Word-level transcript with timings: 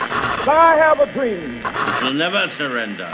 I 0.00 0.76
have 0.78 1.00
a 1.00 1.12
dream. 1.12 1.60
We'll 2.02 2.14
never 2.14 2.48
surrender. 2.56 3.08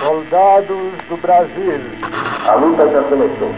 Soldados 0.00 0.92
do 1.08 1.16
Brasil. 1.16 1.80
A 2.48 2.54
luta 2.54 2.88
já 2.88 3.02
começou. 3.02 3.52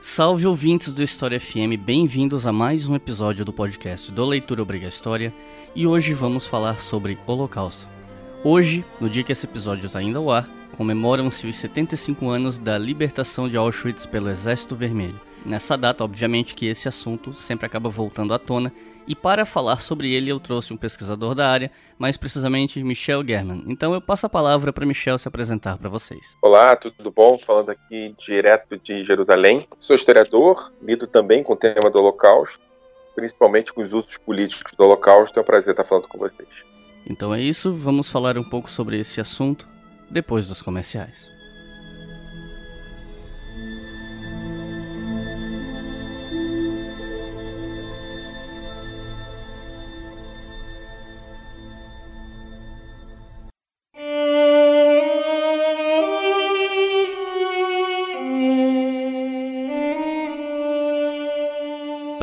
Salve 0.00 0.46
ouvintes 0.46 0.92
do 0.92 1.02
História 1.02 1.40
FM, 1.40 1.76
bem-vindos 1.78 2.46
a 2.46 2.52
mais 2.52 2.88
um 2.88 2.94
episódio 2.94 3.44
do 3.44 3.52
podcast 3.52 4.12
do 4.12 4.24
Leitura 4.24 4.62
Obriga 4.62 4.86
História 4.86 5.32
e 5.74 5.86
hoje 5.86 6.14
vamos 6.14 6.46
falar 6.46 6.78
sobre 6.80 7.18
Holocausto. 7.26 7.88
Hoje, 8.44 8.84
no 9.00 9.10
dia 9.10 9.22
que 9.24 9.32
esse 9.32 9.44
episódio 9.46 9.86
está 9.86 10.00
indo 10.00 10.18
ao 10.18 10.30
ar, 10.30 10.48
comemoram-se 10.76 11.46
os 11.46 11.56
75 11.56 12.28
anos 12.28 12.58
da 12.58 12.76
libertação 12.76 13.48
de 13.48 13.56
Auschwitz 13.56 14.04
pelo 14.04 14.28
Exército 14.28 14.76
Vermelho. 14.76 15.18
Nessa 15.44 15.76
data, 15.76 16.04
obviamente, 16.04 16.54
que 16.54 16.66
esse 16.66 16.88
assunto 16.88 17.32
sempre 17.32 17.66
acaba 17.66 17.88
voltando 17.88 18.34
à 18.34 18.38
tona, 18.38 18.72
e 19.06 19.14
para 19.14 19.46
falar 19.46 19.80
sobre 19.80 20.12
ele 20.12 20.30
eu 20.30 20.40
trouxe 20.40 20.72
um 20.72 20.76
pesquisador 20.76 21.34
da 21.34 21.48
área, 21.48 21.70
mais 21.96 22.16
precisamente 22.16 22.82
Michel 22.82 23.24
German. 23.24 23.62
Então 23.68 23.94
eu 23.94 24.00
passo 24.00 24.26
a 24.26 24.28
palavra 24.28 24.72
para 24.72 24.84
Michel 24.84 25.16
se 25.16 25.28
apresentar 25.28 25.78
para 25.78 25.88
vocês. 25.88 26.36
Olá, 26.42 26.74
tudo 26.74 27.12
bom? 27.12 27.38
Falando 27.38 27.70
aqui 27.70 28.14
direto 28.18 28.76
de 28.76 29.04
Jerusalém. 29.04 29.66
Sou 29.80 29.94
historiador, 29.94 30.72
lido 30.82 31.06
também 31.06 31.44
com 31.44 31.52
o 31.52 31.56
tema 31.56 31.88
do 31.88 31.98
Holocausto, 31.98 32.58
principalmente 33.14 33.72
com 33.72 33.82
os 33.82 33.94
usos 33.94 34.18
políticos 34.18 34.72
do 34.76 34.82
Holocausto. 34.82 35.38
É 35.38 35.42
um 35.42 35.46
prazer 35.46 35.70
estar 35.70 35.84
falando 35.84 36.08
com 36.08 36.18
vocês. 36.18 36.48
Então 37.08 37.32
é 37.32 37.40
isso, 37.40 37.72
vamos 37.72 38.10
falar 38.10 38.36
um 38.36 38.42
pouco 38.42 38.68
sobre 38.68 38.98
esse 38.98 39.20
assunto 39.20 39.75
depois 40.10 40.48
dos 40.48 40.62
comerciais. 40.62 41.35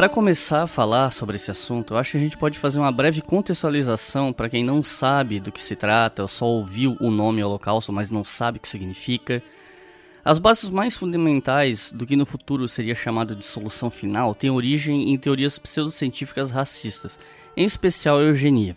Para 0.03 0.09
começar 0.09 0.63
a 0.63 0.67
falar 0.67 1.11
sobre 1.11 1.37
esse 1.37 1.49
assunto, 1.49 1.93
eu 1.93 1.97
acho 1.97 2.11
que 2.11 2.17
a 2.17 2.19
gente 2.19 2.37
pode 2.37 2.59
fazer 2.59 2.77
uma 2.77 2.91
breve 2.91 3.21
contextualização 3.21 4.33
para 4.33 4.49
quem 4.49 4.61
não 4.61 4.83
sabe 4.83 5.39
do 5.39 5.49
que 5.49 5.63
se 5.63 5.77
trata 5.77 6.23
ou 6.23 6.27
só 6.27 6.43
ouviu 6.43 6.97
o 6.99 7.09
nome 7.09 7.41
Holocausto, 7.41 7.93
mas 7.93 8.11
não 8.11 8.21
sabe 8.21 8.57
o 8.57 8.61
que 8.61 8.67
significa. 8.67 9.41
As 10.25 10.39
bases 10.39 10.69
mais 10.69 10.97
fundamentais 10.97 11.89
do 11.89 12.05
que 12.05 12.17
no 12.17 12.25
futuro 12.25 12.67
seria 12.67 12.93
chamado 12.93 13.33
de 13.33 13.45
solução 13.45 13.89
final 13.89 14.35
têm 14.35 14.49
origem 14.49 15.13
em 15.13 15.17
teorias 15.17 15.57
pseudocientíficas 15.57 16.51
racistas, 16.51 17.17
em 17.55 17.63
especial 17.63 18.17
a 18.17 18.23
eugenia. 18.23 18.75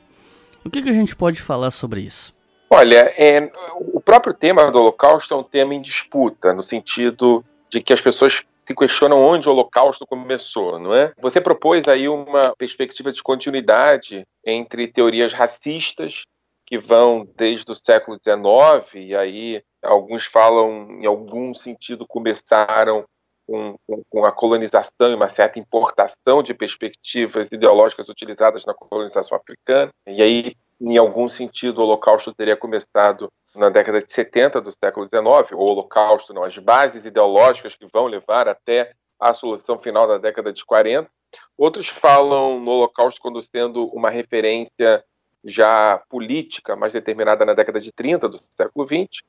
O 0.64 0.70
que, 0.70 0.80
que 0.80 0.90
a 0.90 0.94
gente 0.94 1.16
pode 1.16 1.42
falar 1.42 1.72
sobre 1.72 2.02
isso? 2.02 2.32
Olha, 2.70 3.12
é, 3.18 3.50
o 3.80 4.00
próprio 4.00 4.32
tema 4.32 4.70
do 4.70 4.78
Holocausto 4.78 5.34
é 5.34 5.36
um 5.36 5.42
tema 5.42 5.74
em 5.74 5.82
disputa, 5.82 6.54
no 6.54 6.62
sentido 6.62 7.44
de 7.68 7.80
que 7.80 7.92
as 7.92 8.00
pessoas 8.00 8.44
se 8.66 8.74
questionam 8.74 9.20
onde 9.20 9.48
o 9.48 9.52
Holocausto 9.52 10.06
começou, 10.06 10.78
não 10.78 10.94
é? 10.94 11.12
Você 11.20 11.40
propôs 11.40 11.86
aí 11.86 12.08
uma 12.08 12.54
perspectiva 12.56 13.12
de 13.12 13.22
continuidade 13.22 14.26
entre 14.44 14.88
teorias 14.88 15.32
racistas 15.32 16.24
que 16.66 16.78
vão 16.78 17.26
desde 17.36 17.70
o 17.70 17.76
século 17.76 18.18
XIX 18.18 19.06
e 19.06 19.14
aí 19.14 19.62
alguns 19.82 20.26
falam 20.26 20.88
em 21.00 21.06
algum 21.06 21.54
sentido 21.54 22.04
começaram 22.08 23.04
com, 23.46 23.76
com, 24.10 24.24
a 24.24 24.32
colonização 24.32 25.12
e 25.12 25.14
uma 25.14 25.28
certa 25.28 25.60
importação 25.60 26.42
de 26.42 26.52
perspectivas 26.52 27.46
ideológicas 27.52 28.08
utilizadas 28.08 28.64
na 28.66 28.74
colonização 28.74 29.38
africana 29.38 29.90
e 30.08 30.20
aí 30.20 30.56
em 30.80 30.96
algum 30.96 31.28
sentido 31.28 31.78
o 31.78 31.84
Holocausto 31.84 32.34
teria 32.34 32.56
começado 32.56 33.30
na 33.56 33.70
década 33.70 34.02
de 34.02 34.12
70 34.12 34.60
do 34.60 34.72
século 34.72 35.06
XIX, 35.06 35.52
o 35.52 35.58
Holocausto, 35.58 36.32
não, 36.32 36.44
as 36.44 36.56
bases 36.58 37.04
ideológicas 37.04 37.74
que 37.74 37.86
vão 37.92 38.06
levar 38.06 38.48
até 38.48 38.92
a 39.18 39.32
solução 39.34 39.78
final 39.78 40.06
da 40.06 40.18
década 40.18 40.52
de 40.52 40.64
40. 40.64 41.08
Outros 41.56 41.88
falam 41.88 42.60
no 42.60 42.70
Holocausto 42.70 43.20
como 43.20 43.42
sendo 43.42 43.86
uma 43.86 44.10
referência 44.10 45.02
já 45.44 45.98
política, 46.08 46.76
mais 46.76 46.92
determinada 46.92 47.44
na 47.44 47.54
década 47.54 47.80
de 47.80 47.92
30 47.92 48.28
do 48.28 48.38
século 48.56 48.86
XX. 48.86 49.22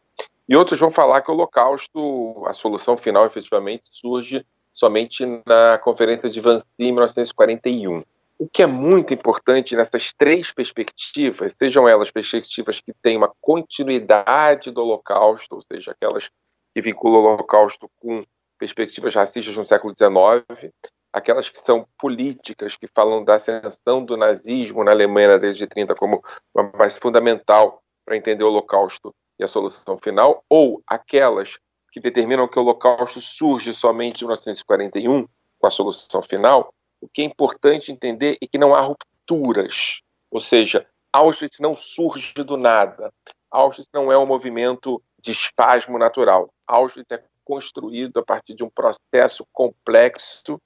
E 0.49 0.55
outros 0.55 0.79
vão 0.79 0.91
falar 0.91 1.21
que 1.21 1.31
o 1.31 1.33
Holocausto, 1.33 2.43
a 2.45 2.53
solução 2.53 2.97
final, 2.97 3.25
efetivamente, 3.25 3.83
surge 3.91 4.45
somente 4.73 5.25
na 5.45 5.77
Conferência 5.79 6.29
de 6.29 6.39
Wannsee, 6.39 6.65
em 6.79 6.91
1941. 6.91 8.03
O 8.39 8.47
que 8.47 8.61
é 8.61 8.67
muito 8.67 9.13
importante 9.13 9.75
nessas 9.75 10.13
três 10.13 10.51
perspectivas, 10.51 11.55
sejam 11.57 11.87
elas 11.87 12.11
perspectivas 12.11 12.79
que 12.79 12.93
têm 13.01 13.17
uma 13.17 13.33
continuidade 13.41 14.69
do 14.69 14.81
Holocausto, 14.81 15.55
ou 15.55 15.61
seja, 15.61 15.91
aquelas 15.91 16.29
que 16.73 16.81
vinculam 16.81 17.21
o 17.21 17.33
Holocausto 17.33 17.89
com 17.97 18.23
perspectivas 18.59 19.15
racistas 19.15 19.55
no 19.55 19.65
século 19.65 19.93
XIX, 19.95 20.71
aquelas 21.11 21.49
que 21.49 21.59
são 21.59 21.87
políticas, 21.97 22.75
que 22.75 22.87
falam 22.87 23.23
da 23.23 23.35
ascensão 23.35 24.05
do 24.05 24.15
nazismo 24.15 24.83
na 24.83 24.91
Alemanha 24.91 25.39
desde 25.39 25.65
30 25.65 25.95
como 25.95 26.21
uma 26.53 26.63
base 26.63 26.99
fundamental 26.99 27.81
para 28.05 28.17
entender 28.17 28.43
o 28.43 28.47
Holocausto 28.47 29.13
e 29.39 29.43
a 29.43 29.47
solução 29.47 29.97
final, 29.97 30.43
ou 30.49 30.81
aquelas 30.87 31.57
que 31.91 31.99
determinam 31.99 32.47
que 32.47 32.59
o 32.59 32.61
Holocausto 32.61 33.19
surge 33.19 33.73
somente 33.73 34.23
em 34.23 34.25
1941, 34.25 35.27
com 35.59 35.67
a 35.67 35.71
solução 35.71 36.21
final, 36.21 36.71
o 37.01 37.07
que 37.07 37.21
é 37.21 37.25
importante 37.25 37.91
entender 37.91 38.37
é 38.41 38.47
que 38.47 38.57
não 38.57 38.73
há 38.73 38.81
rupturas, 38.81 40.01
ou 40.31 40.41
seja, 40.41 40.85
Auschwitz 41.11 41.59
não 41.59 41.75
surge 41.75 42.33
do 42.33 42.57
nada. 42.57 43.11
Auschwitz 43.49 43.89
não 43.93 44.11
é 44.11 44.17
um 44.17 44.25
movimento 44.25 45.01
de 45.19 45.31
espasmo 45.31 45.97
natural. 45.97 46.53
Auschwitz 46.67 47.11
é 47.11 47.23
construído 47.43 48.19
a 48.19 48.23
partir 48.23 48.53
de 48.53 48.63
um 48.63 48.69
processo 48.69 49.45
complexo 49.53 50.61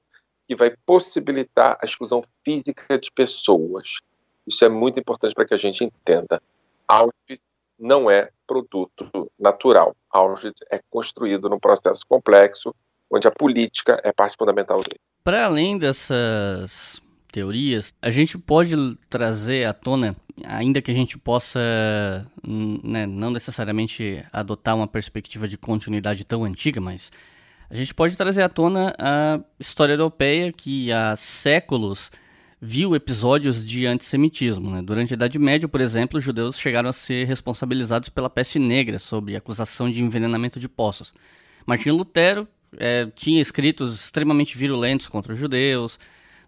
que 0.47 0.56
vai 0.56 0.75
possibilitar 0.86 1.78
a 1.81 1.86
exclusão 1.86 2.24
física 2.44 2.98
de 2.98 3.12
pessoas. 3.12 4.00
Isso 4.46 4.66
é 4.66 4.69
muito 4.69 5.00
importante 5.00 5.34
para 5.34 5.46
que 5.46 5.53
a 5.53 5.58
gente 5.58 5.84
entenda. 5.84 6.42
Auschwitz 6.88 7.44
não 7.78 8.09
é 8.09 8.30
produto 8.46 9.31
natural. 9.40 9.96
Auschwitz 10.09 10.62
é 10.69 10.81
construído 10.90 11.50
num 11.50 11.59
processo 11.59 12.02
complexo 12.08 12.75
onde 13.09 13.28
a 13.28 13.31
política 13.31 14.00
é 14.03 14.12
parte 14.12 14.36
fundamental 14.38 14.80
dele. 14.80 15.00
Para 15.23 15.45
além 15.45 15.77
dessas 15.77 16.99
teorias, 17.31 17.93
a 18.01 18.09
gente 18.09 18.39
pode 18.39 18.75
trazer 19.07 19.65
à 19.65 19.73
tona, 19.73 20.15
ainda 20.43 20.81
que 20.81 20.89
a 20.89 20.93
gente 20.93 21.15
possa 21.15 21.59
né, 22.43 23.05
não 23.05 23.29
necessariamente 23.29 24.25
adotar 24.33 24.75
uma 24.75 24.87
perspectiva 24.87 25.47
de 25.47 25.57
continuidade 25.57 26.25
tão 26.25 26.44
antiga, 26.44 26.81
mas 26.81 27.12
a 27.69 27.75
gente 27.75 27.94
pode 27.94 28.18
trazer 28.18 28.41
à 28.41 28.50
tona 28.50 28.95
a 28.97 29.39
história 29.59 29.94
europeia 29.94 30.51
que 30.51 30.91
há 30.91 31.15
séculos 31.15 32.12
viu 32.59 32.95
episódios 32.95 33.63
de 33.65 33.85
antissemitismo. 33.85 34.71
Né? 34.71 34.81
Durante 34.81 35.13
a 35.13 35.15
Idade 35.15 35.38
Média, 35.38 35.69
por 35.69 35.81
exemplo, 35.81 36.17
os 36.17 36.24
judeus 36.24 36.59
chegaram 36.59 36.89
a 36.89 36.94
ser 36.94 37.25
responsabilizados 37.27 38.09
pela 38.09 38.29
peste 38.29 38.57
negra 38.57 38.97
sob 38.97 39.35
acusação 39.35 39.89
de 39.89 40.01
envenenamento 40.01 40.59
de 40.59 40.67
poços. 40.67 41.13
Martinho 41.65 41.95
Lutero 41.95 42.47
é, 42.77 43.07
tinha 43.15 43.41
escritos 43.41 43.94
extremamente 43.95 44.57
virulentos 44.57 45.07
contra 45.07 45.33
os 45.33 45.39
judeus. 45.39 46.00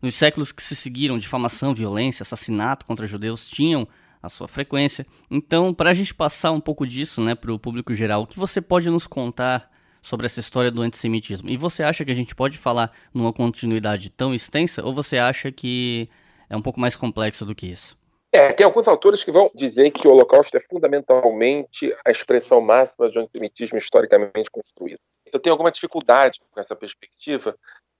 Nos 0.02 0.16
séculos 0.16 0.52
que 0.52 0.62
se 0.62 0.76
seguiram, 0.76 1.18
difamação, 1.18 1.74
violência, 1.74 2.24
assassinato 2.24 2.86
contra 2.86 3.08
judeus 3.08 3.48
tinham 3.48 3.88
a 4.22 4.30
sua 4.30 4.48
frequência. 4.48 5.06
Então, 5.30 5.74
para 5.74 5.90
a 5.90 5.94
gente 5.94 6.14
passar 6.14 6.52
um 6.52 6.62
pouco 6.62 6.88
disso 6.88 7.22
né, 7.22 7.36
para 7.36 7.54
o 7.54 7.60
público 7.60 7.94
geral, 7.94 8.24
o 8.24 8.28
que 8.28 8.40
você 8.40 8.62
pode 8.62 8.90
nos 8.90 9.06
contar 9.06 9.70
sobre 10.02 10.26
essa 10.26 10.40
história 10.40 10.72
do 10.72 10.82
antissemitismo? 10.82 11.50
E 11.50 11.58
você 11.58 11.84
acha 11.84 12.06
que 12.06 12.12
a 12.12 12.16
gente 12.16 12.34
pode 12.34 12.58
falar 12.58 12.92
numa 13.14 13.34
continuidade 13.34 14.10
tão 14.10 14.34
extensa 14.34 14.84
ou 14.84 14.94
você 14.94 15.18
acha 15.18 15.52
que 15.52 16.10
é 16.50 16.56
um 16.56 16.62
pouco 16.62 16.80
mais 16.80 16.96
complexo 16.96 17.46
do 17.46 17.56
que 17.56 17.68
isso? 17.68 17.98
É, 18.32 18.52
tem 18.52 18.66
alguns 18.66 18.88
autores 18.88 19.24
que 19.24 19.32
vão 19.32 19.52
dizer 19.54 19.92
que 19.92 20.08
o 20.08 20.12
Holocausto 20.12 20.58
é 20.58 20.60
fundamentalmente 20.60 21.94
a 22.04 22.10
expressão 22.10 22.60
máxima 22.60 23.10
de 23.10 23.20
antissemitismo 23.20 23.78
historicamente 23.78 24.50
construído. 24.50 25.00
Eu 25.34 25.40
tenho 25.40 25.54
alguma 25.54 25.72
dificuldade 25.72 26.40
com 26.52 26.60
essa 26.60 26.76
perspectiva, 26.76 27.56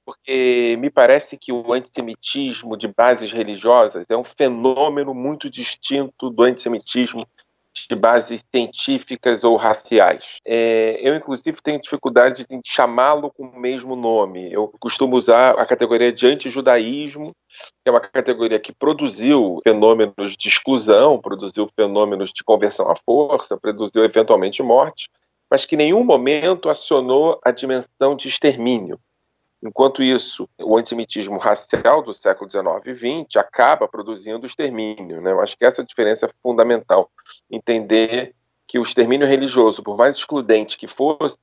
porque 0.06 0.78
me 0.80 0.90
parece 0.90 1.36
que 1.38 1.52
o 1.52 1.74
antissemitismo 1.74 2.78
de 2.78 2.88
bases 2.88 3.32
religiosas 3.32 4.06
é 4.08 4.16
um 4.16 4.24
fenômeno 4.24 5.14
muito 5.14 5.50
distinto 5.50 6.30
do 6.30 6.44
antissemitismo 6.44 7.26
de 7.90 7.96
bases 7.96 8.44
científicas 8.52 9.44
ou 9.44 9.56
raciais. 9.56 10.24
É, 10.46 11.00
eu, 11.02 11.16
inclusive, 11.16 11.58
tenho 11.62 11.82
dificuldade 11.82 12.46
em 12.50 12.62
chamá-lo 12.64 13.32
com 13.32 13.48
o 13.48 13.60
mesmo 13.60 13.96
nome. 13.96 14.52
Eu 14.52 14.72
costumo 14.80 15.16
usar 15.16 15.60
a 15.60 15.66
categoria 15.66 16.12
de 16.12 16.28
antijudaísmo, 16.28 17.34
que 17.84 17.90
é 17.90 17.92
uma 17.92 18.00
categoria 18.00 18.60
que 18.60 18.72
produziu 18.72 19.60
fenômenos 19.64 20.38
de 20.38 20.50
exclusão, 20.50 21.20
produziu 21.20 21.68
fenômenos 21.76 22.32
de 22.32 22.44
conversão 22.44 22.90
à 22.92 22.96
força, 22.96 23.58
produziu 23.58 24.04
eventualmente 24.04 24.62
morte, 24.62 25.10
mas 25.54 25.68
que 25.68 25.76
em 25.76 25.78
nenhum 25.78 26.04
momento 26.04 26.68
acionou 26.68 27.40
a 27.46 27.52
dimensão 27.52 28.16
de 28.16 28.28
extermínio. 28.28 29.00
Enquanto 29.62 30.02
isso, 30.02 30.50
o 30.60 30.76
antissemitismo 30.76 31.38
racial 31.38 32.02
do 32.02 32.12
século 32.12 32.50
XIX 32.50 32.66
e 32.88 33.26
XX 33.26 33.36
acaba 33.36 33.88
produzindo 33.88 34.48
extermínio. 34.48 35.22
Né? 35.22 35.32
Eu 35.32 35.40
acho 35.40 35.56
que 35.56 35.64
essa 35.64 35.84
diferença 35.84 36.26
é 36.26 36.30
fundamental. 36.42 37.08
Entender 37.52 38.34
que 38.68 38.80
o 38.80 38.82
extermínio 38.82 39.28
religioso, 39.28 39.84
por 39.84 39.96
mais 39.96 40.18
excludente 40.18 40.76
que 40.76 40.88
fosse, 40.88 41.38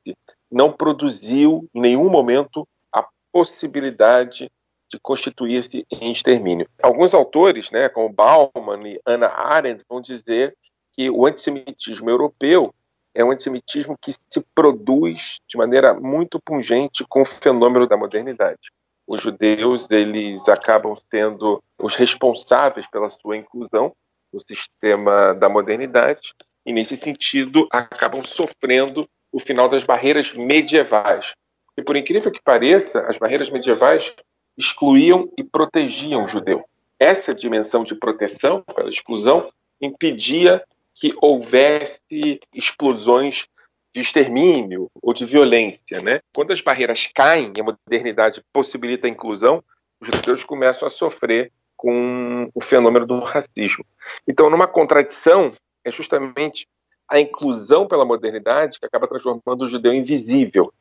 não 0.51 0.73
produziu 0.73 1.69
em 1.73 1.81
nenhum 1.81 2.11
momento 2.11 2.67
a 2.93 3.07
possibilidade 3.31 4.51
de 4.91 4.99
constituir-se 4.99 5.87
em 5.89 6.11
extermínio. 6.11 6.67
Alguns 6.83 7.15
autores, 7.15 7.71
né, 7.71 7.89
como 7.89 8.13
Bauman 8.13 8.89
e 8.89 9.01
Hannah 9.07 9.33
Arendt, 9.33 9.85
vão 9.89 10.01
dizer 10.01 10.57
que 10.95 11.09
o 11.09 11.25
antissemitismo 11.25 12.11
europeu 12.11 12.75
é 13.15 13.25
um 13.25 13.31
antissemitismo 13.31 13.97
que 14.01 14.13
se 14.13 14.41
produz 14.55 15.39
de 15.49 15.57
maneira 15.57 15.95
muito 15.95 16.41
pungente 16.41 17.05
com 17.09 17.23
o 17.23 17.27
fenômeno 17.27 17.87
da 17.87 17.97
modernidade. 17.97 18.71
Os 19.07 19.21
judeus 19.21 19.91
eles 19.91 20.49
acabam 20.49 20.97
sendo 21.11 21.63
os 21.79 21.97
responsáveis 21.97 22.87
pela 22.91 23.11
sua 23.11 23.37
inclusão 23.37 23.93
no 24.33 24.41
sistema 24.41 25.35
da 25.35 25.49
modernidade 25.49 26.33
e 26.65 26.73
nesse 26.73 26.97
sentido 26.97 27.67
acabam 27.73 28.23
sofrendo 28.25 29.09
o 29.33 29.41
final 29.41 29.69
das 29.69 29.83
barreiras 29.83 30.33
medievais. 30.33 31.35
E 31.77 31.83
por 31.83 31.97
incrível 31.97 32.31
que 32.31 32.43
pareça, 32.43 33.01
as 33.03 33.19
barreiras 33.19 33.51
medievais 33.51 34.15
excluíam 34.57 35.29
e 35.37 35.43
protegiam 35.43 36.25
o 36.25 36.29
judeu. 36.29 36.65
Essa 36.99 37.35
dimensão 37.35 37.83
de 37.83 37.95
proteção 37.95 38.63
pela 38.77 38.91
exclusão 38.91 39.51
impedia 39.81 40.63
que 41.01 41.15
houvesse 41.21 42.39
explosões 42.55 43.47
de 43.93 44.03
extermínio 44.03 44.91
ou 45.03 45.15
de 45.15 45.25
violência. 45.25 46.01
Né? 46.01 46.21
Quando 46.35 46.53
as 46.53 46.61
barreiras 46.61 47.09
caem 47.15 47.53
e 47.57 47.61
a 47.61 47.65
modernidade 47.65 48.45
possibilita 48.53 49.07
a 49.07 49.11
inclusão, 49.11 49.65
os 49.99 50.09
judeus 50.09 50.45
começam 50.45 50.87
a 50.87 50.91
sofrer 50.91 51.51
com 51.75 52.51
o 52.55 52.61
fenômeno 52.61 53.07
do 53.07 53.19
racismo. 53.21 53.85
Então, 54.29 54.51
numa 54.51 54.69
contradição, 54.69 55.55
é 55.83 55.91
justamente 55.91 56.69
a 57.09 57.19
inclusão 57.19 57.89
pela 57.89 58.05
modernidade 58.05 58.79
que 58.79 58.85
acaba 58.85 59.09
transformando 59.09 59.65
o 59.65 59.69
judeu 59.69 59.95
invisível. 59.95 60.73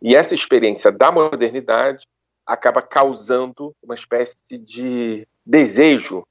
E 0.00 0.14
essa 0.14 0.34
experiência 0.34 0.92
da 0.92 1.10
modernidade 1.10 2.06
acaba 2.46 2.80
causando 2.80 3.74
uma 3.82 3.94
espécie 3.94 4.36
de 4.48 5.26
desejo 5.44 6.24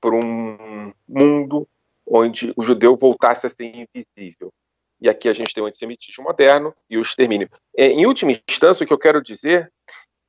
por 0.00 0.14
um 0.14 0.92
mundo 1.08 1.66
onde 2.10 2.52
o 2.56 2.62
judeu 2.62 2.96
voltasse 2.96 3.46
a 3.46 3.50
ser 3.50 3.64
invisível. 3.64 4.52
E 5.00 5.08
aqui 5.08 5.28
a 5.28 5.32
gente 5.32 5.54
tem 5.54 5.62
o 5.62 5.66
antissemitismo 5.66 6.24
moderno 6.24 6.74
e 6.90 6.98
o 6.98 7.02
extermínio. 7.02 7.48
É, 7.76 7.86
em 7.86 8.06
última 8.06 8.32
instância, 8.48 8.82
o 8.82 8.86
que 8.86 8.92
eu 8.92 8.98
quero 8.98 9.22
dizer 9.22 9.70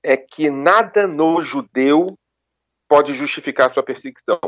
é 0.04 0.16
que 0.16 0.50
nada 0.50 1.08
no 1.08 1.42
judeu 1.42 2.18
pode 2.88 3.14
justificar 3.14 3.74
sua 3.74 3.84
perseguição. 3.84 4.40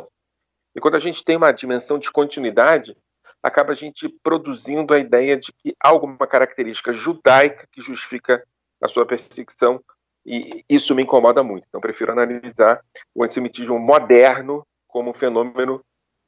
E 0.75 0.79
quando 0.79 0.95
a 0.95 0.99
gente 0.99 1.23
tem 1.23 1.37
uma 1.37 1.51
dimensão 1.51 1.97
de 1.97 2.11
continuidade, 2.11 2.95
acaba 3.41 3.73
a 3.73 3.75
gente 3.75 4.07
produzindo 4.23 4.93
a 4.93 4.99
ideia 4.99 5.37
de 5.37 5.51
que 5.51 5.75
há 5.83 5.89
alguma 5.89 6.27
característica 6.27 6.93
judaica 6.93 7.67
que 7.71 7.81
justifica 7.81 8.43
a 8.81 8.87
sua 8.87 9.05
perseguição, 9.05 9.83
e 10.25 10.63
isso 10.69 10.93
me 10.95 11.03
incomoda 11.03 11.43
muito. 11.43 11.65
Então, 11.67 11.81
prefiro 11.81 12.11
analisar 12.11 12.83
o 13.13 13.23
antissemitismo 13.23 13.79
moderno 13.79 14.65
como 14.87 15.11
um 15.11 15.13
fenômeno 15.13 15.83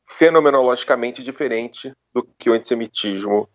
fenomenologicamente 0.07 1.23
diferente 1.23 1.91
do 2.13 2.27
que 2.37 2.49
o 2.49 2.53
antissemitismo 2.53 3.49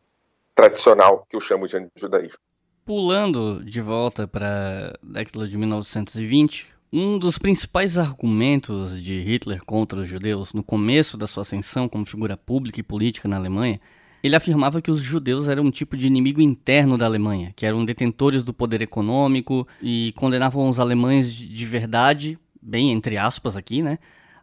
tradicional, 0.54 1.26
que 1.30 1.36
eu 1.36 1.40
chamo 1.40 1.68
de 1.68 1.88
judaísmo. 1.96 2.38
Pulando 2.84 3.62
de 3.64 3.80
volta 3.80 4.26
para 4.26 4.94
a 4.94 5.06
década 5.06 5.46
de 5.46 5.56
1920, 5.56 6.66
um 6.92 7.18
dos 7.18 7.38
principais 7.38 7.98
argumentos 7.98 9.00
de 9.00 9.20
Hitler 9.20 9.62
contra 9.64 10.00
os 10.00 10.08
judeus 10.08 10.52
no 10.54 10.62
começo 10.62 11.16
da 11.16 11.26
sua 11.26 11.42
ascensão 11.42 11.88
como 11.88 12.06
figura 12.06 12.36
pública 12.36 12.80
e 12.80 12.82
política 12.82 13.28
na 13.28 13.36
Alemanha, 13.36 13.78
ele 14.22 14.34
afirmava 14.34 14.82
que 14.82 14.90
os 14.90 15.00
judeus 15.00 15.48
eram 15.48 15.64
um 15.64 15.70
tipo 15.70 15.96
de 15.96 16.06
inimigo 16.06 16.40
interno 16.40 16.98
da 16.98 17.06
Alemanha, 17.06 17.52
que 17.54 17.64
eram 17.64 17.84
detentores 17.84 18.42
do 18.42 18.52
poder 18.52 18.82
econômico 18.82 19.68
e 19.80 20.12
condenavam 20.16 20.68
os 20.68 20.80
alemães 20.80 21.32
de 21.32 21.66
verdade, 21.66 22.38
bem 22.60 22.90
entre 22.90 23.16
aspas 23.16 23.56
aqui, 23.56 23.82
né, 23.82 23.98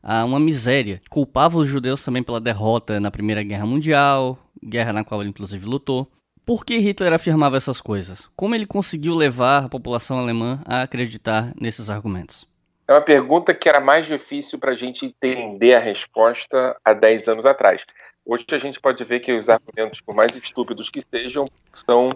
a 0.06 0.24
uma 0.24 0.40
miséria. 0.40 1.02
Culpava 1.10 1.57
os 1.57 1.68
judeus 1.68 2.06
também 2.06 2.22
pela 2.22 2.40
derrota 2.40 3.00
na 3.00 3.10
Primeira 3.10 3.42
Guerra 3.42 3.66
Mundial, 3.66 4.38
guerra 4.63 4.94
na 4.94 5.04
qual 5.04 5.22
ele 5.22 5.31
inclusive 5.31 5.66
lutou. 5.66 6.07
Por 6.46 6.63
que 6.63 6.78
Hitler 6.78 7.12
afirmava 7.12 7.57
essas 7.57 7.81
coisas? 7.81 8.30
Como 8.36 8.54
ele 8.54 8.68
conseguiu 8.68 9.16
levar 9.16 9.66
a 9.66 9.69
população 9.69 10.19
alemã 10.19 10.62
a 10.63 10.84
acreditar 10.84 11.52
nesses 11.60 11.90
argumentos? 11.90 12.48
É 12.88 12.94
uma 12.94 13.02
pergunta 13.02 13.52
que 13.52 13.68
era 13.68 13.80
mais 13.80 14.06
difícil 14.06 14.60
para 14.60 14.74
a 14.74 14.75
gente 14.75 15.07
entender 15.07 15.74
a 15.74 15.80
resposta 15.80 16.78
há 16.86 16.94
10 16.94 17.28
anos 17.30 17.46
atrás. 17.48 17.81
Hoje 18.24 18.46
a 18.51 18.60
gente 18.60 18.80
pode 18.80 19.04
ver 19.04 19.22
que 19.22 19.31
os 19.34 19.50
argumentos, 19.50 20.01
por 20.01 20.13
mais 20.13 20.31
estúpidos 20.36 20.90
que 20.92 21.01
sejam, 21.01 21.46
são 21.74 22.10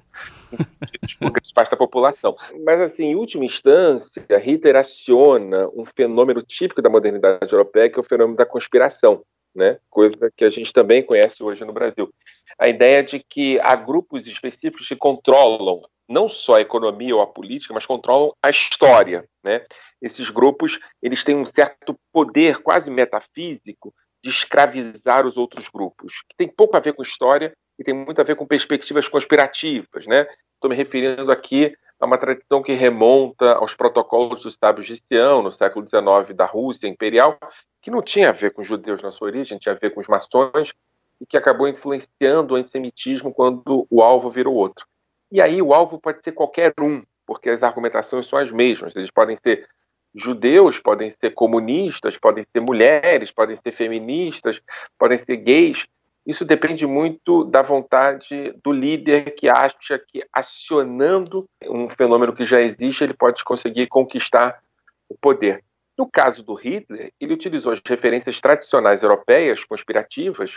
grande 1.20 1.54
parte 1.54 1.72
da 1.72 1.78
população. 1.78 2.36
Mas, 2.66 2.82
assim, 2.82 3.06
em 3.06 3.16
última 3.16 3.46
instância, 3.46 4.26
Hitler 4.38 4.76
aciona 4.76 5.68
um 5.76 5.86
fenômeno 5.86 6.42
típico 6.42 6.82
da 6.82 6.90
modernidade 6.90 7.52
europeia, 7.52 7.90
que 7.90 7.98
é 7.98 8.02
o 8.02 8.06
fenômeno 8.06 8.38
da 8.38 8.46
conspiração, 8.46 9.24
né? 9.56 9.80
coisa 9.90 10.32
que 10.36 10.46
a 10.46 10.50
gente 10.50 10.74
também 10.74 11.04
conhece 11.04 11.44
hoje 11.44 11.64
no 11.66 11.74
Brasil. 11.74 12.10
A 12.58 12.68
ideia 12.68 13.04
de 13.04 13.20
que 13.20 13.60
há 13.60 13.76
grupos 13.76 14.28
específicos 14.28 14.88
que 14.88 14.96
controlam 14.96 15.82
não 16.10 16.28
só 16.28 16.56
a 16.56 16.62
economia 16.62 17.16
ou 17.16 17.22
a 17.22 17.28
política, 17.28 17.74
mas 17.74 17.86
controlam 17.86 18.34
a 18.42 18.50
história. 18.50 19.24
Né? 19.44 19.64
Esses 20.02 20.30
grupos 20.30 20.80
eles 21.02 21.24
têm 21.24 21.36
um 21.36 21.46
certo 21.46 21.96
poder 22.12 22.58
quase 22.64 22.90
metafísico 22.90 23.94
de 24.24 24.32
escravizar 24.32 25.26
os 25.26 25.38
outros 25.38 25.70
grupos, 25.70 26.24
que 26.28 26.36
tem 26.36 26.48
pouco 26.48 26.76
a 26.76 26.80
ver 26.80 26.94
com 26.94 27.04
história 27.04 27.54
e 27.78 27.84
tem 27.84 27.94
muito 27.94 28.20
a 28.20 28.24
ver 28.24 28.36
com 28.36 28.46
perspectivas 28.46 29.08
conspirativas. 29.08 30.06
Né? 30.08 30.28
Estou 30.60 30.70
me 30.70 30.76
referindo 30.76 31.32
aqui 31.32 31.74
a 31.98 32.06
uma 32.06 32.18
tradição 32.18 32.62
que 32.62 32.74
remonta 32.74 33.54
aos 33.54 33.74
protocolos 33.74 34.44
dos 34.44 34.56
sábios 34.56 34.88
de 34.88 35.02
no 35.42 35.54
século 35.54 35.88
XIX, 35.88 36.36
da 36.36 36.46
Rússia 36.46 36.86
imperial, 36.86 37.40
que 37.82 37.90
não 37.90 38.02
tinha 38.02 38.28
a 38.28 38.34
ver 38.34 38.52
com 38.52 38.62
os 38.62 38.68
judeus 38.68 39.02
na 39.02 39.10
sua 39.10 39.30
origem, 39.30 39.58
tinha 39.58 39.74
a 39.74 39.78
ver 39.78 39.92
com 39.92 40.02
os 40.02 40.08
maçons, 40.10 40.74
e 41.22 41.26
que 41.26 41.38
acabou 41.38 41.66
influenciando 41.66 42.54
o 42.54 42.58
antissemitismo 42.58 43.34
quando 43.34 43.88
o 43.90 44.04
alvo 44.04 44.30
virou 44.30 44.54
outro. 44.54 44.86
E 45.32 45.40
aí 45.40 45.62
o 45.62 45.74
alvo 45.74 45.98
pode 45.98 46.22
ser 46.22 46.34
qualquer 46.34 46.74
um, 46.78 47.04
porque 47.26 47.50
as 47.50 47.64
argumentações 47.64 48.28
são 48.28 48.38
as 48.38 48.52
mesmas. 48.52 48.94
Eles 48.98 49.12
podem 49.12 49.38
ser 49.38 49.66
judeus, 50.14 50.78
podem 50.78 51.10
ser 51.12 51.32
comunistas, 51.32 52.18
podem 52.18 52.44
ser 52.52 52.60
mulheres, 52.60 53.32
podem 53.32 53.58
ser 53.64 53.72
feministas, 53.72 54.62
podem 54.98 55.18
ser 55.18 55.38
gays. 55.38 55.88
Isso 56.26 56.46
depende 56.46 56.86
muito 56.86 57.44
da 57.44 57.62
vontade 57.62 58.54
do 58.64 58.72
líder 58.72 59.36
que 59.36 59.50
acha 59.50 59.98
que 59.98 60.24
acionando 60.32 61.46
um 61.64 61.90
fenômeno 61.90 62.34
que 62.34 62.46
já 62.46 62.62
existe, 62.62 63.04
ele 63.04 63.14
pode 63.14 63.44
conseguir 63.44 63.88
conquistar 63.88 64.62
o 65.08 65.16
poder. 65.18 65.64
No 65.98 66.10
caso 66.10 66.44
do 66.44 66.54
Hitler, 66.54 67.12
ele 67.20 67.34
utilizou 67.34 67.74
as 67.74 67.82
referências 67.86 68.40
tradicionais 68.40 69.02
europeias 69.02 69.64
conspirativas 69.64 70.56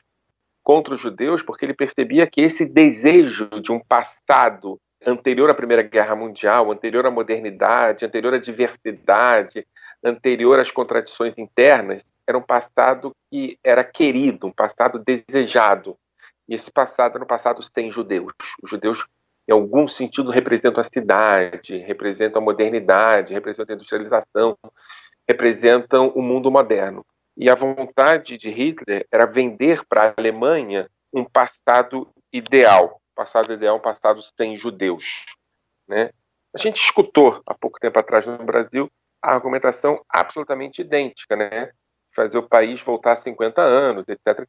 contra 0.62 0.95
os 0.95 1.00
judeus 1.00 1.42
porque 1.42 1.64
ele 1.64 1.75
percebia 1.75 2.26
que 2.26 2.40
esse 2.40 2.64
desejo 2.64 3.49
de 3.61 3.73
um 3.73 3.81
passado 3.81 4.78
anterior 5.04 5.50
à 5.50 5.54
Primeira 5.54 5.83
Guerra 5.83 6.14
Mundial, 6.14 6.71
anterior 6.71 7.07
à 7.07 7.11
modernidade, 7.11 8.04
anterior 8.04 8.35
à 8.35 8.38
diversidade, 8.38 9.66
anterior 10.04 10.59
às 10.59 10.71
contradições 10.71 11.37
internas, 11.37 12.04
era 12.26 12.38
um 12.38 12.43
passado 12.43 13.12
que 13.31 13.59
era 13.62 13.85
querido, 13.85 14.47
um 14.47 14.52
passado 14.52 14.99
desejado. 14.99 15.97
E 16.49 16.55
esse 16.55 16.71
passado 16.71 17.17
era 17.17 17.25
um 17.25 17.26
passado 17.26 17.62
sem 17.62 17.91
judeus. 17.91 18.33
Os 18.62 18.71
judeus, 18.71 19.07
em 19.49 19.52
algum 19.52 19.88
sentido, 19.88 20.31
representam 20.31 20.81
a 20.81 20.85
cidade, 20.85 21.79
representam 21.79 22.41
a 22.41 22.45
modernidade, 22.45 23.33
representam 23.33 23.75
a 23.75 23.76
industrialização, 23.76 24.57
representam 25.29 26.09
o 26.09 26.23
mundo 26.23 26.50
moderno. 26.50 27.05
E 27.37 27.50
a 27.50 27.55
vontade 27.55 28.37
de 28.37 28.50
Hitler 28.50 29.07
era 29.11 29.26
vender 29.26 29.85
para 29.88 30.09
a 30.09 30.14
Alemanha 30.17 30.88
um 31.12 31.25
passado 31.25 32.09
ideal. 32.33 33.00
Passado 33.14 33.52
ideal, 33.52 33.76
um 33.76 33.81
passado 33.81 34.21
sem 34.23 34.57
judeus. 34.57 35.05
Né? 35.88 36.11
A 36.55 36.59
gente 36.59 36.83
escutou 36.83 37.43
há 37.47 37.55
pouco 37.55 37.79
tempo 37.79 37.99
atrás 37.99 38.26
no 38.26 38.38
Brasil 38.38 38.91
a 39.23 39.33
argumentação 39.33 40.05
absolutamente 40.09 40.83
idêntica, 40.83 41.37
né? 41.37 41.71
Fazer 42.14 42.38
o 42.38 42.49
país 42.49 42.81
voltar 42.81 43.12
a 43.12 43.16
50 43.16 43.61
anos, 43.61 44.04
etc. 44.09 44.47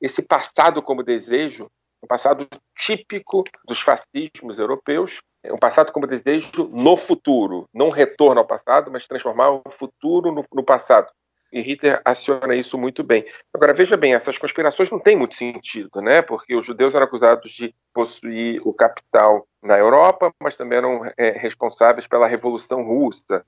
Esse 0.00 0.22
passado 0.22 0.82
como 0.82 1.02
desejo, 1.02 1.70
um 2.02 2.06
passado 2.06 2.46
típico 2.76 3.44
dos 3.66 3.80
fascismos 3.80 4.58
europeus, 4.58 5.20
é 5.42 5.52
um 5.52 5.58
passado 5.58 5.92
como 5.92 6.06
desejo 6.06 6.68
no 6.72 6.96
futuro, 6.96 7.68
não 7.72 7.88
retorno 7.88 8.40
ao 8.40 8.46
passado, 8.46 8.90
mas 8.90 9.06
transformar 9.06 9.50
o 9.50 9.62
futuro 9.70 10.32
no, 10.32 10.44
no 10.52 10.62
passado. 10.62 11.08
E 11.50 11.60
Hitler 11.60 12.00
aciona 12.04 12.54
isso 12.54 12.76
muito 12.76 13.02
bem. 13.02 13.24
Agora, 13.54 13.72
veja 13.72 13.96
bem, 13.96 14.14
essas 14.14 14.36
conspirações 14.36 14.90
não 14.90 14.98
têm 14.98 15.16
muito 15.16 15.34
sentido, 15.34 16.00
né? 16.02 16.20
Porque 16.20 16.54
os 16.54 16.66
judeus 16.66 16.94
eram 16.94 17.06
acusados 17.06 17.52
de 17.52 17.74
possuir 17.94 18.60
o 18.66 18.72
capital 18.74 19.46
na 19.62 19.78
Europa, 19.78 20.30
mas 20.42 20.56
também 20.56 20.78
eram 20.78 21.10
é, 21.16 21.30
responsáveis 21.30 22.06
pela 22.06 22.28
Revolução 22.28 22.82
Russa. 22.82 23.44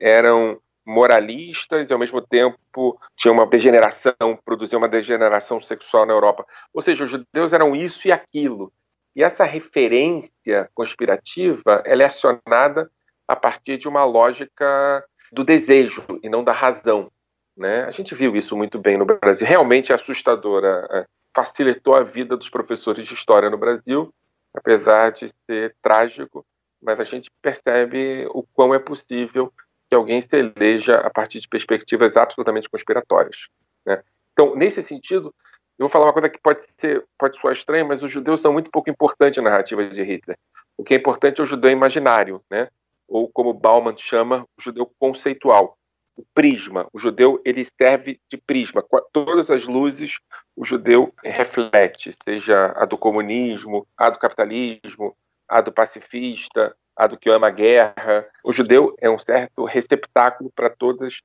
Eram 0.00 0.58
moralistas 0.84 1.88
e, 1.88 1.92
ao 1.92 1.98
mesmo 1.98 2.20
tempo, 2.20 2.98
tinham 3.16 3.34
uma 3.34 3.46
degeneração, 3.46 4.38
produziam 4.44 4.78
uma 4.78 4.88
degeneração 4.88 5.60
sexual 5.60 6.06
na 6.06 6.12
Europa. 6.12 6.44
Ou 6.72 6.82
seja, 6.82 7.04
os 7.04 7.10
judeus 7.10 7.52
eram 7.52 7.74
isso 7.74 8.06
e 8.08 8.12
aquilo. 8.12 8.72
E 9.14 9.22
essa 9.22 9.44
referência 9.44 10.68
conspirativa, 10.74 11.82
ela 11.84 12.02
é 12.02 12.06
acionada 12.06 12.90
a 13.28 13.36
partir 13.36 13.78
de 13.78 13.88
uma 13.88 14.04
lógica 14.04 15.04
do 15.30 15.44
desejo 15.44 16.04
e 16.22 16.28
não 16.28 16.42
da 16.42 16.52
razão. 16.52 17.10
Né? 17.56 17.84
A 17.84 17.90
gente 17.90 18.14
viu 18.14 18.34
isso 18.34 18.56
muito 18.56 18.78
bem 18.78 18.96
no 18.96 19.04
Brasil. 19.04 19.46
Realmente 19.46 19.92
é 19.92 19.94
assustadora. 19.94 20.86
É, 20.90 21.06
facilitou 21.34 21.94
a 21.94 22.02
vida 22.02 22.36
dos 22.36 22.50
professores 22.50 23.06
de 23.06 23.14
história 23.14 23.48
no 23.48 23.56
Brasil, 23.56 24.12
apesar 24.54 25.12
de 25.12 25.28
ser 25.46 25.74
trágico, 25.80 26.44
mas 26.80 27.00
a 27.00 27.04
gente 27.04 27.30
percebe 27.40 28.26
o 28.30 28.42
quão 28.42 28.74
é 28.74 28.78
possível 28.78 29.52
que 29.92 29.94
alguém 29.94 30.22
se 30.22 30.34
eleja 30.34 30.96
a 31.00 31.10
partir 31.10 31.38
de 31.38 31.46
perspectivas 31.46 32.16
absolutamente 32.16 32.66
conspiratórias. 32.66 33.48
Né? 33.84 34.02
Então, 34.32 34.56
nesse 34.56 34.82
sentido, 34.82 35.34
eu 35.78 35.84
vou 35.84 35.90
falar 35.90 36.06
uma 36.06 36.14
coisa 36.14 36.30
que 36.30 36.40
pode 36.40 36.64
ser 36.78 37.04
pode 37.18 37.38
soar 37.38 37.52
estranha, 37.52 37.84
mas 37.84 38.02
os 38.02 38.10
judeus 38.10 38.40
são 38.40 38.54
muito 38.54 38.70
pouco 38.70 38.88
importantes 38.88 39.36
na 39.36 39.50
narrativa 39.50 39.86
de 39.86 40.02
Hitler. 40.02 40.38
O 40.78 40.82
que 40.82 40.94
é 40.94 40.96
importante 40.96 41.40
é 41.40 41.42
o 41.42 41.46
judeu 41.46 41.70
imaginário, 41.70 42.40
né? 42.50 42.68
ou 43.06 43.28
como 43.28 43.52
Bauman 43.52 43.94
chama, 43.98 44.46
o 44.58 44.62
judeu 44.62 44.90
conceitual 44.98 45.76
o 46.16 46.24
prisma. 46.34 46.88
O 46.90 46.98
judeu 46.98 47.38
ele 47.44 47.66
serve 47.78 48.18
de 48.30 48.38
prisma. 48.38 48.82
Todas 49.12 49.50
as 49.50 49.66
luzes 49.66 50.18
o 50.56 50.64
judeu 50.64 51.12
reflete, 51.22 52.16
seja 52.24 52.72
a 52.76 52.86
do 52.86 52.96
comunismo, 52.96 53.86
a 53.96 54.08
do 54.08 54.18
capitalismo, 54.18 55.14
a 55.46 55.60
do 55.60 55.70
pacifista, 55.70 56.74
a 57.02 57.06
do 57.06 57.18
que 57.18 57.30
ama 57.30 57.48
a 57.48 57.50
guerra. 57.50 58.26
O 58.44 58.52
judeu 58.52 58.94
é 59.00 59.10
um 59.10 59.18
certo 59.18 59.64
receptáculo 59.64 60.50
para 60.54 60.70
todos 60.70 61.20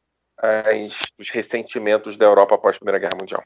os 1.19 1.29
ressentimentos 1.31 2.17
da 2.17 2.25
Europa 2.25 2.55
após 2.55 2.75
a 2.75 2.79
Primeira 2.79 2.99
Guerra 2.99 3.17
Mundial. 3.19 3.43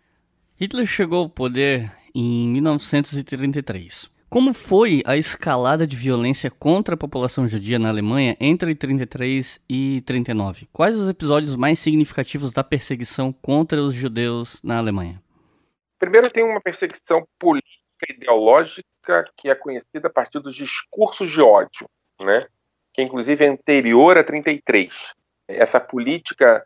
Hitler 0.59 0.85
chegou 0.85 1.23
ao 1.23 1.29
poder 1.29 1.91
em 2.13 2.47
1933. 2.49 4.11
Como 4.29 4.53
foi 4.53 5.01
a 5.05 5.17
escalada 5.17 5.85
de 5.85 5.95
violência 5.95 6.49
contra 6.49 6.95
a 6.95 6.97
população 6.97 7.47
judia 7.47 7.77
na 7.77 7.89
Alemanha 7.89 8.37
entre 8.39 8.73
33 8.73 9.61
e 9.69 10.01
39? 10.05 10.69
Quais 10.71 10.97
os 10.97 11.09
episódios 11.09 11.55
mais 11.55 11.79
significativos 11.79 12.53
da 12.53 12.63
perseguição 12.63 13.33
contra 13.33 13.81
os 13.81 13.93
judeus 13.93 14.61
na 14.63 14.77
Alemanha? 14.77 15.21
Primeiro, 15.99 16.29
tem 16.29 16.43
uma 16.43 16.61
perseguição 16.61 17.25
política 17.37 17.71
ideológica 18.09 19.25
que 19.35 19.49
é 19.49 19.55
conhecida 19.55 20.07
a 20.07 20.09
partir 20.09 20.39
dos 20.39 20.55
discursos 20.55 21.29
de 21.29 21.41
ódio, 21.41 21.87
né? 22.23 22.45
que 22.93 23.01
inclusive 23.01 23.43
é 23.43 23.47
anterior 23.47 24.17
a 24.17 24.23
33. 24.23 24.91
Essa 25.47 25.79
política 25.79 26.65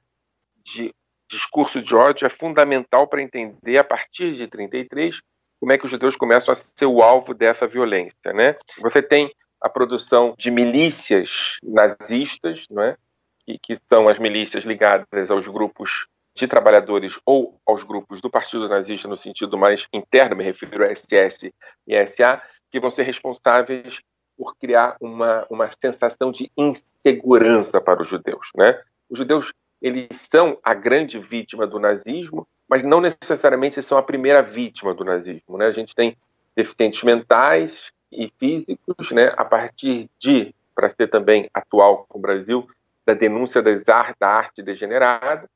de 0.63 0.93
discurso 1.29 1.81
de 1.81 1.95
ódio 1.95 2.25
é 2.25 2.29
fundamental 2.29 3.07
para 3.07 3.21
entender 3.21 3.79
a 3.79 3.83
partir 3.83 4.33
de 4.33 4.47
33 4.47 5.19
como 5.59 5.71
é 5.71 5.77
que 5.77 5.85
os 5.85 5.91
judeus 5.91 6.15
começam 6.15 6.51
a 6.51 6.55
ser 6.55 6.85
o 6.85 7.01
alvo 7.01 7.33
dessa 7.33 7.65
violência, 7.65 8.33
né? 8.33 8.55
Você 8.81 9.01
tem 9.01 9.31
a 9.61 9.69
produção 9.69 10.35
de 10.37 10.51
milícias 10.51 11.57
nazistas, 11.63 12.65
não 12.69 12.83
é? 12.83 12.97
que, 13.45 13.57
que 13.57 13.79
são 13.87 14.07
as 14.07 14.19
milícias 14.19 14.63
ligadas 14.63 15.31
aos 15.31 15.47
grupos 15.47 16.07
de 16.35 16.47
trabalhadores 16.47 17.17
ou 17.25 17.59
aos 17.65 17.83
grupos 17.83 18.19
do 18.19 18.29
Partido 18.29 18.67
Nazista 18.67 19.07
no 19.07 19.15
sentido 19.15 19.57
mais 19.57 19.87
interno, 19.93 20.35
me 20.35 20.43
refiro 20.43 20.83
a 20.83 20.93
SS 20.93 21.53
e 21.87 22.07
SA, 22.07 22.41
que 22.69 22.79
vão 22.79 22.91
ser 22.91 23.03
responsáveis 23.03 24.01
por 24.37 24.55
criar 24.57 24.95
uma, 24.99 25.45
uma 25.49 25.69
sensação 25.81 26.31
de 26.31 26.51
insegurança 26.57 27.79
para 27.79 28.01
os 28.01 28.09
judeus. 28.09 28.49
Né? 28.55 28.79
Os 29.09 29.17
judeus 29.17 29.53
eles 29.81 30.07
são 30.31 30.57
a 30.63 30.73
grande 30.73 31.19
vítima 31.19 31.67
do 31.67 31.79
nazismo, 31.79 32.47
mas 32.67 32.83
não 32.83 32.99
necessariamente 32.99 33.81
são 33.83 33.97
a 33.97 34.03
primeira 34.03 34.41
vítima 34.41 34.93
do 34.93 35.03
nazismo. 35.03 35.57
Né? 35.57 35.67
A 35.67 35.71
gente 35.71 35.93
tem 35.93 36.17
deficientes 36.55 37.03
mentais 37.03 37.91
e 38.11 38.31
físicos, 38.39 39.11
né, 39.11 39.33
a 39.35 39.43
partir 39.43 40.09
de, 40.19 40.55
para 40.73 40.89
ser 40.89 41.09
também 41.09 41.49
atual 41.53 42.05
com 42.07 42.17
o 42.17 42.21
Brasil, 42.21 42.67
da 43.05 43.13
denúncia 43.13 43.61
das 43.61 43.83
da 43.83 44.27
arte 44.27 44.63
degenerada, 44.63 45.47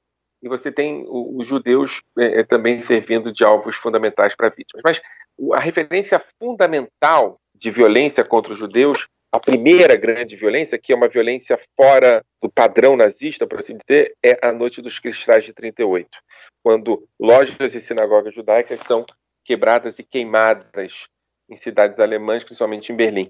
e 0.42 0.48
você 0.48 0.72
tem 0.72 1.06
os 1.08 1.46
judeus 1.48 2.02
é, 2.18 2.40
é, 2.40 2.44
também 2.44 2.84
servindo 2.86 3.32
de 3.32 3.44
alvos 3.44 3.76
fundamentais 3.76 4.36
para 4.36 4.50
vítimas. 4.50 4.82
Mas 4.84 5.02
a 5.54 5.60
referência 5.60 6.24
fundamental 6.40 7.40
de 7.60 7.70
violência 7.70 8.24
contra 8.24 8.54
os 8.54 8.60
judeus 8.60 9.08
a 9.32 9.40
primeira 9.40 9.96
grande 9.96 10.36
violência, 10.36 10.80
que 10.80 10.92
é 10.92 10.96
uma 10.96 11.08
violência 11.08 11.60
fora 11.76 12.26
do 12.42 12.50
padrão 12.50 12.96
nazista, 12.96 13.46
por 13.46 13.60
assim 13.60 13.78
dizer, 13.78 14.16
é 14.24 14.40
a 14.42 14.52
Noite 14.52 14.82
dos 14.82 14.98
Cristais 14.98 15.46
de 15.46 15.54
38, 15.54 16.10
quando 16.64 17.08
lojas 17.20 17.76
e 17.76 17.82
sinagogas 17.82 18.34
judaicas 18.34 18.80
são 18.82 19.06
quebradas 19.46 20.00
e 20.00 20.04
queimadas 20.04 21.08
em 21.48 21.56
cidades 21.56 22.00
alemãs, 22.00 22.44
principalmente 22.44 22.92
em 22.92 22.96
Berlim. 22.96 23.30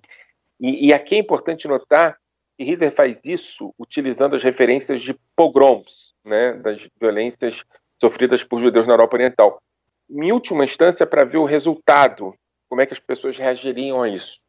E, 0.60 0.88
e 0.88 0.94
aqui 0.94 1.16
é 1.16 1.20
importante 1.20 1.68
notar 1.68 2.18
que 2.58 2.64
Hitler 2.64 2.94
faz 2.94 3.22
isso 3.26 3.74
utilizando 3.78 4.36
as 4.36 4.44
referências 4.44 5.02
de 5.02 5.16
pogroms, 5.36 6.14
né, 6.24 6.54
das 6.54 6.88
violências 7.00 7.64
sofridas 8.00 8.44
por 8.44 8.62
judeus 8.62 8.88
na 8.88 8.94
Europa 8.94 9.16
Oriental. 9.16 9.62
Em 10.10 10.32
última 10.32 10.64
instância, 10.64 11.06
para 11.06 11.26
ver 11.26 11.38
o 11.38 11.46
resultado, 11.46 12.34
como 12.70 12.82
é 12.82 12.86
que 12.86 12.94
as 12.94 13.00
pessoas 13.00 13.38
reagiriam 13.38 14.02
a 14.02 14.08
isso. 14.08 14.40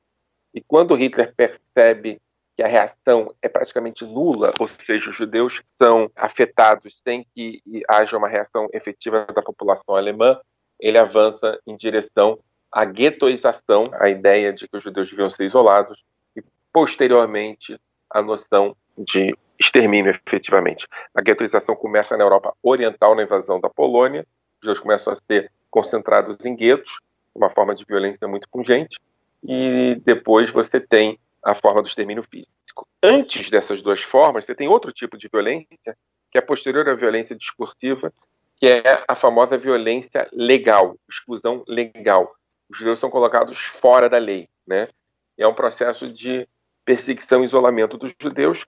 E 0.54 0.60
quando 0.60 0.94
Hitler 0.94 1.34
percebe 1.34 2.20
que 2.56 2.62
a 2.62 2.68
reação 2.68 3.34
é 3.40 3.48
praticamente 3.48 4.04
nula, 4.04 4.52
ou 4.60 4.68
seja, 4.68 5.08
os 5.08 5.16
judeus 5.16 5.62
são 5.78 6.10
afetados 6.14 7.00
sem 7.02 7.26
que 7.34 7.62
haja 7.88 8.18
uma 8.18 8.28
reação 8.28 8.68
efetiva 8.72 9.26
da 9.34 9.40
população 9.40 9.96
alemã, 9.96 10.38
ele 10.78 10.98
avança 10.98 11.58
em 11.66 11.76
direção 11.76 12.38
à 12.70 12.84
guetoização, 12.84 13.84
a 13.94 14.08
ideia 14.08 14.52
de 14.52 14.68
que 14.68 14.76
os 14.76 14.84
judeus 14.84 15.08
deviam 15.08 15.30
ser 15.30 15.44
isolados, 15.44 16.04
e 16.36 16.42
posteriormente 16.72 17.80
a 18.10 18.20
noção 18.20 18.76
de 18.98 19.34
extermínio 19.58 20.18
efetivamente. 20.26 20.86
A 21.14 21.20
guetoização 21.20 21.74
começa 21.74 22.16
na 22.16 22.24
Europa 22.24 22.54
Oriental, 22.62 23.14
na 23.14 23.22
invasão 23.22 23.60
da 23.60 23.68
Polônia, 23.68 24.26
os 24.54 24.66
judeus 24.66 24.80
começam 24.80 25.12
a 25.12 25.16
ser 25.16 25.50
concentrados 25.70 26.44
em 26.44 26.54
guetos, 26.54 26.98
uma 27.34 27.50
forma 27.50 27.74
de 27.74 27.84
violência 27.84 28.26
muito 28.26 28.48
pungente, 28.48 28.98
e 29.42 30.00
depois 30.04 30.50
você 30.50 30.80
tem 30.80 31.18
a 31.42 31.54
forma 31.54 31.82
do 31.82 31.88
extermínio 31.88 32.22
físico. 32.22 32.86
Antes 33.02 33.50
dessas 33.50 33.80
duas 33.80 34.02
formas, 34.02 34.44
você 34.44 34.54
tem 34.54 34.68
outro 34.68 34.92
tipo 34.92 35.16
de 35.16 35.28
violência, 35.28 35.96
que 36.30 36.38
é 36.38 36.40
posterior 36.40 36.88
à 36.88 36.94
violência 36.94 37.34
discursiva, 37.34 38.12
que 38.56 38.66
é 38.66 39.04
a 39.08 39.16
famosa 39.16 39.56
violência 39.56 40.28
legal, 40.32 40.96
exclusão 41.08 41.64
legal. 41.66 42.34
Os 42.68 42.78
judeus 42.78 43.00
são 43.00 43.10
colocados 43.10 43.58
fora 43.58 44.08
da 44.08 44.18
lei, 44.18 44.48
né? 44.66 44.86
É 45.38 45.48
um 45.48 45.54
processo 45.54 46.06
de 46.06 46.46
perseguição 46.84 47.42
e 47.42 47.46
isolamento 47.46 47.96
dos 47.96 48.12
judeus 48.20 48.66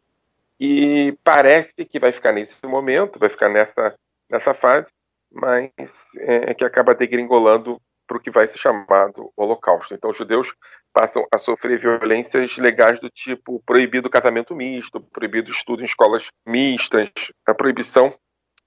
que 0.58 1.16
parece 1.22 1.84
que 1.84 1.98
vai 1.98 2.12
ficar 2.12 2.32
nesse 2.32 2.56
momento, 2.64 3.18
vai 3.18 3.28
ficar 3.28 3.48
nessa, 3.48 3.94
nessa 4.30 4.54
fase, 4.54 4.90
mas 5.30 6.12
é, 6.20 6.54
que 6.54 6.64
acaba 6.64 6.94
degringolando 6.94 7.80
para 8.12 8.18
o 8.18 8.20
que 8.20 8.30
vai 8.30 8.46
ser 8.46 8.58
chamado 8.58 9.32
Holocausto. 9.34 9.94
Então, 9.94 10.10
os 10.10 10.16
judeus 10.16 10.52
passam 10.92 11.26
a 11.32 11.38
sofrer 11.38 11.78
violências 11.78 12.58
legais 12.58 13.00
do 13.00 13.08
tipo 13.08 13.62
proibido 13.64 14.10
casamento 14.10 14.54
misto, 14.54 15.00
proibido 15.00 15.50
estudo 15.50 15.80
em 15.80 15.86
escolas 15.86 16.26
mistas, 16.46 17.08
a 17.46 17.54
proibição 17.54 18.14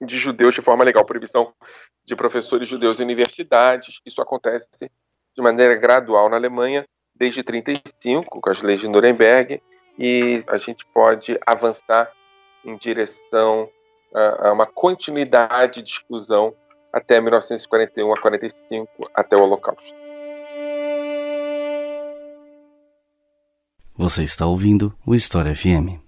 de 0.02 0.18
judeus 0.18 0.54
de 0.54 0.62
forma 0.62 0.82
legal, 0.82 1.04
proibição 1.04 1.54
de 2.04 2.16
professores 2.16 2.68
judeus 2.68 2.98
em 2.98 3.04
universidades. 3.04 4.00
Isso 4.04 4.20
acontece 4.20 4.68
de 4.80 5.42
maneira 5.42 5.76
gradual 5.76 6.28
na 6.28 6.36
Alemanha 6.36 6.84
desde 7.14 7.44
35, 7.44 8.40
com 8.40 8.50
as 8.50 8.60
leis 8.60 8.80
de 8.80 8.88
Nuremberg, 8.88 9.62
e 9.96 10.42
a 10.48 10.58
gente 10.58 10.84
pode 10.92 11.38
avançar 11.46 12.12
em 12.64 12.76
direção 12.76 13.70
a, 14.12 14.48
a 14.48 14.52
uma 14.52 14.66
continuidade 14.66 15.82
de 15.82 15.90
exclusão 15.90 16.52
até 16.96 17.20
1941 17.20 18.10
a 18.10 18.18
45, 18.18 19.10
até 19.14 19.36
o 19.36 19.42
Holocausto. 19.42 19.94
Você 23.94 24.22
está 24.22 24.46
ouvindo 24.46 24.94
o 25.06 25.14
História 25.14 25.54
FM. 25.54 26.05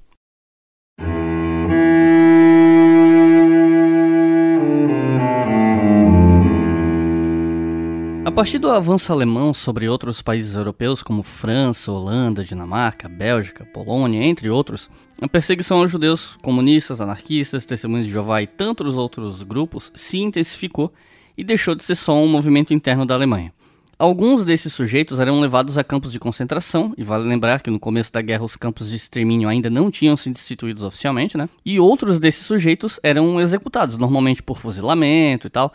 A 8.28 8.30
partir 8.30 8.58
do 8.58 8.70
avanço 8.70 9.10
alemão 9.10 9.54
sobre 9.54 9.88
outros 9.88 10.20
países 10.20 10.54
europeus 10.54 11.02
como 11.02 11.22
França, 11.22 11.90
Holanda, 11.90 12.44
Dinamarca, 12.44 13.08
Bélgica, 13.08 13.64
Polônia, 13.64 14.22
entre 14.22 14.50
outros, 14.50 14.90
a 15.18 15.26
perseguição 15.26 15.78
aos 15.78 15.90
judeus, 15.90 16.36
comunistas, 16.42 17.00
anarquistas, 17.00 17.64
testemunhas 17.64 18.06
de 18.06 18.12
Jeová 18.12 18.42
e 18.42 18.46
tantos 18.46 18.98
outros 18.98 19.42
grupos 19.42 19.90
se 19.94 20.18
intensificou 20.18 20.92
e 21.38 21.42
deixou 21.42 21.74
de 21.74 21.82
ser 21.82 21.94
só 21.94 22.22
um 22.22 22.28
movimento 22.28 22.74
interno 22.74 23.06
da 23.06 23.14
Alemanha. 23.14 23.50
Alguns 23.98 24.44
desses 24.44 24.74
sujeitos 24.74 25.18
eram 25.20 25.40
levados 25.40 25.78
a 25.78 25.82
campos 25.82 26.12
de 26.12 26.20
concentração, 26.20 26.92
e 26.98 27.02
vale 27.02 27.26
lembrar 27.26 27.62
que 27.62 27.70
no 27.70 27.80
começo 27.80 28.12
da 28.12 28.20
guerra 28.20 28.44
os 28.44 28.56
campos 28.56 28.90
de 28.90 28.96
extermínio 28.96 29.48
ainda 29.48 29.70
não 29.70 29.90
tinham 29.90 30.18
sido 30.18 30.36
instituídos 30.36 30.84
oficialmente, 30.84 31.38
né? 31.38 31.48
E 31.64 31.80
outros 31.80 32.20
desses 32.20 32.44
sujeitos 32.44 33.00
eram 33.02 33.40
executados, 33.40 33.96
normalmente 33.96 34.42
por 34.42 34.58
fuzilamento 34.58 35.46
e 35.46 35.50
tal, 35.50 35.72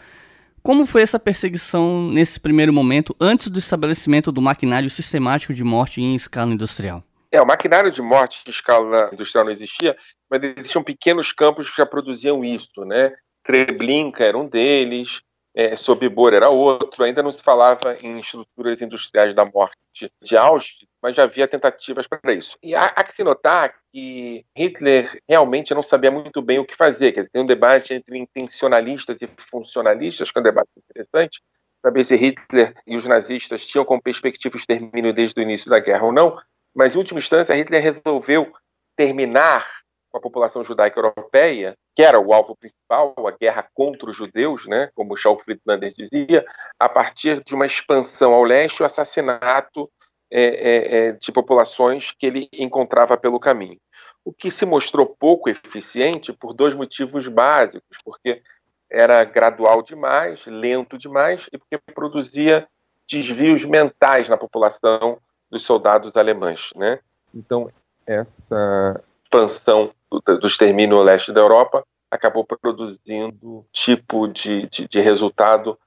como 0.64 0.86
foi 0.86 1.02
essa 1.02 1.20
perseguição 1.20 2.08
nesse 2.08 2.40
primeiro 2.40 2.72
momento, 2.72 3.14
antes 3.20 3.50
do 3.50 3.60
estabelecimento 3.60 4.32
do 4.32 4.42
maquinário 4.42 4.90
sistemático 4.90 5.54
de 5.54 5.64
morte 5.64 6.02
em 6.02 6.16
escala 6.16 6.54
industrial? 6.54 7.04
É, 7.30 7.42
o 7.42 7.46
maquinário 7.46 7.92
de 7.92 8.02
morte 8.02 8.42
em 8.48 8.50
escala 8.50 9.10
industrial 9.12 9.44
não 9.44 9.52
existia, 9.52 9.96
mas 10.30 10.42
existiam 10.42 10.84
pequenos 10.84 11.34
campos 11.34 11.70
que 11.70 11.76
já 11.76 11.86
produziam 11.86 12.44
isso, 12.46 12.86
né? 12.86 13.14
Treblinka 13.44 14.24
era 14.24 14.38
um 14.38 14.48
deles, 14.48 15.22
é, 15.54 15.76
Sobibor 15.76 16.34
era 16.34 16.50
outro, 16.50 17.04
ainda 17.04 17.22
não 17.22 17.34
se 17.34 17.44
falava 17.44 17.98
em 18.02 18.20
estruturas 18.20 18.82
industriais 18.82 19.36
da 19.36 19.44
morte 19.44 19.76
de 20.22 20.38
Auschwitz, 20.38 20.88
mas 21.04 21.18
já 21.18 21.24
havia 21.24 21.46
tentativas 21.50 22.08
para 22.08 22.34
isso. 22.34 22.58
E 22.64 22.74
há, 22.74 22.84
há, 22.84 23.04
que 23.04 23.14
se 23.14 23.26
notar 23.26 23.76
que 23.92 24.46
Hitler 24.58 25.22
realmente 25.28 25.74
não 25.74 25.84
sabia 25.84 26.10
muito 26.10 26.42
bem 26.42 26.60
o 26.60 26.66
que 26.66 26.78
fazer, 26.78 27.12
quer 27.12 27.24
dizer, 27.24 27.32
tem 27.32 27.42
um 27.42 27.46
debate 27.46 27.94
entre 27.94 28.18
intencionalistas 28.18 29.22
e 29.22 29.30
funcionalistas, 29.52 30.32
que 30.32 30.38
é 30.38 30.40
um 30.40 30.46
debate 30.46 30.70
interessante, 30.78 31.42
saber 31.82 32.06
se 32.06 32.16
Hitler 32.16 32.74
e 32.88 32.96
os 32.96 33.06
nazistas 33.06 33.68
tinham 33.68 33.84
como 33.84 34.02
perspectiva 34.02 34.56
o 34.56 34.58
extermínio 34.58 35.14
desde 35.14 35.38
o 35.42 35.44
início 35.44 35.70
da 35.70 35.78
guerra 35.78 36.06
ou 36.06 36.14
não, 36.14 36.40
mas 36.74 36.96
em 36.96 36.98
última 36.98 37.20
instância 37.20 37.54
Hitler 37.54 37.84
resolveu 37.84 38.54
terminar 38.96 39.68
com 40.10 40.20
a 40.20 40.22
população 40.22 40.64
judaica 40.64 41.00
europeia, 41.00 41.76
que 41.94 42.02
era 42.02 42.18
o 42.18 42.32
alvo 42.32 42.56
principal, 42.56 43.14
a 43.28 43.32
guerra 43.32 43.68
contra 43.74 44.10
os 44.10 44.16
judeus, 44.16 44.66
né, 44.68 44.90
como 44.96 45.18
Charles 45.18 45.44
Friedlander 45.44 45.92
dizia, 45.98 46.46
a 46.80 46.88
partir 46.88 47.44
de 47.44 47.54
uma 47.54 47.66
expansão 47.66 48.32
ao 48.32 48.44
leste 48.44 48.82
o 48.82 48.86
assassinato 48.86 49.92
é, 50.36 50.46
é, 50.46 50.98
é, 50.98 51.12
de 51.12 51.32
populações 51.32 52.12
que 52.12 52.26
ele 52.26 52.50
encontrava 52.52 53.16
pelo 53.16 53.40
caminho. 53.40 53.78
O 54.26 54.34
que 54.34 54.50
se 54.50 54.66
mostrou 54.66 55.06
pouco 55.06 55.48
eficiente 55.48 56.34
por 56.34 56.54
dois 56.54 56.74
motivos 56.74 57.28
básicos, 57.28 57.98
porque 58.04 58.42
era 58.90 59.24
gradual 59.24 59.84
demais, 59.84 60.44
lento 60.48 60.98
demais 60.98 61.48
e 61.54 61.58
porque 61.60 61.78
produzia 61.94 62.68
desvios 63.08 63.64
mentais 63.64 64.28
na 64.28 64.36
população 64.36 65.20
dos 65.52 65.64
soldados 65.64 66.18
alemães, 66.18 66.72
né? 66.76 67.00
Então 67.32 67.70
essa 68.08 69.04
expansão 69.24 69.92
do, 70.10 70.48
extermínio 70.48 70.98
ao 70.98 71.04
leste 71.04 71.32
da 71.32 71.42
Europa 71.42 71.84
acabou 72.10 72.44
produzindo 72.44 73.64
tipo 73.72 74.28
de, 74.28 74.68
de, 74.68 74.88
de 74.88 75.00
resultado 75.00 75.78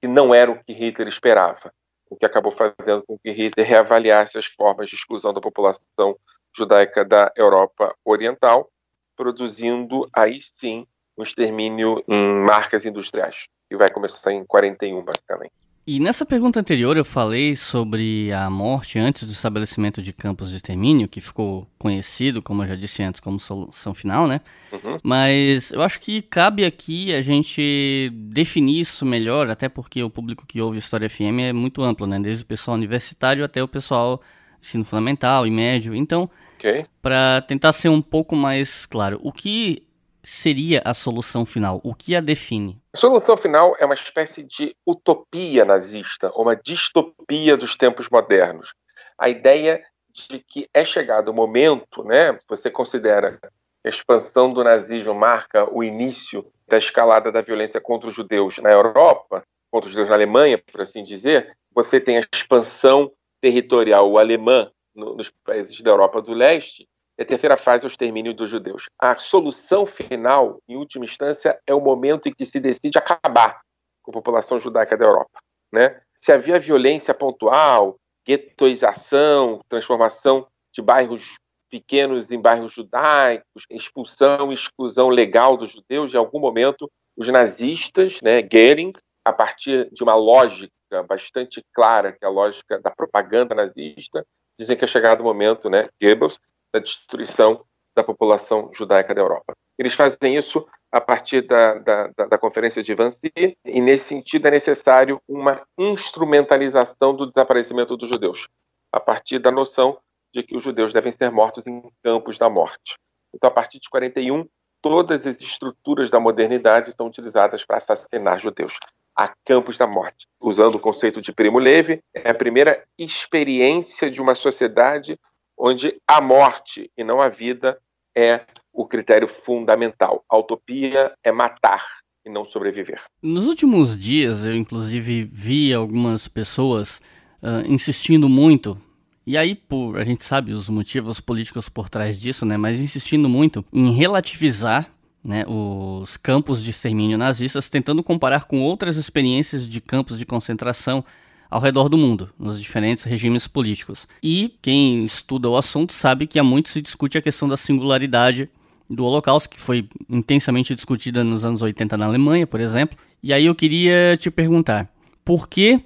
que 0.00 0.08
não 0.08 0.34
era 0.34 0.50
o 0.50 0.64
que 0.64 0.72
Hitler 0.72 1.08
esperava, 1.08 1.72
o 2.12 2.16
que 2.16 2.26
acabou 2.26 2.52
fazendo 2.52 3.02
com 3.06 3.18
que 3.18 3.32
Hitler 3.32 3.66
reavaliasse 3.66 4.36
as 4.36 4.44
formas 4.44 4.90
de 4.90 4.96
exclusão 4.96 5.32
da 5.32 5.40
população 5.40 6.14
judaica 6.54 7.02
da 7.06 7.32
Europa 7.34 7.96
Oriental, 8.04 8.70
produzindo 9.16 10.06
aí 10.12 10.38
sim 10.60 10.86
um 11.16 11.22
extermínio 11.22 12.04
em 12.06 12.34
marcas 12.44 12.84
industriais, 12.84 13.46
que 13.66 13.76
vai 13.78 13.88
começar 13.88 14.30
em 14.30 14.44
41, 14.44 15.02
basicamente. 15.02 15.61
E 15.84 15.98
nessa 15.98 16.24
pergunta 16.24 16.60
anterior 16.60 16.96
eu 16.96 17.04
falei 17.04 17.56
sobre 17.56 18.32
a 18.32 18.48
morte 18.48 19.00
antes 19.00 19.26
do 19.26 19.32
estabelecimento 19.32 20.00
de 20.00 20.12
campos 20.12 20.50
de 20.50 20.56
extermínio, 20.56 21.08
que 21.08 21.20
ficou 21.20 21.66
conhecido, 21.76 22.40
como 22.40 22.62
eu 22.62 22.68
já 22.68 22.76
disse 22.76 23.02
antes, 23.02 23.20
como 23.20 23.40
solução 23.40 23.92
final, 23.92 24.28
né? 24.28 24.40
Uhum. 24.72 25.00
Mas 25.02 25.72
eu 25.72 25.82
acho 25.82 25.98
que 25.98 26.22
cabe 26.22 26.64
aqui 26.64 27.12
a 27.12 27.20
gente 27.20 28.12
definir 28.14 28.78
isso 28.78 29.04
melhor, 29.04 29.50
até 29.50 29.68
porque 29.68 30.00
o 30.04 30.10
público 30.10 30.46
que 30.46 30.60
ouve 30.60 30.78
História 30.78 31.10
FM 31.10 31.40
é 31.40 31.52
muito 31.52 31.82
amplo, 31.82 32.06
né? 32.06 32.20
Desde 32.20 32.44
o 32.44 32.46
pessoal 32.46 32.76
universitário 32.76 33.44
até 33.44 33.60
o 33.60 33.66
pessoal 33.66 34.22
ensino 34.62 34.84
fundamental 34.84 35.44
e 35.48 35.50
médio. 35.50 35.96
Então, 35.96 36.30
okay. 36.58 36.86
para 37.02 37.40
tentar 37.40 37.72
ser 37.72 37.88
um 37.88 38.00
pouco 38.00 38.36
mais 38.36 38.86
claro, 38.86 39.18
o 39.20 39.32
que 39.32 39.82
seria 40.24 40.82
a 40.84 40.94
solução 40.94 41.44
final? 41.44 41.80
O 41.82 41.94
que 41.94 42.14
a 42.14 42.20
define? 42.20 42.80
A 42.92 42.96
solução 42.96 43.36
final 43.36 43.74
é 43.78 43.84
uma 43.84 43.94
espécie 43.94 44.42
de 44.42 44.76
utopia 44.86 45.64
nazista, 45.64 46.30
uma 46.34 46.54
distopia 46.54 47.56
dos 47.56 47.76
tempos 47.76 48.08
modernos. 48.08 48.72
A 49.18 49.28
ideia 49.28 49.82
de 50.12 50.38
que 50.40 50.68
é 50.72 50.84
chegado 50.84 51.28
o 51.28 51.34
momento, 51.34 52.04
né? 52.04 52.38
Você 52.48 52.70
considera 52.70 53.38
a 53.84 53.88
expansão 53.88 54.48
do 54.50 54.62
nazismo 54.62 55.14
marca 55.14 55.68
o 55.72 55.82
início 55.82 56.46
da 56.68 56.78
escalada 56.78 57.32
da 57.32 57.40
violência 57.40 57.80
contra 57.80 58.08
os 58.08 58.14
judeus 58.14 58.58
na 58.58 58.70
Europa, 58.70 59.42
contra 59.70 59.86
os 59.86 59.92
judeus 59.92 60.08
na 60.08 60.14
Alemanha, 60.14 60.58
por 60.58 60.82
assim 60.82 61.02
dizer. 61.02 61.56
Você 61.74 61.98
tem 61.98 62.18
a 62.18 62.26
expansão 62.32 63.10
territorial 63.40 64.18
alemã 64.18 64.70
nos 64.94 65.30
países 65.44 65.80
da 65.80 65.90
Europa 65.90 66.20
do 66.20 66.32
Leste 66.32 66.86
e 67.22 67.24
a 67.24 67.26
terceira 67.26 67.56
fase 67.56 67.84
é 67.84 67.86
o 67.86 67.88
extermínio 67.88 68.34
dos 68.34 68.50
judeus. 68.50 68.88
A 68.98 69.16
solução 69.16 69.86
final, 69.86 70.60
em 70.68 70.76
última 70.76 71.04
instância, 71.04 71.56
é 71.64 71.72
o 71.72 71.80
momento 71.80 72.28
em 72.28 72.34
que 72.34 72.44
se 72.44 72.58
decide 72.58 72.98
acabar 72.98 73.60
com 74.02 74.10
a 74.10 74.14
população 74.14 74.58
judaica 74.58 74.96
da 74.96 75.04
Europa. 75.04 75.38
Né? 75.72 76.00
Se 76.18 76.32
havia 76.32 76.58
violência 76.58 77.14
pontual, 77.14 77.96
guetoização, 78.26 79.60
transformação 79.68 80.46
de 80.74 80.82
bairros 80.82 81.36
pequenos 81.70 82.30
em 82.32 82.40
bairros 82.40 82.72
judaicos, 82.72 83.64
expulsão 83.70 84.50
e 84.50 84.54
exclusão 84.54 85.08
legal 85.08 85.56
dos 85.56 85.70
judeus, 85.70 86.12
em 86.12 86.18
algum 86.18 86.40
momento 86.40 86.90
os 87.16 87.28
nazistas, 87.28 88.20
né, 88.20 88.42
Goering, 88.42 88.92
a 89.24 89.32
partir 89.32 89.88
de 89.92 90.02
uma 90.02 90.14
lógica 90.14 90.72
bastante 91.08 91.62
clara, 91.72 92.12
que 92.12 92.24
é 92.24 92.26
a 92.26 92.30
lógica 92.30 92.80
da 92.80 92.90
propaganda 92.90 93.54
nazista, 93.54 94.26
dizem 94.58 94.76
que 94.76 94.84
é 94.84 94.88
chegado 94.88 95.20
o 95.20 95.24
momento, 95.24 95.70
né, 95.70 95.88
Goebbels, 96.02 96.38
da 96.72 96.80
destruição 96.80 97.64
da 97.94 98.02
população 98.02 98.70
judaica 98.72 99.14
da 99.14 99.20
Europa. 99.20 99.52
Eles 99.78 99.94
fazem 99.94 100.36
isso 100.36 100.66
a 100.90 101.00
partir 101.00 101.42
da, 101.42 101.78
da, 101.78 102.06
da, 102.28 102.38
Conferência 102.38 102.82
de 102.82 102.94
Wannsee, 102.94 103.56
e 103.64 103.80
nesse 103.80 104.04
sentido 104.04 104.46
é 104.46 104.50
necessário 104.50 105.20
uma 105.26 105.62
instrumentalização 105.78 107.14
do 107.14 107.26
desaparecimento 107.26 107.96
dos 107.96 108.10
judeus, 108.10 108.46
a 108.92 109.00
partir 109.00 109.38
da 109.38 109.50
noção 109.50 109.98
de 110.34 110.42
que 110.42 110.56
os 110.56 110.62
judeus 110.62 110.92
devem 110.92 111.12
ser 111.12 111.30
mortos 111.30 111.66
em 111.66 111.82
campos 112.02 112.38
da 112.38 112.48
morte. 112.48 112.96
Então, 113.34 113.48
a 113.48 113.52
partir 113.52 113.78
de 113.80 113.88
41, 113.88 114.46
todas 114.82 115.26
as 115.26 115.40
estruturas 115.40 116.10
da 116.10 116.20
modernidade 116.20 116.92
são 116.92 117.06
utilizadas 117.06 117.64
para 117.64 117.78
assassinar 117.78 118.38
judeus. 118.38 118.76
Há 119.16 119.32
campos 119.46 119.78
da 119.78 119.86
morte. 119.86 120.26
Usando 120.40 120.74
o 120.74 120.80
conceito 120.80 121.20
de 121.20 121.32
Primo 121.32 121.58
Levi, 121.58 122.00
é 122.14 122.30
a 122.30 122.34
primeira 122.34 122.82
experiência 122.98 124.10
de 124.10 124.20
uma 124.20 124.34
sociedade 124.34 125.18
onde 125.62 125.96
a 126.08 126.20
morte 126.20 126.90
e 126.98 127.04
não 127.04 127.22
a 127.22 127.28
vida 127.28 127.78
é 128.16 128.40
o 128.72 128.84
critério 128.84 129.28
fundamental. 129.46 130.24
A 130.28 130.36
utopia 130.36 131.12
é 131.22 131.30
matar 131.30 131.86
e 132.26 132.30
não 132.30 132.44
sobreviver. 132.44 133.00
Nos 133.22 133.46
últimos 133.46 133.96
dias, 133.96 134.44
eu 134.44 134.56
inclusive 134.56 135.22
vi 135.22 135.72
algumas 135.72 136.26
pessoas 136.26 137.00
uh, 137.40 137.64
insistindo 137.64 138.28
muito. 138.28 138.76
E 139.24 139.36
aí, 139.36 139.54
por 139.54 139.98
a 139.98 140.02
gente 140.02 140.24
sabe 140.24 140.52
os 140.52 140.68
motivos 140.68 141.20
políticos 141.20 141.68
por 141.68 141.88
trás 141.88 142.20
disso, 142.20 142.44
né? 142.44 142.56
Mas 142.56 142.80
insistindo 142.80 143.28
muito 143.28 143.64
em 143.72 143.92
relativizar 143.92 144.90
né, 145.24 145.44
os 145.46 146.16
campos 146.16 146.60
de 146.60 146.72
extermínio 146.72 147.16
nazistas, 147.16 147.68
tentando 147.68 148.02
comparar 148.02 148.46
com 148.46 148.60
outras 148.60 148.96
experiências 148.96 149.68
de 149.68 149.80
campos 149.80 150.18
de 150.18 150.26
concentração 150.26 151.04
ao 151.52 151.60
redor 151.60 151.90
do 151.90 151.98
mundo, 151.98 152.30
nos 152.38 152.58
diferentes 152.58 153.04
regimes 153.04 153.46
políticos. 153.46 154.08
E 154.22 154.54
quem 154.62 155.04
estuda 155.04 155.50
o 155.50 155.56
assunto 155.56 155.92
sabe 155.92 156.26
que 156.26 156.38
há 156.38 156.42
muito 156.42 156.70
se 156.70 156.80
discute 156.80 157.18
a 157.18 157.22
questão 157.22 157.46
da 157.46 157.58
singularidade 157.58 158.48
do 158.88 159.04
Holocausto, 159.04 159.50
que 159.50 159.60
foi 159.60 159.86
intensamente 160.08 160.74
discutida 160.74 161.22
nos 161.22 161.44
anos 161.44 161.60
80 161.60 161.94
na 161.98 162.06
Alemanha, 162.06 162.46
por 162.46 162.58
exemplo. 162.58 162.96
E 163.22 163.34
aí 163.34 163.44
eu 163.44 163.54
queria 163.54 164.16
te 164.18 164.30
perguntar, 164.30 164.88
por 165.22 165.46
que 165.46 165.78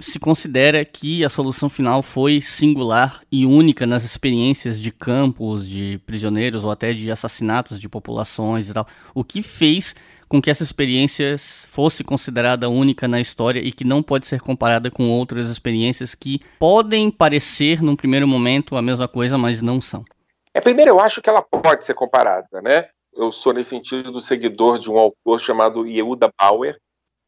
se 0.00 0.18
considera 0.18 0.84
que 0.84 1.24
a 1.24 1.28
solução 1.28 1.70
final 1.70 2.02
foi 2.02 2.40
singular 2.40 3.20
e 3.30 3.46
única 3.46 3.86
nas 3.86 4.04
experiências 4.04 4.80
de 4.80 4.90
campos, 4.90 5.68
de 5.68 6.00
prisioneiros 6.04 6.64
ou 6.64 6.72
até 6.72 6.92
de 6.92 7.08
assassinatos 7.12 7.80
de 7.80 7.88
populações 7.88 8.68
e 8.68 8.74
tal. 8.74 8.84
O 9.14 9.22
que 9.22 9.42
fez 9.42 9.94
com 10.34 10.42
que 10.42 10.50
essa 10.50 10.64
experiência 10.64 11.36
fosse 11.70 12.02
considerada 12.02 12.68
única 12.68 13.06
na 13.06 13.20
história 13.20 13.60
e 13.60 13.70
que 13.70 13.84
não 13.84 14.02
pode 14.02 14.26
ser 14.26 14.40
comparada 14.40 14.90
com 14.90 15.08
outras 15.08 15.48
experiências 15.48 16.12
que 16.12 16.40
podem 16.58 17.08
parecer, 17.08 17.80
num 17.80 17.94
primeiro 17.94 18.26
momento, 18.26 18.74
a 18.74 18.82
mesma 18.82 19.06
coisa, 19.06 19.38
mas 19.38 19.62
não 19.62 19.80
são? 19.80 20.04
É, 20.52 20.60
primeiro, 20.60 20.90
eu 20.90 20.98
acho 20.98 21.22
que 21.22 21.30
ela 21.30 21.40
pode 21.40 21.84
ser 21.84 21.94
comparada, 21.94 22.60
né? 22.60 22.88
Eu 23.14 23.30
sou, 23.30 23.52
nesse 23.52 23.70
sentido, 23.70 24.20
seguidor 24.20 24.80
de 24.80 24.90
um 24.90 24.98
autor 24.98 25.38
chamado 25.38 25.86
Yehuda 25.86 26.28
Bauer, 26.36 26.78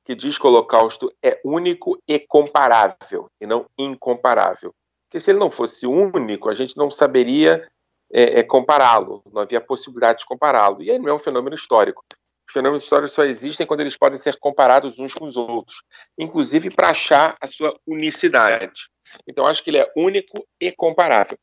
que 0.05 0.17
diz 0.17 0.37
que 0.37 0.45
o 0.45 0.51
Holocausto 0.51 1.09
é 1.23 1.41
único 1.45 1.97
e 2.09 2.19
comparável, 2.19 3.29
e 3.41 3.47
não 3.47 3.67
incomparável. 3.79 4.73
Porque 5.05 5.21
se 5.21 5.31
ele 5.31 5.39
não 5.39 5.53
fosse 5.53 5.87
único, 5.87 6.49
a 6.49 6.55
gente 6.55 6.77
não 6.77 6.91
saberia 6.91 7.69
é, 8.13 8.41
é, 8.41 8.43
compará-lo, 8.43 9.23
não 9.33 9.43
havia 9.43 9.61
possibilidade 9.61 10.19
de 10.19 10.27
compará-lo. 10.27 10.83
E 10.83 10.91
ele 10.91 10.99
não 10.99 11.11
é 11.11 11.15
um 11.15 11.21
fenômeno 11.21 11.55
histórico. 11.55 12.03
Os 12.49 12.53
fenômenos 12.53 12.85
históricos 12.85 13.13
só 13.13 13.25
existem 13.25 13.67
quando 13.67 13.81
eles 13.81 13.97
podem 13.97 14.19
ser 14.19 14.39
comparados 14.39 14.99
uns 14.99 15.13
com 15.13 15.25
os 15.25 15.37
outros, 15.37 15.77
inclusive 16.19 16.71
para 16.71 16.91
achar 16.91 17.37
a 17.41 17.47
sua 17.47 17.79
unicidade. 17.87 18.89
Então, 19.27 19.47
acho 19.47 19.63
que 19.63 19.71
ele 19.71 19.79
é 19.79 19.93
único 19.97 20.47
e 20.61 20.71
comparável. 20.73 21.39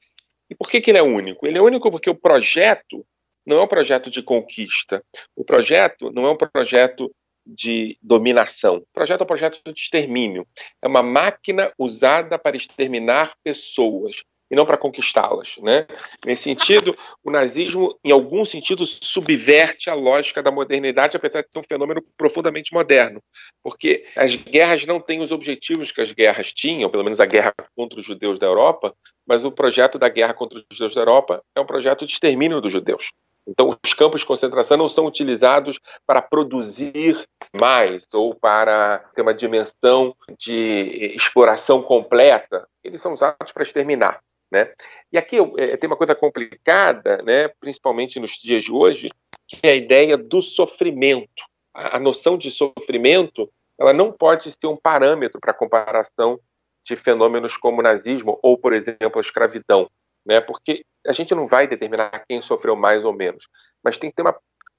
E 0.50 0.56
por 0.56 0.70
que, 0.70 0.82
que 0.82 0.92
ele 0.92 0.98
é 0.98 1.04
único? 1.04 1.46
Ele 1.46 1.58
é 1.58 1.62
único 1.62 1.90
porque 1.92 2.10
o 2.10 2.16
projeto 2.16 3.06
não 3.46 3.58
é 3.58 3.64
um 3.64 3.68
projeto 3.68 4.10
de 4.10 4.22
conquista. 4.22 5.04
O 5.36 5.44
projeto 5.44 6.12
não 6.12 6.26
é 6.26 6.32
um 6.32 6.38
projeto 6.38 7.14
de 7.46 7.98
dominação. 8.02 8.78
O 8.78 8.88
projeto 8.94 9.22
é 9.22 9.24
um 9.24 9.28
projeto 9.28 9.62
de 9.66 9.80
extermínio. 9.80 10.48
É 10.82 10.88
uma 10.88 11.04
máquina 11.04 11.74
usada 11.78 12.40
para 12.40 12.56
exterminar 12.56 13.36
pessoas 13.44 14.24
e 14.54 14.56
não 14.56 14.68
para 14.68 14.78
conquistá-las. 14.78 15.56
Né? 15.58 15.88
Nesse 16.24 16.44
sentido, 16.44 16.96
o 17.24 17.32
nazismo, 17.32 17.98
em 18.04 18.12
algum 18.12 18.46
sentido, 18.46 18.86
subverte 18.86 19.90
a 19.90 19.96
lógica 19.96 20.44
da 20.44 20.52
modernidade, 20.52 21.18
apesar 21.18 21.42
de 21.42 21.48
ser 21.52 21.58
um 21.58 21.64
fenômeno 21.64 22.04
profundamente 22.16 22.72
moderno, 22.72 23.20
porque 23.64 24.06
as 24.16 24.36
guerras 24.36 24.86
não 24.86 25.00
têm 25.00 25.22
os 25.22 25.32
objetivos 25.32 25.92
que 25.92 26.02
as 26.02 26.12
guerras 26.12 26.54
tinham, 26.54 26.90
pelo 26.92 27.04
menos 27.04 27.20
a 27.20 27.26
guerra 27.26 27.52
contra 27.76 28.00
os 28.00 28.06
judeus 28.06 28.38
da 28.38 28.46
Europa, 28.46 28.94
mas 29.26 29.44
o 29.44 29.52
projeto 29.52 29.98
da 29.98 30.08
guerra 30.08 30.36
contra 30.36 30.60
os 30.60 30.66
judeus 30.72 30.94
da 30.94 31.02
Europa 31.02 31.44
é 31.56 31.60
um 31.60 31.66
projeto 31.66 32.06
de 32.06 32.12
extermínio 32.12 32.62
dos 32.62 32.72
judeus. 32.72 33.10
Então, 33.48 33.76
os 33.84 33.94
campos 33.94 34.22
de 34.22 34.28
concentração 34.28 34.78
não 34.78 34.88
são 34.88 35.06
utilizados 35.06 35.80
para 36.06 36.22
produzir 36.22 37.22
mais 37.60 38.06
ou 38.14 38.36
para 38.36 39.00
ter 39.16 39.22
uma 39.22 39.34
dimensão 39.34 40.16
de 40.38 41.14
exploração 41.16 41.82
completa. 41.82 42.68
Eles 42.84 43.02
são 43.02 43.14
usados 43.14 43.52
para 43.52 43.64
exterminar. 43.64 44.22
Né? 44.54 44.72
E 45.12 45.18
aqui 45.18 45.38
é, 45.58 45.76
tem 45.76 45.88
uma 45.88 45.98
coisa 45.98 46.14
complicada, 46.14 47.18
né, 47.24 47.48
principalmente 47.60 48.20
nos 48.20 48.32
dias 48.34 48.64
de 48.64 48.72
hoje, 48.72 49.10
que 49.48 49.58
é 49.64 49.72
a 49.72 49.76
ideia 49.76 50.16
do 50.16 50.42
sofrimento. 50.42 51.44
A, 51.74 51.98
a 51.98 52.00
noção 52.00 52.38
de 52.38 52.52
sofrimento 52.52 53.50
ela 53.80 53.92
não 53.92 54.12
pode 54.12 54.52
ser 54.52 54.68
um 54.68 54.78
parâmetro 54.78 55.42
para 55.42 55.54
comparação 55.54 56.40
de 56.86 56.96
fenômenos 56.96 57.58
como 57.58 57.80
o 57.80 57.84
nazismo 57.84 58.40
ou, 58.44 58.56
por 58.56 58.74
exemplo, 58.74 59.18
a 59.18 59.22
escravidão 59.22 59.90
né? 60.26 60.42
Porque 60.42 60.86
a 61.06 61.14
gente 61.14 61.36
não 61.36 61.48
vai 61.48 61.68
determinar 61.68 62.24
quem 62.28 62.42
sofreu 62.42 62.76
mais 62.76 63.04
ou 63.04 63.14
menos, 63.14 63.48
mas 63.84 63.98
tem 63.98 64.10
que 64.10 64.16
ter 64.16 64.22
uma 64.22 64.36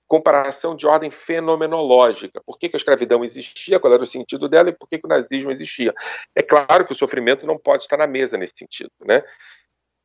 comparação 0.07 0.77
de 0.77 0.87
ordem 0.87 1.11
fenomenológica. 1.11 2.41
Por 2.45 2.59
que, 2.59 2.69
que 2.69 2.77
a 2.77 2.79
escravidão 2.79 3.25
existia, 3.25 3.81
qual 3.81 3.93
era 3.93 4.03
o 4.03 4.07
sentido 4.07 4.49
dela 4.49 4.69
e 4.69 4.73
por 4.73 4.89
que, 4.89 4.99
que 4.99 5.07
o 5.07 5.09
nazismo 5.09 5.51
existia? 5.51 5.95
É 6.35 6.43
claro 6.43 6.87
que 6.87 6.93
o 6.93 6.97
sofrimento 6.97 7.47
não 7.47 7.59
pode 7.59 7.83
estar 7.83 7.97
na 7.97 8.07
mesa 8.07 8.37
nesse 8.37 8.55
sentido, 8.57 8.91
né? 9.01 9.23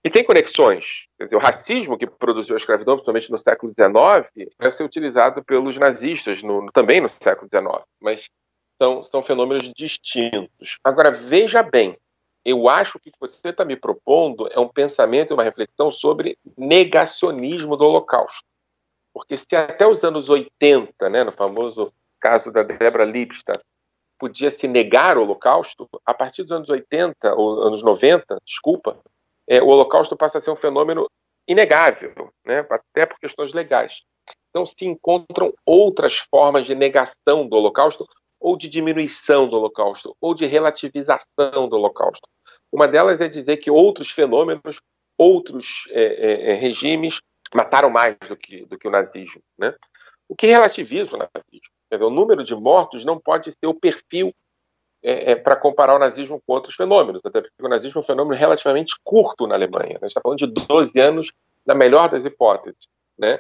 E 0.04 0.10
tem 0.10 0.24
conexões. 0.24 1.08
Quer 1.18 1.26
dizer, 1.26 1.36
o 1.36 1.40
racismo 1.40 1.98
que 1.98 2.08
produziu 2.08 2.56
a 2.56 2.58
escravidão, 2.58 2.96
principalmente 2.96 3.32
no 3.32 3.40
século 3.40 3.74
XIX, 3.74 4.50
vai 4.58 4.72
ser 4.72 4.84
utilizado 4.84 5.44
pelos 5.44 5.76
nazistas 5.78 6.42
no, 6.42 6.72
também 6.72 7.02
no 7.02 7.10
século 7.10 7.50
XIX, 7.50 7.84
mas 8.00 8.30
são, 8.82 9.04
são 9.04 9.22
fenômenos 9.22 9.72
distintos. 9.76 10.80
Agora, 10.84 11.12
veja 11.12 11.62
bem, 11.62 11.98
eu 12.46 12.70
acho 12.70 12.98
que 13.00 13.10
o 13.10 13.12
que 13.12 13.20
você 13.20 13.50
está 13.50 13.66
me 13.66 13.76
propondo 13.76 14.48
é 14.52 14.60
um 14.60 14.70
pensamento 14.70 15.32
e 15.32 15.34
uma 15.34 15.44
reflexão 15.44 15.92
sobre 15.92 16.38
negacionismo 16.58 17.76
do 17.76 17.86
Holocausto. 17.86 18.44
Porque 19.14 19.38
se 19.38 19.54
até 19.54 19.86
os 19.86 20.04
anos 20.06 20.30
80, 20.30 21.10
né, 21.10 21.26
no 21.26 21.34
famoso 21.34 21.92
caso 22.22 22.52
da 22.52 22.64
Debra 22.64 23.04
Lipstadt, 23.04 23.60
podia 24.18 24.50
se 24.50 24.68
negar 24.68 25.18
o 25.18 25.24
Holocausto, 25.24 25.90
a 26.06 26.14
partir 26.14 26.44
dos 26.44 26.52
anos 26.52 26.70
80 26.70 27.34
ou 27.36 27.64
anos 27.64 27.84
90, 27.84 28.38
desculpa, 28.46 28.98
é, 29.50 29.62
o 29.62 29.68
Holocausto 29.68 30.16
passa 30.16 30.38
a 30.38 30.42
ser 30.42 30.52
um 30.52 30.56
fenômeno 30.56 31.10
inegável, 31.48 32.32
né, 32.46 32.66
até 32.70 33.08
por 33.08 33.20
questões 33.20 33.52
legais. 33.52 34.02
Então 34.50 34.68
se 34.68 34.86
encontram 34.86 35.52
outras 35.66 36.20
formas 36.30 36.68
de 36.68 36.76
negação 36.76 37.48
do 37.48 37.56
Holocausto 37.56 38.06
ou 38.40 38.56
de 38.56 38.70
diminuição 38.70 39.50
do 39.50 39.58
Holocausto, 39.58 40.16
ou 40.22 40.34
de 40.34 40.46
relativização 40.46 41.68
do 41.68 41.76
Holocausto. 41.76 42.28
Uma 42.72 42.88
delas 42.88 43.20
é 43.20 43.28
dizer 43.28 43.58
que 43.58 43.70
outros 43.70 44.12
fenômenos, 44.12 44.80
outros 45.18 45.66
é, 45.90 46.04
é, 46.04 46.52
é, 46.52 46.54
regimes 46.54 47.20
mataram 47.54 47.90
mais 47.90 48.16
do 48.30 48.38
que, 48.38 48.66
do 48.66 48.78
que 48.78 48.88
o 48.88 48.92
nazismo. 48.92 49.42
Né? 49.58 49.76
O 50.28 50.36
que 50.36 50.48
relativiza 50.48 51.16
o 51.16 51.20
nazismo. 51.20 51.70
Dizer, 51.92 52.04
o 52.04 52.10
número 52.10 52.44
de 52.44 52.56
mortos 52.56 53.04
não 53.04 53.20
pode 53.20 53.52
ser 53.52 53.68
o 53.68 53.74
perfil 53.74 54.34
é, 55.02 55.32
é, 55.32 55.36
para 55.36 55.56
comparar 55.56 55.96
o 55.96 56.00
nazismo 56.00 56.42
com 56.46 56.54
outros 56.54 56.76
fenômenos, 56.76 57.22
até 57.24 57.42
porque 57.42 57.54
o 57.62 57.70
nazismo 57.70 58.00
é 58.00 58.04
um 58.04 58.06
fenômeno 58.06 58.40
relativamente 58.40 58.96
curto 59.04 59.48
na 59.48 59.56
Alemanha. 59.56 59.98
A 60.02 60.06
gente 60.06 60.08
está 60.08 60.22
falando 60.22 60.40
de 60.40 60.48
12 60.48 61.00
anos, 61.00 61.32
na 61.66 61.74
melhor 61.74 62.10
das 62.10 62.26
hipóteses. 62.26 62.88
Né? 63.18 63.40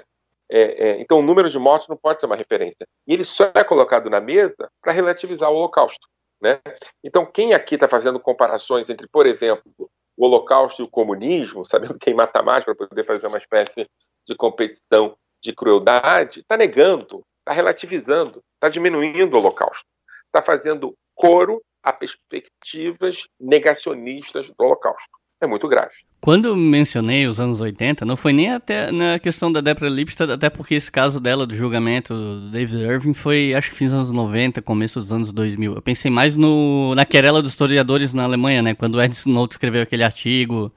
É, 0.49 0.89
é, 0.89 1.01
então, 1.01 1.17
o 1.17 1.21
número 1.21 1.49
de 1.49 1.59
mortos 1.59 1.87
não 1.87 1.97
pode 1.97 2.19
ser 2.19 2.25
uma 2.25 2.35
referência. 2.35 2.87
E 3.05 3.13
ele 3.13 3.25
só 3.25 3.51
é 3.53 3.63
colocado 3.63 4.09
na 4.09 4.19
mesa 4.19 4.69
para 4.81 4.93
relativizar 4.93 5.51
o 5.51 5.55
Holocausto. 5.55 6.07
Né? 6.41 6.59
Então, 7.03 7.25
quem 7.25 7.53
aqui 7.53 7.75
está 7.75 7.87
fazendo 7.87 8.19
comparações 8.19 8.89
entre, 8.89 9.07
por 9.07 9.27
exemplo, 9.27 9.89
o 10.17 10.25
Holocausto 10.25 10.81
e 10.81 10.85
o 10.85 10.89
comunismo, 10.89 11.65
sabendo 11.65 11.99
quem 11.99 12.13
mata 12.13 12.41
mais 12.41 12.63
para 12.63 12.75
poder 12.75 13.05
fazer 13.05 13.27
uma 13.27 13.37
espécie 13.37 13.87
de 14.27 14.35
competição 14.35 15.15
de 15.41 15.53
crueldade, 15.53 16.41
está 16.41 16.57
negando, 16.57 17.23
está 17.39 17.53
relativizando, 17.53 18.41
está 18.55 18.69
diminuindo 18.69 19.35
o 19.35 19.39
Holocausto, 19.39 19.85
está 20.27 20.41
fazendo 20.41 20.95
coro 21.19 21.61
a 21.83 21.91
perspectivas 21.91 23.23
negacionistas 23.39 24.47
do 24.47 24.55
Holocausto 24.63 25.19
é 25.41 25.47
muito 25.47 25.67
grave. 25.67 25.91
Quando 26.21 26.55
mencionei 26.55 27.25
os 27.25 27.39
anos 27.39 27.61
80, 27.61 28.05
não 28.05 28.17
foi 28.17 28.33
nem 28.33 28.51
até 28.51 28.91
na 28.91 29.17
questão 29.19 29.51
da 29.51 29.61
Debra 29.61 29.87
Lipstadt, 29.87 30.31
até 30.31 30.49
porque 30.49 30.75
esse 30.75 30.91
caso 30.91 31.19
dela 31.19 31.47
do 31.47 31.55
julgamento 31.55 32.13
do 32.13 32.51
David 32.51 32.83
Irving 32.83 33.13
foi, 33.13 33.53
acho 33.53 33.69
que 33.69 33.77
fins 33.77 33.91
dos 33.91 34.01
anos 34.01 34.11
90, 34.11 34.61
começo 34.61 34.99
dos 34.99 35.13
anos 35.13 35.31
2000. 35.31 35.75
Eu 35.75 35.81
pensei 35.81 36.11
mais 36.11 36.35
no, 36.35 36.93
na 36.95 37.05
querela 37.05 37.41
dos 37.41 37.51
historiadores 37.51 38.13
na 38.13 38.23
Alemanha, 38.23 38.61
né? 38.61 38.73
Quando 38.75 39.01
Ernst 39.01 39.27
Nolte 39.27 39.53
escreveu 39.53 39.81
aquele 39.81 40.03
artigo 40.03 40.73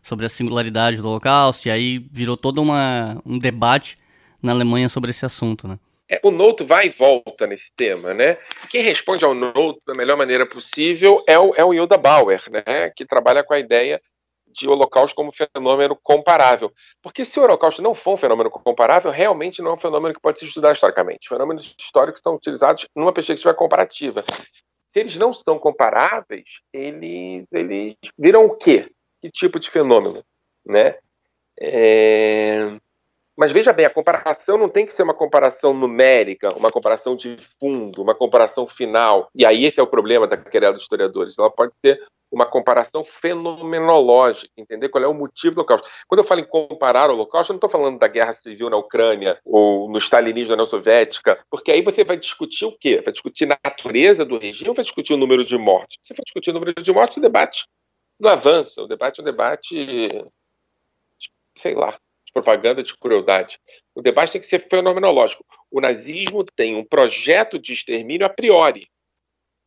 sobre 0.00 0.26
a 0.26 0.28
singularidade 0.28 0.98
do 0.98 1.08
Holocausto, 1.08 1.66
e 1.66 1.70
aí 1.70 1.98
virou 2.12 2.36
todo 2.36 2.62
uma, 2.62 3.20
um 3.26 3.38
debate 3.38 3.98
na 4.40 4.52
Alemanha 4.52 4.88
sobre 4.88 5.10
esse 5.10 5.24
assunto, 5.26 5.66
né? 5.66 5.78
É, 6.14 6.20
o 6.22 6.30
Note 6.30 6.62
vai 6.62 6.86
e 6.86 6.90
volta 6.90 7.46
nesse 7.46 7.72
tema, 7.74 8.14
né? 8.14 8.38
Quem 8.70 8.82
responde 8.84 9.24
ao 9.24 9.34
Note 9.34 9.80
da 9.84 9.94
melhor 9.94 10.16
maneira 10.16 10.46
possível 10.46 11.22
é 11.26 11.36
o, 11.38 11.54
é 11.56 11.64
o 11.64 11.74
Hilda 11.74 11.96
Bauer, 11.96 12.42
né? 12.50 12.90
Que 12.94 13.04
trabalha 13.04 13.42
com 13.42 13.52
a 13.52 13.58
ideia 13.58 14.00
de 14.46 14.68
Holocausto 14.68 15.16
como 15.16 15.32
fenômeno 15.32 15.98
comparável. 16.00 16.72
Porque 17.02 17.24
se 17.24 17.40
o 17.40 17.42
Holocausto 17.42 17.82
não 17.82 17.94
for 17.94 18.14
um 18.14 18.16
fenômeno 18.16 18.48
comparável, 18.48 19.10
realmente 19.10 19.60
não 19.60 19.72
é 19.72 19.74
um 19.74 19.80
fenômeno 19.80 20.14
que 20.14 20.20
pode 20.20 20.38
se 20.38 20.46
estudar 20.46 20.72
historicamente. 20.72 21.28
Fenômenos 21.28 21.74
históricos 21.80 22.20
são 22.22 22.36
utilizados 22.36 22.86
numa 22.94 23.12
perspectiva 23.12 23.52
comparativa. 23.52 24.22
Se 24.22 25.00
eles 25.00 25.16
não 25.16 25.32
são 25.32 25.58
comparáveis, 25.58 26.44
eles, 26.72 27.44
eles 27.50 27.96
viram 28.16 28.44
o 28.44 28.56
quê? 28.56 28.88
Que 29.20 29.30
tipo 29.30 29.58
de 29.58 29.68
fenômeno? 29.68 30.22
Né? 30.64 30.96
É... 31.60 32.78
Mas 33.36 33.50
veja 33.50 33.72
bem, 33.72 33.84
a 33.84 33.90
comparação 33.90 34.56
não 34.56 34.68
tem 34.68 34.86
que 34.86 34.92
ser 34.92 35.02
uma 35.02 35.14
comparação 35.14 35.74
numérica, 35.74 36.54
uma 36.56 36.70
comparação 36.70 37.16
de 37.16 37.36
fundo, 37.58 38.00
uma 38.00 38.14
comparação 38.14 38.66
final. 38.66 39.28
E 39.34 39.44
aí 39.44 39.64
esse 39.64 39.80
é 39.80 39.82
o 39.82 39.88
problema 39.88 40.26
da 40.26 40.36
querela 40.36 40.74
dos 40.74 40.82
historiadores. 40.82 41.36
Ela 41.36 41.50
pode 41.50 41.72
ser 41.84 42.00
uma 42.30 42.46
comparação 42.46 43.04
fenomenológica, 43.04 44.52
entender 44.56 44.88
qual 44.88 45.02
é 45.02 45.06
o 45.06 45.14
motivo 45.14 45.54
do 45.54 45.58
Holocausto. 45.58 45.88
Quando 46.08 46.20
eu 46.20 46.26
falo 46.26 46.40
em 46.40 46.46
comparar 46.46 47.10
o 47.10 47.14
Holocausto, 47.14 47.52
eu 47.52 47.54
não 47.54 47.58
estou 47.58 47.70
falando 47.70 47.98
da 47.98 48.08
guerra 48.08 48.34
civil 48.34 48.68
na 48.68 48.76
Ucrânia 48.76 49.38
ou 49.44 49.88
no 49.88 49.98
stalinismo 49.98 50.48
da 50.48 50.54
União 50.54 50.66
Soviética, 50.66 51.38
porque 51.50 51.70
aí 51.70 51.82
você 51.82 52.04
vai 52.04 52.16
discutir 52.16 52.64
o 52.64 52.76
quê? 52.76 53.00
Vai 53.02 53.12
discutir 53.12 53.44
a 53.44 53.58
natureza 53.64 54.24
do 54.24 54.38
regime 54.38 54.68
ou 54.68 54.74
vai 54.74 54.84
discutir 54.84 55.14
o 55.14 55.16
número 55.16 55.44
de 55.44 55.56
mortes? 55.56 55.96
Se 56.02 56.14
for 56.14 56.22
discutir 56.24 56.50
o 56.50 56.54
número 56.54 56.74
de 56.74 56.92
mortes, 56.92 57.16
o 57.16 57.20
debate 57.20 57.66
não 58.18 58.30
avança. 58.30 58.82
O 58.82 58.86
debate 58.86 59.20
é 59.20 59.22
um 59.22 59.24
debate, 59.24 60.28
sei 61.56 61.74
lá, 61.74 61.96
propaganda 62.34 62.82
de 62.82 62.94
crueldade. 62.98 63.58
O 63.94 64.02
debate 64.02 64.32
tem 64.32 64.40
que 64.40 64.46
ser 64.46 64.68
fenomenológico. 64.68 65.44
O 65.70 65.80
nazismo 65.80 66.44
tem 66.44 66.74
um 66.74 66.84
projeto 66.84 67.58
de 67.58 67.72
extermínio 67.72 68.26
a 68.26 68.30
priori. 68.30 68.88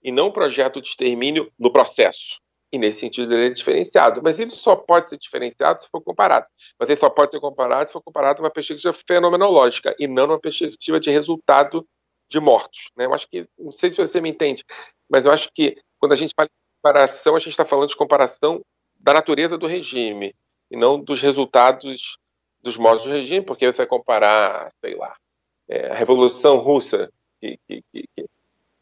e 0.04 0.12
não 0.12 0.28
um 0.28 0.32
projeto 0.32 0.80
de 0.80 0.90
extermínio 0.90 1.52
no 1.58 1.72
processo. 1.72 2.40
E 2.72 2.78
nesse 2.78 3.00
sentido 3.00 3.34
ele 3.34 3.48
é 3.48 3.50
diferenciado. 3.50 4.22
Mas 4.22 4.40
ele 4.40 4.52
só 4.52 4.76
pode 4.76 5.10
ser 5.10 5.18
diferenciado 5.18 5.82
se 5.82 5.90
for 5.90 6.02
comparado. 6.02 6.46
Mas 6.80 6.90
ele 6.90 7.00
só 7.00 7.10
pode 7.10 7.32
ser 7.32 7.40
comparado 7.40 7.90
se 7.90 7.94
for 7.94 8.02
comparado 8.02 8.42
numa 8.42 8.52
perspectiva 8.52 8.94
fenomenológica 9.08 9.96
e 9.98 10.08
não 10.08 10.28
numa 10.28 10.40
perspectiva 10.40 11.00
de 11.00 11.10
resultado 11.10 11.86
de 12.30 12.40
mortos. 12.40 12.92
Né? 12.96 13.06
Eu 13.06 13.14
acho 13.14 13.28
que, 13.28 13.48
não 13.58 13.72
sei 13.72 13.90
se 13.90 13.98
você 13.98 14.22
me 14.22 14.30
entende, 14.30 14.64
mas 15.10 15.26
eu 15.26 15.32
acho 15.32 15.50
que 15.54 15.78
quando 15.98 16.12
a 16.12 16.16
gente 16.16 16.34
fala 16.36 16.48
de 16.48 16.54
comparação, 16.82 17.36
a 17.36 17.40
gente 17.40 17.50
está 17.50 17.66
falando 17.66 17.90
de 17.90 17.96
comparação 17.96 18.62
da 19.00 19.14
natureza 19.14 19.58
do 19.58 19.66
regime 19.66 20.34
e 20.70 20.78
não 20.78 21.02
dos 21.02 21.22
resultados 21.22 22.18
dos 22.68 22.78
modos 22.78 23.04
do 23.04 23.10
regime, 23.10 23.46
porque 23.46 23.66
você 23.66 23.78
vai 23.78 23.88
comparar, 23.88 24.70
sei 24.82 24.96
lá, 24.96 25.16
é, 25.70 25.90
a 25.90 25.96
Revolução 25.96 26.58
Russa, 26.58 27.10
que, 27.40 27.58
que, 27.66 27.82
que, 27.94 28.06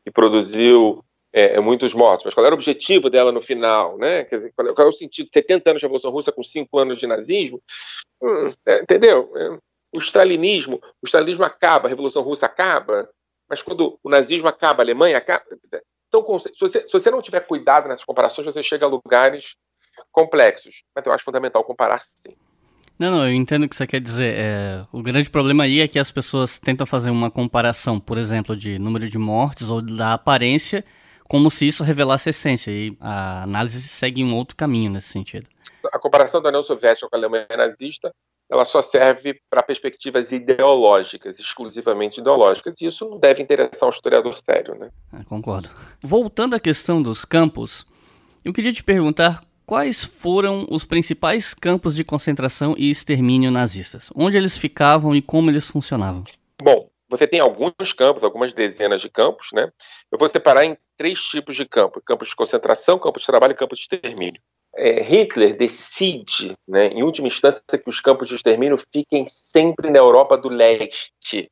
que 0.03 0.11
produziu 0.11 1.03
é, 1.31 1.59
muitos 1.59 1.93
mortos, 1.93 2.25
mas 2.25 2.33
qual 2.33 2.45
era 2.45 2.55
o 2.55 2.57
objetivo 2.57 3.09
dela 3.09 3.31
no 3.31 3.41
final, 3.41 3.97
né? 3.97 4.23
Dizer, 4.23 4.51
qual, 4.55 4.67
é, 4.67 4.73
qual 4.73 4.87
é 4.87 4.89
o 4.89 4.93
sentido? 4.93 5.29
70 5.31 5.69
anos 5.69 5.79
de 5.79 5.85
Revolução 5.85 6.09
Russa 6.09 6.31
com 6.31 6.43
5 6.43 6.79
anos 6.79 6.97
de 6.97 7.05
nazismo? 7.05 7.61
Hum, 8.21 8.51
é, 8.65 8.81
entendeu? 8.81 9.31
É, 9.35 9.59
o 9.93 9.99
stalinismo, 9.99 10.81
o 11.01 11.05
stalinismo 11.05 11.45
acaba, 11.45 11.87
a 11.87 11.89
Revolução 11.89 12.23
Russa 12.23 12.47
acaba, 12.47 13.07
mas 13.47 13.61
quando 13.61 13.99
o 14.03 14.09
nazismo 14.09 14.47
acaba, 14.47 14.81
a 14.81 14.85
Alemanha 14.85 15.17
acaba. 15.17 15.43
Então, 16.07 16.39
se 16.39 16.51
você, 16.59 16.81
se 16.81 16.91
você 16.91 17.11
não 17.11 17.21
tiver 17.21 17.41
cuidado 17.41 17.87
nessas 17.87 18.03
comparações, 18.03 18.47
você 18.47 18.63
chega 18.63 18.85
a 18.85 18.89
lugares 18.89 19.55
complexos. 20.11 20.83
Mas 20.95 21.05
eu 21.05 21.13
acho 21.13 21.23
fundamental 21.23 21.63
comparar 21.63 22.03
sim. 22.21 22.35
Não, 22.97 23.11
não, 23.11 23.27
eu 23.27 23.33
entendo 23.33 23.63
o 23.63 23.69
que 23.69 23.75
você 23.75 23.85
quer 23.85 23.99
dizer. 23.99 24.35
É, 24.37 24.85
o 24.91 25.01
grande 25.01 25.29
problema 25.29 25.65
aí 25.65 25.81
é 25.81 25.87
que 25.87 25.99
as 25.99 26.11
pessoas 26.11 26.57
tentam 26.57 26.87
fazer 26.87 27.09
uma 27.09 27.29
comparação, 27.29 27.99
por 27.99 28.17
exemplo, 28.17 28.55
de 28.55 28.79
número 28.79 29.09
de 29.09 29.17
mortes 29.17 29.69
ou 29.69 29.81
da 29.81 30.13
aparência 30.13 30.83
como 31.27 31.49
se 31.49 31.67
isso 31.67 31.83
revelasse 31.83 32.29
a 32.29 32.31
essência. 32.31 32.71
E 32.71 32.95
a 32.99 33.43
análise 33.43 33.81
segue 33.81 34.23
um 34.23 34.35
outro 34.35 34.55
caminho 34.55 34.91
nesse 34.91 35.09
sentido. 35.09 35.47
A 35.91 35.99
comparação 35.99 36.41
da 36.41 36.49
União 36.49 36.63
Soviética 36.63 37.07
com 37.09 37.15
a 37.15 37.19
Alemanha 37.19 37.47
nazista, 37.55 38.11
ela 38.49 38.65
só 38.65 38.81
serve 38.81 39.39
para 39.49 39.61
perspectivas 39.61 40.31
ideológicas, 40.31 41.37
exclusivamente 41.39 42.19
ideológicas, 42.19 42.75
e 42.79 42.85
isso 42.85 43.07
não 43.07 43.19
deve 43.19 43.41
interessar 43.41 43.87
um 43.87 43.91
historiador 43.91 44.35
sério, 44.37 44.75
né? 44.75 44.89
É, 45.13 45.23
concordo. 45.23 45.69
Voltando 46.01 46.55
à 46.55 46.59
questão 46.59 47.01
dos 47.01 47.23
campos, 47.23 47.85
eu 48.43 48.53
queria 48.53 48.73
te 48.73 48.83
perguntar 48.83 49.41
quais 49.65 50.03
foram 50.03 50.65
os 50.69 50.85
principais 50.85 51.53
campos 51.53 51.95
de 51.95 52.03
concentração 52.03 52.75
e 52.77 52.89
extermínio 52.89 53.51
nazistas, 53.51 54.11
onde 54.15 54.37
eles 54.37 54.57
ficavam 54.57 55.15
e 55.15 55.21
como 55.21 55.49
eles 55.49 55.67
funcionavam. 55.67 56.23
Bom, 56.61 56.89
você 57.09 57.27
tem 57.27 57.39
alguns 57.39 57.93
campos, 57.93 58.23
algumas 58.23 58.53
dezenas 58.53 59.01
de 59.01 59.09
campos, 59.09 59.49
né? 59.53 59.71
Eu 60.11 60.17
vou 60.17 60.27
separar 60.27 60.65
em 60.65 60.77
três 60.97 61.19
tipos 61.19 61.55
de 61.55 61.65
campos: 61.65 62.01
campos 62.05 62.29
de 62.29 62.35
concentração, 62.35 62.99
campos 62.99 63.21
de 63.21 63.27
trabalho 63.27 63.53
e 63.53 63.57
campos 63.57 63.79
de 63.79 63.83
extermínio. 63.83 64.41
É, 64.77 65.01
Hitler 65.01 65.55
decide, 65.55 66.57
né, 66.67 66.87
em 66.87 67.01
última 67.01 67.29
instância, 67.29 67.61
que 67.65 67.89
os 67.89 68.01
campos 68.01 68.27
de 68.27 68.35
extermínio 68.35 68.77
fiquem 68.91 69.27
sempre 69.53 69.89
na 69.89 69.99
Europa 69.99 70.37
do 70.37 70.49
Leste. 70.49 71.49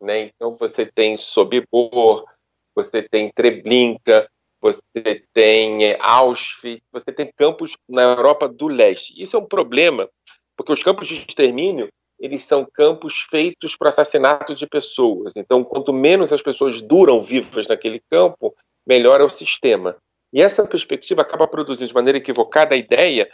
Né? 0.00 0.30
Então 0.34 0.56
você 0.56 0.84
tem 0.84 1.16
Sobibor, 1.16 2.26
você 2.74 3.02
tem 3.02 3.30
Treblinka, 3.34 4.28
você 4.60 5.22
tem 5.32 5.84
é, 5.84 5.98
Auschwitz, 6.00 6.82
você 6.92 7.12
tem 7.12 7.30
campos 7.36 7.72
na 7.88 8.02
Europa 8.02 8.48
do 8.48 8.66
Leste. 8.68 9.14
Isso 9.16 9.36
é 9.36 9.38
um 9.38 9.46
problema, 9.46 10.08
porque 10.56 10.72
os 10.72 10.82
campos 10.82 11.08
de 11.08 11.16
extermínio 11.16 11.88
eles 12.18 12.44
são 12.44 12.66
campos 12.72 13.26
feitos 13.30 13.76
para 13.76 13.90
assassinato 13.90 14.54
de 14.54 14.66
pessoas. 14.66 15.34
Então, 15.36 15.62
quanto 15.62 15.92
menos 15.92 16.32
as 16.32 16.40
pessoas 16.40 16.80
duram 16.80 17.22
vivas 17.22 17.66
naquele 17.66 18.00
campo, 18.10 18.54
melhor 18.86 19.20
é 19.20 19.24
o 19.24 19.30
sistema. 19.30 19.96
E 20.32 20.40
essa 20.40 20.66
perspectiva 20.66 21.22
acaba 21.22 21.46
produzindo 21.46 21.88
de 21.88 21.94
maneira 21.94 22.18
equivocada 22.18 22.74
a 22.74 22.78
ideia 22.78 23.28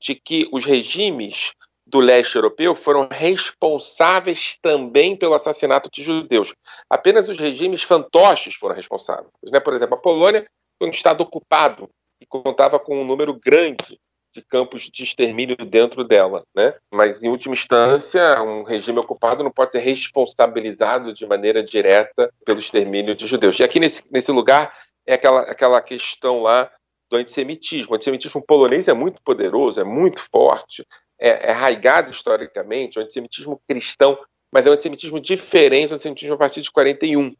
de 0.00 0.14
que 0.14 0.48
os 0.52 0.64
regimes 0.64 1.52
do 1.86 2.00
leste 2.00 2.34
europeu 2.34 2.74
foram 2.74 3.08
responsáveis 3.10 4.58
também 4.60 5.16
pelo 5.16 5.34
assassinato 5.34 5.88
de 5.92 6.02
judeus. 6.02 6.52
Apenas 6.90 7.28
os 7.28 7.38
regimes 7.38 7.82
fantoches 7.82 8.54
foram 8.56 8.74
responsáveis. 8.74 9.30
Né? 9.50 9.60
Por 9.60 9.72
exemplo, 9.72 9.94
a 9.94 10.00
Polônia 10.00 10.46
um 10.80 10.88
estado 10.88 11.22
ocupado 11.22 11.88
e 12.20 12.26
contava 12.26 12.78
com 12.78 13.00
um 13.00 13.04
número 13.04 13.34
grande 13.34 13.98
de 14.34 14.42
campos 14.42 14.90
de 14.92 15.02
extermínio 15.02 15.56
dentro 15.56 16.04
dela, 16.04 16.44
né? 16.54 16.74
Mas 16.92 17.22
em 17.22 17.28
última 17.28 17.54
instância, 17.54 18.42
um 18.42 18.62
regime 18.64 18.98
ocupado 18.98 19.42
não 19.42 19.50
pode 19.50 19.72
ser 19.72 19.78
responsabilizado 19.78 21.14
de 21.14 21.26
maneira 21.26 21.62
direta 21.62 22.30
pelo 22.44 22.58
extermínio 22.58 23.14
de 23.14 23.26
judeus. 23.26 23.58
E 23.58 23.64
aqui 23.64 23.80
nesse, 23.80 24.02
nesse 24.10 24.30
lugar 24.30 24.74
é 25.06 25.14
aquela, 25.14 25.40
aquela 25.42 25.80
questão 25.80 26.42
lá 26.42 26.70
do 27.10 27.16
antissemitismo. 27.16 27.92
O 27.92 27.96
antissemitismo 27.96 28.44
polonês 28.44 28.88
é 28.88 28.92
muito 28.92 29.22
poderoso, 29.22 29.80
é 29.80 29.84
muito 29.84 30.20
forte, 30.30 30.86
é, 31.18 31.48
é 31.48 31.50
arraigado 31.52 32.10
historicamente, 32.10 32.98
o 32.98 33.02
antissemitismo 33.02 33.60
cristão, 33.66 34.18
mas 34.52 34.66
é 34.66 34.70
um 34.70 34.72
antissemitismo 34.74 35.18
diferente 35.18 35.88
do 35.88 35.94
antissemitismo 35.94 36.34
a 36.34 36.38
partir 36.38 36.60
de 36.60 36.70
41 36.70 37.34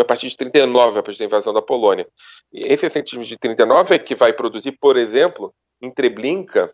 a 0.00 0.04
partir 0.04 0.28
de 0.28 0.36
39, 0.36 0.98
a 0.98 1.02
partir 1.02 1.18
da 1.18 1.24
invasão 1.26 1.52
da 1.52 1.62
Polônia. 1.62 2.06
E 2.52 2.64
esse 2.72 2.86
antissemitismo 2.86 3.24
de 3.24 3.36
39 3.36 3.94
é 3.94 3.98
que 3.98 4.14
vai 4.14 4.32
produzir, 4.32 4.72
por 4.72 4.96
exemplo, 4.96 5.54
em 5.80 5.90
Treblinka, 5.90 6.72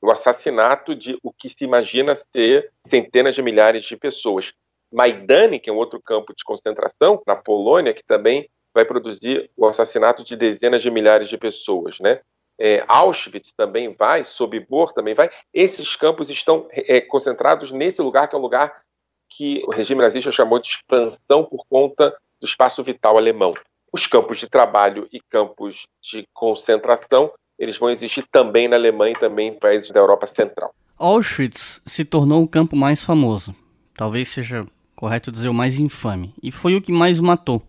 o 0.00 0.10
assassinato 0.10 0.94
de 0.94 1.18
o 1.22 1.32
que 1.32 1.48
se 1.48 1.64
imagina 1.64 2.14
ser 2.14 2.70
centenas 2.86 3.34
de 3.34 3.42
milhares 3.42 3.84
de 3.84 3.96
pessoas. 3.96 4.52
Maidane, 4.92 5.58
que 5.58 5.68
é 5.68 5.72
um 5.72 5.76
outro 5.76 6.00
campo 6.00 6.34
de 6.34 6.44
concentração 6.44 7.22
na 7.26 7.36
Polônia, 7.36 7.92
que 7.92 8.04
também 8.04 8.48
vai 8.72 8.84
produzir 8.84 9.50
o 9.56 9.66
assassinato 9.66 10.22
de 10.22 10.36
dezenas 10.36 10.82
de 10.82 10.90
milhares 10.90 11.28
de 11.28 11.36
pessoas, 11.36 11.98
né? 11.98 12.20
É, 12.60 12.84
Auschwitz 12.88 13.52
também 13.52 13.94
vai, 13.94 14.24
Sobibor 14.24 14.92
também 14.92 15.14
vai. 15.14 15.30
Esses 15.54 15.94
campos 15.94 16.28
estão 16.28 16.66
é, 16.72 17.00
concentrados 17.00 17.70
nesse 17.70 18.02
lugar 18.02 18.28
que 18.28 18.34
é 18.34 18.38
um 18.38 18.42
lugar 18.42 18.82
que 19.30 19.62
o 19.66 19.70
regime 19.70 20.00
nazista 20.00 20.32
chamou 20.32 20.60
de 20.60 20.68
expansão 20.68 21.44
por 21.44 21.64
conta 21.68 22.16
do 22.40 22.46
espaço 22.46 22.82
vital 22.82 23.16
alemão. 23.16 23.52
Os 23.92 24.06
campos 24.06 24.38
de 24.38 24.48
trabalho 24.48 25.08
e 25.12 25.20
campos 25.30 25.86
de 26.02 26.26
concentração 26.32 27.32
eles 27.58 27.76
vão 27.76 27.90
existir 27.90 28.24
também 28.30 28.68
na 28.68 28.76
Alemanha 28.76 29.14
e 29.16 29.20
também 29.20 29.48
em 29.48 29.58
países 29.58 29.90
da 29.90 29.98
Europa 29.98 30.26
Central. 30.26 30.72
Auschwitz 30.96 31.82
se 31.84 32.04
tornou 32.04 32.42
o 32.42 32.48
campo 32.48 32.76
mais 32.76 33.04
famoso, 33.04 33.54
talvez 33.94 34.28
seja 34.28 34.64
correto 34.94 35.32
dizer 35.32 35.48
o 35.48 35.54
mais 35.54 35.78
infame, 35.78 36.32
e 36.42 36.52
foi 36.52 36.76
o 36.76 36.82
que 36.82 36.92
mais 36.92 37.20
matou, 37.20 37.62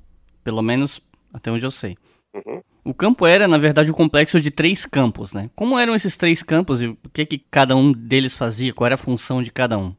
pelo 0.43 0.62
menos 0.62 1.02
até 1.34 1.52
onde 1.52 1.65
eu 1.65 1.72
sei. 1.72 1.98
Uhum. 2.34 2.62
O 2.84 2.93
campo 2.93 3.26
era, 3.26 3.48
na 3.48 3.58
verdade, 3.58 3.91
um 3.91 3.93
complexo 3.93 4.39
de 4.39 4.50
três 4.50 4.86
campos, 4.86 5.34
né? 5.34 5.50
Como 5.56 5.78
eram 5.78 5.93
esses 5.93 6.15
três 6.15 6.41
campos 6.41 6.82
e 6.82 6.88
o 6.88 6.98
que, 7.13 7.26
que 7.26 7.39
cada 7.52 7.76
um 7.76 7.91
deles 7.91 8.36
fazia? 8.36 8.74
Qual 8.74 8.86
era 8.86 8.95
a 8.95 8.98
função 8.98 9.43
de 9.43 9.52
cada 9.52 9.78
um? 9.78 9.93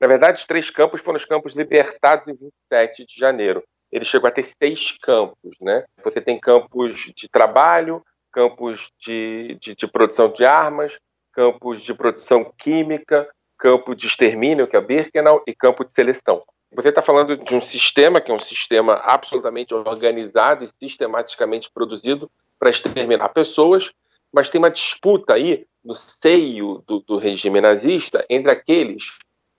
Na 0.00 0.06
verdade, 0.06 0.40
os 0.40 0.46
três 0.46 0.70
campos 0.70 1.00
foram 1.00 1.16
os 1.16 1.24
campos 1.24 1.54
libertados 1.54 2.28
em 2.28 2.36
27 2.70 3.06
de 3.06 3.14
janeiro. 3.18 3.62
Ele 3.90 4.04
chegou 4.04 4.28
a 4.28 4.30
ter 4.30 4.46
seis 4.46 4.96
campos, 5.02 5.56
né? 5.60 5.84
Você 6.04 6.20
tem 6.20 6.38
campos 6.38 7.12
de 7.16 7.28
trabalho, 7.28 8.04
campos 8.32 8.90
de, 9.00 9.56
de, 9.60 9.74
de 9.74 9.86
produção 9.86 10.30
de 10.30 10.44
armas, 10.44 10.98
campos 11.32 11.82
de 11.82 11.94
produção 11.94 12.52
química, 12.58 13.28
campo 13.56 13.94
de 13.94 14.06
extermínio, 14.06 14.68
que 14.68 14.76
é 14.76 14.80
Birkenau, 14.80 15.42
e 15.46 15.54
campo 15.54 15.84
de 15.84 15.92
seleção. 15.92 16.42
Você 16.72 16.90
está 16.90 17.02
falando 17.02 17.36
de 17.36 17.54
um 17.54 17.62
sistema 17.62 18.20
que 18.20 18.30
é 18.30 18.34
um 18.34 18.38
sistema 18.38 18.94
absolutamente 18.94 19.74
organizado 19.74 20.64
e 20.64 20.68
sistematicamente 20.68 21.70
produzido 21.72 22.30
para 22.58 22.70
exterminar 22.70 23.30
pessoas, 23.30 23.90
mas 24.32 24.50
tem 24.50 24.58
uma 24.58 24.70
disputa 24.70 25.32
aí 25.32 25.66
no 25.82 25.94
seio 25.94 26.84
do, 26.86 27.00
do 27.00 27.16
regime 27.16 27.60
nazista 27.60 28.24
entre 28.28 28.50
aqueles 28.50 29.04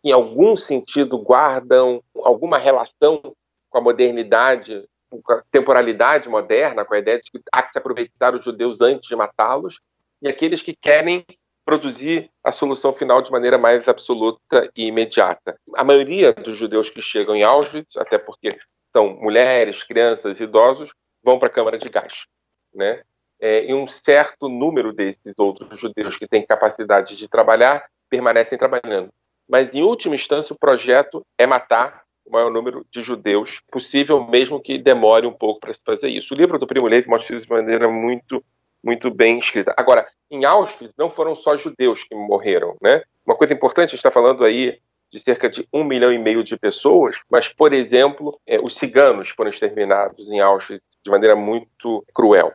que, 0.02 0.10
em 0.10 0.12
algum 0.12 0.56
sentido, 0.56 1.18
guardam 1.18 2.04
alguma 2.16 2.58
relação 2.58 3.22
com 3.70 3.78
a 3.78 3.82
modernidade 3.82 4.88
com 5.10 5.34
a 5.34 5.44
temporalidade 5.52 6.30
moderna, 6.30 6.86
com 6.86 6.94
a 6.94 7.00
ideia 7.00 7.20
de 7.20 7.32
que 7.32 7.42
há 7.52 7.64
que 7.64 7.72
se 7.72 7.78
aproveitar 7.78 8.36
os 8.36 8.46
judeus 8.46 8.80
antes 8.82 9.10
de 9.10 9.16
matá-los, 9.16 9.80
e 10.22 10.28
aqueles 10.28 10.62
que 10.62 10.76
querem 10.76 11.26
produzir 11.66 12.30
a 12.44 12.52
solução 12.52 12.94
final 12.94 13.22
de 13.22 13.32
maneira 13.32 13.58
mais 13.58 13.88
absoluta 13.88 14.70
e 14.76 14.88
imediata. 14.88 15.60
A 15.76 15.84
maioria 15.84 16.34
dos 16.34 16.58
judeus 16.58 16.90
que 16.90 17.02
chegam 17.02 17.36
em 17.36 17.44
Auschwitz, 17.44 17.96
até 17.98 18.18
porque 18.18 18.50
são 18.92 19.16
mulheres, 19.16 19.84
crianças, 19.84 20.40
idosos, 20.40 20.92
vão 21.24 21.38
para 21.38 21.48
a 21.48 21.52
câmara 21.52 21.78
de 21.78 21.88
gás, 21.88 22.26
né? 22.74 23.04
É, 23.42 23.66
e 23.66 23.74
um 23.74 23.88
certo 23.88 24.50
número 24.50 24.92
desses 24.92 25.34
outros 25.38 25.80
judeus 25.80 26.18
que 26.18 26.28
têm 26.28 26.46
capacidade 26.46 27.16
de 27.16 27.28
trabalhar 27.28 27.86
permanecem 28.10 28.58
trabalhando. 28.58 29.12
Mas, 29.50 29.74
em 29.74 29.82
última 29.82 30.14
instância, 30.14 30.54
o 30.54 30.60
projeto 30.60 31.26
é 31.38 31.48
matar 31.48 32.04
o 32.24 32.32
maior 32.32 32.52
número 32.52 32.86
de 32.92 33.02
judeus 33.02 33.60
possível, 33.72 34.24
mesmo 34.24 34.62
que 34.62 34.78
demore 34.78 35.26
um 35.26 35.34
pouco 35.34 35.60
para 35.60 35.74
se 35.74 35.82
fazer 35.84 36.10
isso. 36.10 36.34
O 36.34 36.38
livro 36.38 36.60
do 36.60 36.68
Primo 36.68 36.88
Levi 36.88 37.10
mostra 37.10 37.36
isso 37.36 37.48
de 37.48 37.52
maneira 37.52 37.90
muito, 37.90 38.44
muito 38.84 39.10
bem 39.10 39.40
escrita. 39.40 39.74
Agora, 39.76 40.08
em 40.30 40.46
Auschwitz 40.46 40.94
não 40.96 41.10
foram 41.10 41.34
só 41.34 41.58
judeus 41.58 42.04
que 42.04 42.14
morreram, 42.14 42.78
né? 42.80 43.02
Uma 43.26 43.36
coisa 43.36 43.54
importante, 43.54 43.90
a 43.90 43.92
gente 43.92 43.96
está 43.96 44.12
falando 44.12 44.46
aí 44.46 44.80
de 45.12 45.20
cerca 45.20 45.50
de 45.50 45.68
um 45.74 45.84
milhão 45.84 46.14
e 46.14 46.20
meio 46.20 46.44
de 46.44 46.56
pessoas, 46.56 47.18
mas, 47.30 47.50
por 47.50 47.74
exemplo, 47.74 48.40
é, 48.46 48.60
os 48.60 48.76
ciganos 48.76 49.30
foram 49.30 49.50
exterminados 49.50 50.32
em 50.32 50.40
Auschwitz 50.40 50.86
de 51.04 51.10
maneira 51.10 51.36
muito 51.36 52.06
cruel. 52.14 52.54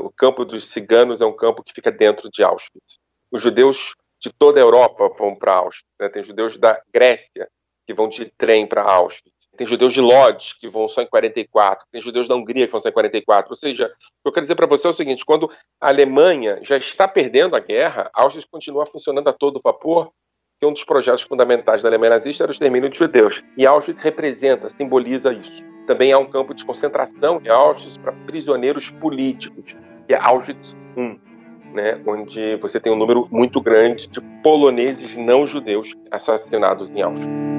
O 0.00 0.10
campo 0.10 0.44
dos 0.44 0.68
ciganos 0.68 1.20
é 1.20 1.26
um 1.26 1.36
campo 1.36 1.62
que 1.64 1.74
fica 1.74 1.90
dentro 1.90 2.30
de 2.30 2.44
Auschwitz. 2.44 2.98
Os 3.30 3.42
judeus 3.42 3.94
de 4.20 4.32
toda 4.32 4.58
a 4.58 4.62
Europa 4.62 5.08
vão 5.18 5.34
para 5.34 5.56
Auschwitz. 5.56 5.86
Né? 6.00 6.08
Tem 6.08 6.22
judeus 6.22 6.58
da 6.58 6.80
Grécia 6.92 7.48
que 7.86 7.94
vão 7.94 8.08
de 8.08 8.30
trem 8.36 8.66
para 8.66 8.82
Auschwitz. 8.82 9.36
Tem 9.56 9.66
judeus 9.66 9.92
de 9.94 10.00
Lodz 10.00 10.52
que 10.60 10.68
vão 10.68 10.88
só 10.88 11.02
em 11.02 11.06
44. 11.06 11.86
Tem 11.90 12.00
judeus 12.00 12.28
da 12.28 12.34
Hungria 12.34 12.66
que 12.66 12.72
vão 12.72 12.80
só 12.80 12.88
em 12.88 12.92
44. 12.92 13.50
Ou 13.50 13.56
seja, 13.56 13.86
o 13.86 13.88
que 13.88 14.28
eu 14.28 14.32
quero 14.32 14.44
dizer 14.44 14.54
para 14.54 14.66
você 14.66 14.86
é 14.86 14.90
o 14.90 14.94
seguinte: 14.94 15.24
quando 15.24 15.50
a 15.80 15.88
Alemanha 15.88 16.58
já 16.62 16.76
está 16.76 17.08
perdendo 17.08 17.56
a 17.56 17.60
guerra, 17.60 18.10
Auschwitz 18.12 18.46
continua 18.50 18.86
funcionando 18.86 19.28
a 19.28 19.32
todo 19.32 19.60
vapor. 19.62 20.10
Que 20.58 20.64
um 20.64 20.72
dos 20.72 20.84
projetos 20.84 21.20
fundamentais 21.20 21.82
da 21.82 21.88
Alemanha 21.90 22.14
nazista 22.14 22.44
era 22.44 22.50
o 22.50 22.52
extermínio 22.52 22.88
de 22.88 22.98
judeus. 22.98 23.42
E 23.58 23.66
Auschwitz 23.66 24.00
representa, 24.00 24.70
simboliza 24.70 25.30
isso. 25.30 25.62
Também 25.86 26.12
há 26.12 26.18
um 26.18 26.30
campo 26.30 26.54
de 26.54 26.64
concentração 26.64 27.42
em 27.44 27.48
Auschwitz 27.48 27.98
para 27.98 28.12
prisioneiros 28.24 28.90
políticos, 28.90 29.76
que 30.06 30.14
é 30.14 30.18
Auschwitz 30.18 30.74
I 30.96 31.35
né, 31.72 32.00
onde 32.06 32.56
você 32.56 32.80
tem 32.80 32.92
um 32.92 32.96
número 32.96 33.28
muito 33.30 33.60
grande 33.60 34.08
de 34.08 34.20
poloneses 34.42 35.16
não 35.16 35.46
judeus 35.46 35.88
assassinados 36.10 36.90
em 36.90 37.02
Auschwitz. 37.02 37.56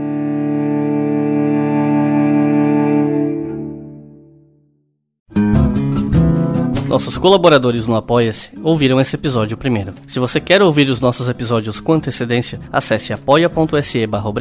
Nossos 6.88 7.18
colaboradores 7.18 7.86
no 7.86 7.98
Apoia-se 7.98 8.50
ouviram 8.64 9.00
esse 9.00 9.16
episódio 9.16 9.58
primeiro. 9.58 9.94
Se 10.08 10.20
você 10.20 10.40
quer 10.40 10.62
ouvir 10.62 10.90
os 10.90 11.02
nossos 11.02 11.28
episódios 11.28 11.82
com 11.82 11.94
antecedência, 11.94 12.62
acesse 12.72 13.12
apoia.se 13.12 14.08
barra 14.08 14.32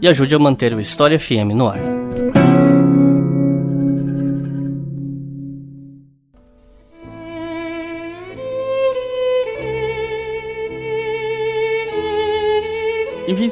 e 0.00 0.08
ajude 0.08 0.34
a 0.34 0.38
manter 0.38 0.72
o 0.72 0.80
História 0.80 1.18
FM 1.18 1.52
no 1.54 1.68
ar. 1.68 2.05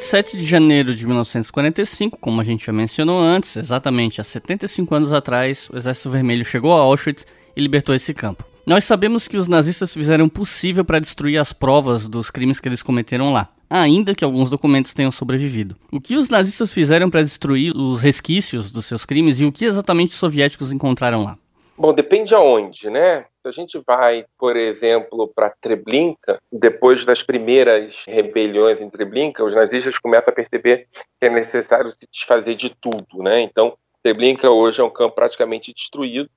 27 0.05 0.37
de 0.37 0.45
janeiro 0.45 0.93
de 0.93 1.03
1945, 1.03 2.19
como 2.19 2.39
a 2.39 2.43
gente 2.43 2.63
já 2.63 2.71
mencionou 2.71 3.19
antes, 3.19 3.57
exatamente 3.57 4.21
há 4.21 4.23
75 4.23 4.93
anos 4.93 5.11
atrás, 5.11 5.67
o 5.73 5.77
Exército 5.77 6.11
Vermelho 6.11 6.45
chegou 6.45 6.73
a 6.73 6.79
Auschwitz 6.81 7.25
e 7.57 7.59
libertou 7.59 7.95
esse 7.95 8.13
campo. 8.13 8.45
Nós 8.67 8.85
sabemos 8.85 9.27
que 9.27 9.35
os 9.35 9.47
nazistas 9.47 9.91
fizeram 9.91 10.25
o 10.25 10.29
possível 10.29 10.85
para 10.85 10.99
destruir 10.99 11.39
as 11.39 11.53
provas 11.53 12.07
dos 12.07 12.29
crimes 12.29 12.59
que 12.59 12.69
eles 12.69 12.83
cometeram 12.83 13.33
lá, 13.33 13.49
ainda 13.67 14.13
que 14.13 14.23
alguns 14.23 14.47
documentos 14.47 14.93
tenham 14.93 15.11
sobrevivido. 15.11 15.75
O 15.91 15.99
que 15.99 16.15
os 16.15 16.29
nazistas 16.29 16.71
fizeram 16.71 17.09
para 17.09 17.23
destruir 17.23 17.75
os 17.75 18.03
resquícios 18.03 18.71
dos 18.71 18.85
seus 18.85 19.05
crimes 19.05 19.39
e 19.39 19.45
o 19.45 19.51
que 19.51 19.65
exatamente 19.65 20.11
os 20.11 20.19
soviéticos 20.19 20.71
encontraram 20.71 21.23
lá? 21.23 21.35
Bom, 21.77 21.93
depende 21.93 22.33
aonde, 22.33 22.89
né? 22.89 23.25
Se 23.41 23.49
a 23.49 23.51
gente 23.51 23.81
vai, 23.85 24.25
por 24.37 24.55
exemplo, 24.55 25.27
para 25.27 25.49
Treblinka, 25.59 26.39
depois 26.49 27.03
das 27.03 27.21
primeiras 27.21 28.05
rebeliões 28.07 28.79
em 28.79 28.89
Treblinka, 28.89 29.43
os 29.43 29.53
nazistas 29.53 29.97
começam 29.97 30.31
a 30.31 30.35
perceber 30.35 30.87
que 31.19 31.25
é 31.25 31.29
necessário 31.29 31.91
se 31.91 32.07
desfazer 32.09 32.55
de 32.55 32.69
tudo, 32.69 33.21
né? 33.21 33.41
Então, 33.41 33.77
Treblinka 34.01 34.49
hoje 34.49 34.79
é 34.79 34.83
um 34.85 34.89
campo 34.89 35.15
praticamente 35.15 35.73
destruído 35.73 36.29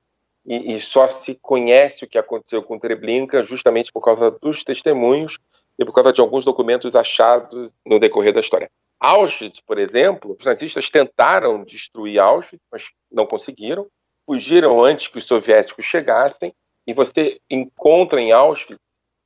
e, 0.44 0.74
e 0.74 0.80
só 0.80 1.08
se 1.08 1.36
conhece 1.40 2.04
o 2.04 2.08
que 2.08 2.18
aconteceu 2.18 2.60
com 2.60 2.78
Treblinka 2.78 3.44
justamente 3.44 3.92
por 3.92 4.00
causa 4.00 4.32
dos 4.32 4.64
testemunhos 4.64 5.38
e 5.78 5.84
por 5.84 5.92
causa 5.92 6.12
de 6.12 6.20
alguns 6.20 6.44
documentos 6.44 6.96
achados 6.96 7.70
no 7.86 8.00
decorrer 8.00 8.34
da 8.34 8.40
história. 8.40 8.68
Auschwitz, 8.98 9.60
por 9.60 9.78
exemplo, 9.78 10.36
os 10.36 10.44
nazistas 10.44 10.90
tentaram 10.90 11.62
destruir 11.62 12.18
Auschwitz, 12.18 12.64
mas 12.72 12.90
não 13.12 13.24
conseguiram 13.24 13.86
fugiram 14.28 14.84
antes 14.84 15.08
que 15.08 15.16
os 15.16 15.24
soviéticos 15.24 15.86
chegassem, 15.86 16.54
e 16.86 16.92
você 16.92 17.40
encontra 17.48 18.20
em 18.20 18.30
Auschwitz 18.30 18.78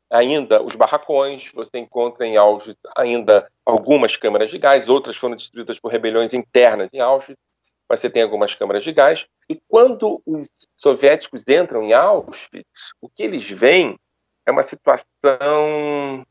ainda 0.09 0.63
os 0.63 0.77
barracões, 0.77 1.51
você 1.53 1.79
encontra 1.79 2.25
em 2.25 2.37
Auschwitz 2.37 2.81
ainda 2.97 3.51
algumas 3.67 4.15
câmaras 4.15 4.49
de 4.49 4.59
gás, 4.59 4.89
outras 4.89 5.17
foram 5.17 5.35
destruídas 5.35 5.81
por 5.81 5.91
rebeliões 5.91 6.33
internas 6.33 6.89
em 6.93 7.01
Auschwitz, 7.01 7.41
mas 7.89 7.99
você 7.99 8.09
tem 8.09 8.23
algumas 8.23 8.55
câmaras 8.55 8.85
de 8.85 8.93
gás. 8.93 9.27
E 9.49 9.61
quando 9.67 10.23
os 10.25 10.49
soviéticos 10.77 11.43
entram 11.49 11.83
em 11.83 11.93
Auschwitz, 11.93 12.93
o 13.01 13.09
que 13.09 13.25
eles 13.25 13.51
veem 13.51 13.99
é 14.47 14.53
uma 14.53 14.63
situação 14.63 16.25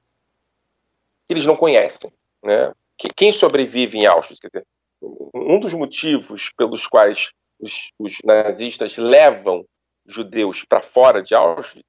que 1.28 1.34
eles 1.34 1.46
não 1.46 1.58
conhecem. 1.58 2.10
Né? 2.42 2.72
Quem 3.18 3.34
sobrevive 3.34 3.98
em 3.98 4.06
Auschwitz? 4.06 4.40
Quer 4.40 4.48
dizer, 4.48 4.66
um 5.34 5.60
dos 5.60 5.74
motivos 5.74 6.52
pelos 6.56 6.88
quais 6.88 7.32
os, 7.62 7.92
os 8.00 8.18
nazistas 8.24 8.98
levam 8.98 9.66
judeus 10.06 10.66
para 10.66 10.82
fora 10.82 11.22
de 11.22 11.36
Auschwitz 11.36 11.86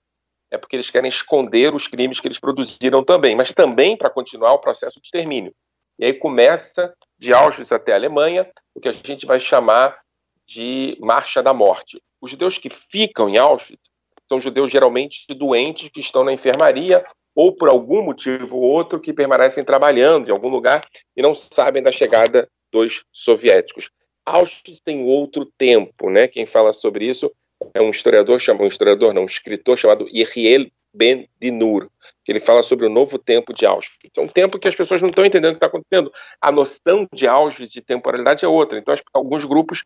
é 0.50 0.58
porque 0.58 0.76
eles 0.76 0.90
querem 0.90 1.08
esconder 1.08 1.74
os 1.74 1.87
crimes 1.87 2.20
que 2.20 2.28
eles 2.28 2.38
produziram 2.38 3.02
também, 3.02 3.35
mas 3.35 3.54
também 3.54 3.96
para 3.96 4.11
continuar 4.11 4.52
o 4.52 4.58
processo 4.58 5.00
de 5.00 5.06
extermínio. 5.06 5.54
E 5.98 6.04
aí 6.04 6.12
começa 6.12 6.92
de 7.18 7.32
Auschwitz 7.32 7.72
até 7.72 7.92
a 7.92 7.96
Alemanha 7.96 8.48
o 8.74 8.80
que 8.80 8.88
a 8.88 8.92
gente 8.92 9.24
vai 9.24 9.40
chamar 9.40 9.98
de 10.46 10.96
Marcha 11.00 11.42
da 11.42 11.54
Morte. 11.54 12.02
Os 12.20 12.30
judeus 12.30 12.58
que 12.58 12.68
ficam 12.68 13.30
em 13.30 13.38
Auschwitz 13.38 13.82
são 14.28 14.40
judeus 14.40 14.70
geralmente 14.70 15.24
doentes 15.35 15.88
que 15.88 16.00
estão 16.00 16.22
na 16.22 16.32
enfermaria 16.32 17.02
ou 17.35 17.56
por 17.56 17.70
algum 17.70 18.02
motivo 18.02 18.56
ou 18.56 18.62
outro 18.62 19.00
que 19.00 19.12
permanecem 19.12 19.64
trabalhando 19.64 20.28
em 20.28 20.32
algum 20.32 20.48
lugar 20.48 20.87
e 21.16 21.22
não 21.22 21.35
sabem 21.35 21.82
da 21.82 21.90
chegada 21.90 22.46
dos 22.70 23.04
soviéticos. 23.11 23.90
Auschwitz 24.24 24.80
tem 24.80 25.04
outro 25.04 25.46
tempo, 25.58 26.11
né? 26.11 26.28
Quem 26.28 26.46
fala 26.46 26.72
sobre 26.72 27.06
isso 27.06 27.30
é 27.74 27.80
um 27.80 27.90
historiador, 27.90 28.38
chamado 28.40 28.64
um 28.64 28.68
historiador, 28.68 29.12
não, 29.14 29.22
um 29.22 29.26
escritor 29.26 29.76
chamado 29.76 30.08
Yeriel 30.08 30.66
Ben 30.94 31.28
Dinur, 31.40 31.88
que 32.24 32.32
ele 32.32 32.40
fala 32.40 32.62
sobre 32.62 32.87
o 32.87 32.90
novo 32.90 33.18
tempo 33.18 33.52
de 33.54 33.64
Auschwitz. 33.64 34.16
É 34.16 34.20
um 34.20 34.28
tempo 34.28 34.58
que 34.58 34.68
as 34.68 34.76
pessoas 34.76 35.00
não 35.00 35.08
estão 35.08 35.24
entendendo 35.24 35.52
o 35.52 35.54
que 35.54 35.64
está 35.64 35.66
acontecendo. 35.66 36.12
A 36.40 36.52
noção 36.52 37.08
de 37.12 37.26
Auschwitz 37.26 37.72
de 37.72 37.80
temporalidade 37.80 38.44
é 38.44 38.48
outra. 38.48 38.78
Então, 38.78 38.94
alguns 39.12 39.44
grupos 39.44 39.85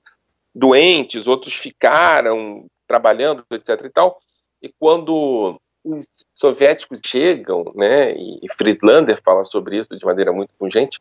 doentes, 0.55 1.27
outros 1.27 1.55
ficaram 1.55 2.66
trabalhando, 2.87 3.44
etc. 3.51 3.85
e 3.85 3.90
tal. 3.90 4.18
E 4.62 4.72
quando 4.79 5.61
os 5.85 6.07
soviéticos 6.35 7.01
chegam, 7.05 7.72
né, 7.75 8.12
e 8.16 8.46
Friedlander 8.57 9.20
fala 9.22 9.44
sobre 9.44 9.79
isso 9.79 9.96
de 9.96 10.05
maneira 10.05 10.33
muito 10.33 10.53
pungente, 10.59 10.99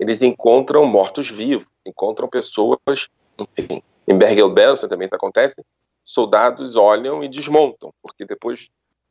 eles 0.00 0.22
encontram 0.22 0.84
mortos-vivos, 0.84 1.66
encontram 1.86 2.28
pessoas, 2.28 3.08
enfim. 3.58 3.82
Em 4.06 4.16
Bergen-Belsen 4.16 4.88
também 4.88 5.06
isso 5.06 5.14
acontece, 5.14 5.54
soldados 6.04 6.76
olham 6.76 7.24
e 7.24 7.28
desmontam, 7.28 7.92
porque 8.02 8.24
depois, 8.24 8.68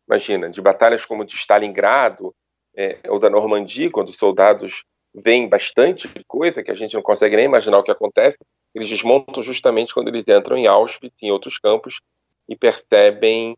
imagina, 0.08 0.50
de 0.50 0.62
batalhas 0.62 1.06
como 1.06 1.26
de 1.26 1.36
Stalingrado 1.36 2.34
é, 2.76 3.00
ou 3.08 3.20
da 3.20 3.30
Normandia, 3.30 3.90
quando 3.90 4.10
os 4.10 4.18
soldados 4.18 4.84
veem 5.14 5.48
bastante 5.48 6.10
coisa 6.28 6.64
que 6.64 6.72
a 6.72 6.76
gente 6.76 6.96
não 6.96 7.02
consegue 7.02 7.36
nem 7.36 7.46
imaginar 7.46 7.78
o 7.78 7.84
que 7.84 7.92
acontece, 7.92 8.38
eles 8.74 8.90
desmontam 8.90 9.44
justamente 9.44 9.94
quando 9.94 10.08
eles 10.08 10.28
entram 10.28 10.58
em 10.58 10.68
Auschwitz 10.68 11.16
e 11.22 11.28
em 11.28 11.32
outros 11.32 11.60
campos 11.60 12.02
e 12.50 12.56
percebem 12.56 13.56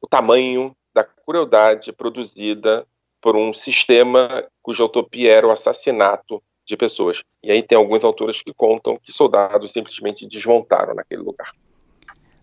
o 0.00 0.06
tamanho 0.06 0.76
da 0.94 1.02
crueldade 1.02 1.92
produzida 1.92 2.86
por 3.20 3.36
um 3.36 3.52
sistema 3.52 4.44
cuja 4.62 4.84
utopia 4.84 5.32
era 5.32 5.46
o 5.46 5.50
assassinato 5.50 6.42
de 6.68 6.76
pessoas. 6.76 7.22
E 7.42 7.50
aí 7.50 7.62
tem 7.62 7.76
alguns 7.76 8.04
autores 8.04 8.42
que 8.42 8.52
contam 8.54 8.98
que 9.02 9.12
soldados 9.12 9.72
simplesmente 9.72 10.28
desmontaram 10.28 10.94
naquele 10.94 11.22
lugar. 11.22 11.50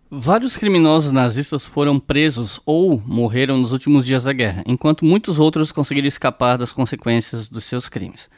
Vários 0.09 0.57
criminosos 0.57 1.11
nazistas 1.11 1.67
foram 1.67 1.99
presos 1.99 2.59
ou 2.65 3.01
morreram 3.05 3.57
nos 3.57 3.71
últimos 3.71 4.05
dias 4.05 4.25
da 4.25 4.33
guerra, 4.33 4.63
enquanto 4.65 5.05
muitos 5.05 5.39
outros 5.39 5.71
conseguiram 5.71 6.07
escapar 6.07 6.57
das 6.57 6.71
consequências 6.71 7.47
dos 7.47 7.65
seus 7.65 7.89
crimes. 7.89 8.29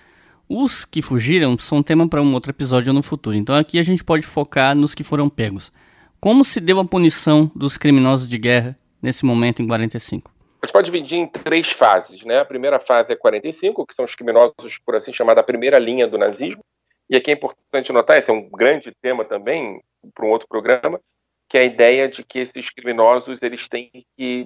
Os 0.49 0.85
que 0.85 1.01
fugiram 1.01 1.57
são 1.59 1.83
tema 1.83 2.07
para 2.07 2.21
um 2.21 2.33
outro 2.33 2.51
episódio 2.51 2.93
no 2.93 3.03
futuro, 3.03 3.35
então 3.35 3.53
aqui 3.53 3.77
a 3.77 3.83
gente 3.83 4.03
pode 4.03 4.25
focar 4.25 4.75
nos 4.75 4.95
que 4.95 5.03
foram 5.03 5.29
pegos. 5.29 5.71
Como 6.19 6.43
se 6.43 6.61
deu 6.61 6.79
a 6.79 6.85
punição 6.85 7.51
dos 7.53 7.77
criminosos 7.77 8.27
de 8.27 8.37
guerra 8.37 8.77
nesse 9.01 9.25
momento 9.25 9.61
em 9.61 9.67
45? 9.67 10.36
A 10.69 10.71
pode 10.73 10.91
dividir 10.91 11.17
em 11.17 11.27
três 11.27 11.71
fases. 11.71 12.23
Né? 12.23 12.39
A 12.39 12.45
primeira 12.45 12.79
fase 12.79 13.11
é 13.11 13.15
45, 13.15 13.85
que 13.85 13.95
são 13.95 14.05
os 14.05 14.13
criminosos, 14.13 14.77
por 14.85 14.95
assim 14.95 15.13
chamar, 15.13 15.33
da 15.33 15.43
primeira 15.43 15.79
linha 15.79 16.07
do 16.07 16.17
nazismo. 16.17 16.63
E 17.09 17.15
aqui 17.15 17.31
é 17.31 17.33
importante 17.33 17.93
notar, 17.93 18.17
esse 18.17 18.29
é 18.29 18.33
um 18.33 18.49
grande 18.49 18.91
tema 19.01 19.23
também 19.23 19.81
para 20.13 20.25
um 20.25 20.29
outro 20.29 20.47
programa, 20.47 20.99
que 21.47 21.57
é 21.57 21.61
a 21.61 21.65
ideia 21.65 22.09
de 22.09 22.21
que 22.21 22.39
esses 22.39 22.69
criminosos 22.69 23.39
eles 23.41 23.67
têm 23.69 23.89
que 24.17 24.45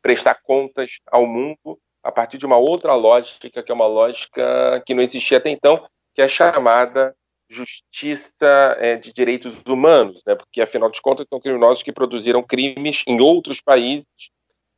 prestar 0.00 0.36
contas 0.42 0.98
ao 1.06 1.26
mundo 1.26 1.78
a 2.02 2.10
partir 2.10 2.38
de 2.38 2.46
uma 2.46 2.56
outra 2.56 2.94
lógica, 2.94 3.62
que 3.62 3.70
é 3.70 3.74
uma 3.74 3.86
lógica 3.86 4.82
que 4.86 4.94
não 4.94 5.02
existia 5.02 5.36
até 5.36 5.50
então, 5.50 5.86
que 6.14 6.22
é 6.22 6.24
a 6.24 6.28
chamada 6.28 7.14
justiça 7.50 8.76
é, 8.78 8.96
de 8.96 9.12
direitos 9.12 9.60
humanos, 9.68 10.22
né? 10.26 10.34
porque 10.34 10.62
afinal 10.62 10.90
de 10.90 11.02
contas 11.02 11.26
são 11.28 11.40
criminosos 11.40 11.82
que 11.82 11.92
produziram 11.92 12.42
crimes 12.42 13.02
em 13.06 13.20
outros 13.20 13.60
países 13.60 14.06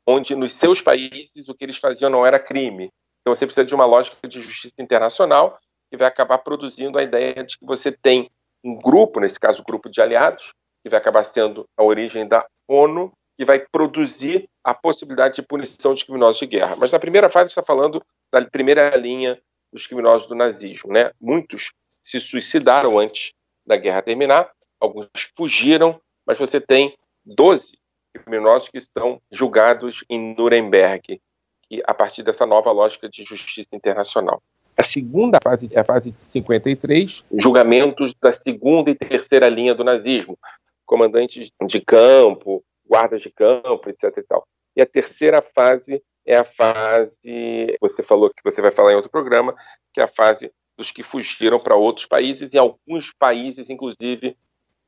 onde 0.07 0.35
nos 0.35 0.55
seus 0.55 0.81
países 0.81 1.49
o 1.49 1.55
que 1.55 1.65
eles 1.65 1.79
faziam 1.79 2.11
não 2.11 2.27
era 2.27 2.39
crime. 2.39 2.91
Então 3.21 3.35
você 3.35 3.47
precisa 3.47 3.65
de 3.65 3.75
uma 3.75 3.87
lógica 3.87 4.29
de 4.29 4.43
justiça 4.43 4.75
internacional 4.81 5.59
que 5.91 5.97
vai 5.97 6.09
acabar 6.09 6.39
produzindo 6.39 6.99
a 6.99 7.03
ideia 7.03 7.45
de 7.45 7.59
que 7.59 7.65
você 7.65 7.93
tem 7.93 8.31
um 8.65 8.77
grupo, 8.77 9.21
nesse 9.21 9.39
caso, 9.39 9.61
um 9.61 9.65
grupo 9.65 9.91
de 9.91 10.01
aliados, 10.01 10.53
que 10.83 10.89
vai 10.89 10.99
acabar 10.99 11.25
sendo 11.25 11.69
a 11.77 11.83
origem 11.83 12.27
da 12.27 12.47
ONU, 12.67 13.13
que 13.37 13.45
vai 13.45 13.65
produzir 13.71 14.49
a 14.65 14.75
possibilidade 14.75 15.37
de 15.37 15.43
punição 15.43 15.95
de 15.95 16.05
criminosos 16.05 16.39
de 16.39 16.47
guerra. 16.47 16.77
Mas 16.77 16.93
na 16.93 16.99
primeira 16.99 17.29
fase 17.29 17.51
está 17.51 17.63
falando 17.63 18.03
da 18.33 18.45
primeira 18.45 18.95
linha 18.97 19.41
dos 19.73 19.87
criminosos 19.87 20.29
do 20.29 20.35
nazismo, 20.35 20.93
né? 20.93 21.11
Muitos 21.21 21.73
se 22.03 22.21
suicidaram 22.21 22.99
antes 22.99 23.33
da 23.67 23.77
guerra 23.77 24.03
terminar, 24.03 24.51
alguns 24.81 25.09
fugiram, 25.37 26.01
mas 26.27 26.39
você 26.39 26.61
tem 26.61 26.97
12 27.25 27.82
criminosos 28.13 28.69
que 28.69 28.79
estão 28.79 29.21
julgados 29.31 30.05
em 30.09 30.35
Nuremberg, 30.35 31.21
que 31.69 31.83
a 31.87 31.95
partir 31.95 32.23
dessa 32.23 32.47
nova 32.47 32.71
lógica 32.71 33.09
de 33.09 33.25
justiça 33.25 33.75
internacional. 33.75 34.43
A 34.77 34.83
segunda 34.83 35.39
fase 35.43 35.69
é 35.73 35.81
a 35.81 35.85
fase 35.85 36.13
de 36.13 36.19
53, 36.33 37.25
julgamentos 37.39 38.15
da 38.21 38.33
segunda 38.33 38.91
e 38.91 38.95
terceira 38.95 39.49
linha 39.49 39.75
do 39.75 39.85
nazismo, 39.85 40.39
comandantes 40.87 41.51
de 41.67 41.81
campo, 41.81 42.65
guardas 42.87 43.23
de 43.23 43.31
campo, 43.31 43.89
etc. 43.89 44.17
E, 44.17 44.23
tal. 44.23 44.47
e 44.77 44.83
a 44.83 44.87
terceira 44.87 45.43
fase 45.55 46.03
é 46.25 46.37
a 46.37 46.45
fase, 46.45 47.77
você 47.81 48.03
falou 48.03 48.31
que 48.31 48.43
você 48.45 48.61
vai 48.63 48.71
falar 48.71 48.93
em 48.93 48.97
outro 48.97 49.11
programa, 49.11 49.55
que 49.93 50.01
é 50.01 50.05
a 50.05 50.09
fase 50.09 50.51
dos 50.77 50.91
que 50.91 51.03
fugiram 51.03 51.61
para 51.61 51.77
outros 51.77 52.07
países, 52.07 52.53
e 52.55 52.59
alguns 52.59 53.13
países, 53.19 53.69
inclusive, 53.69 54.37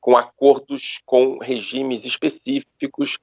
com 0.04 0.18
acordos 0.18 1.00
com 1.06 1.38
regimes 1.38 2.04
específicos. 2.04 3.18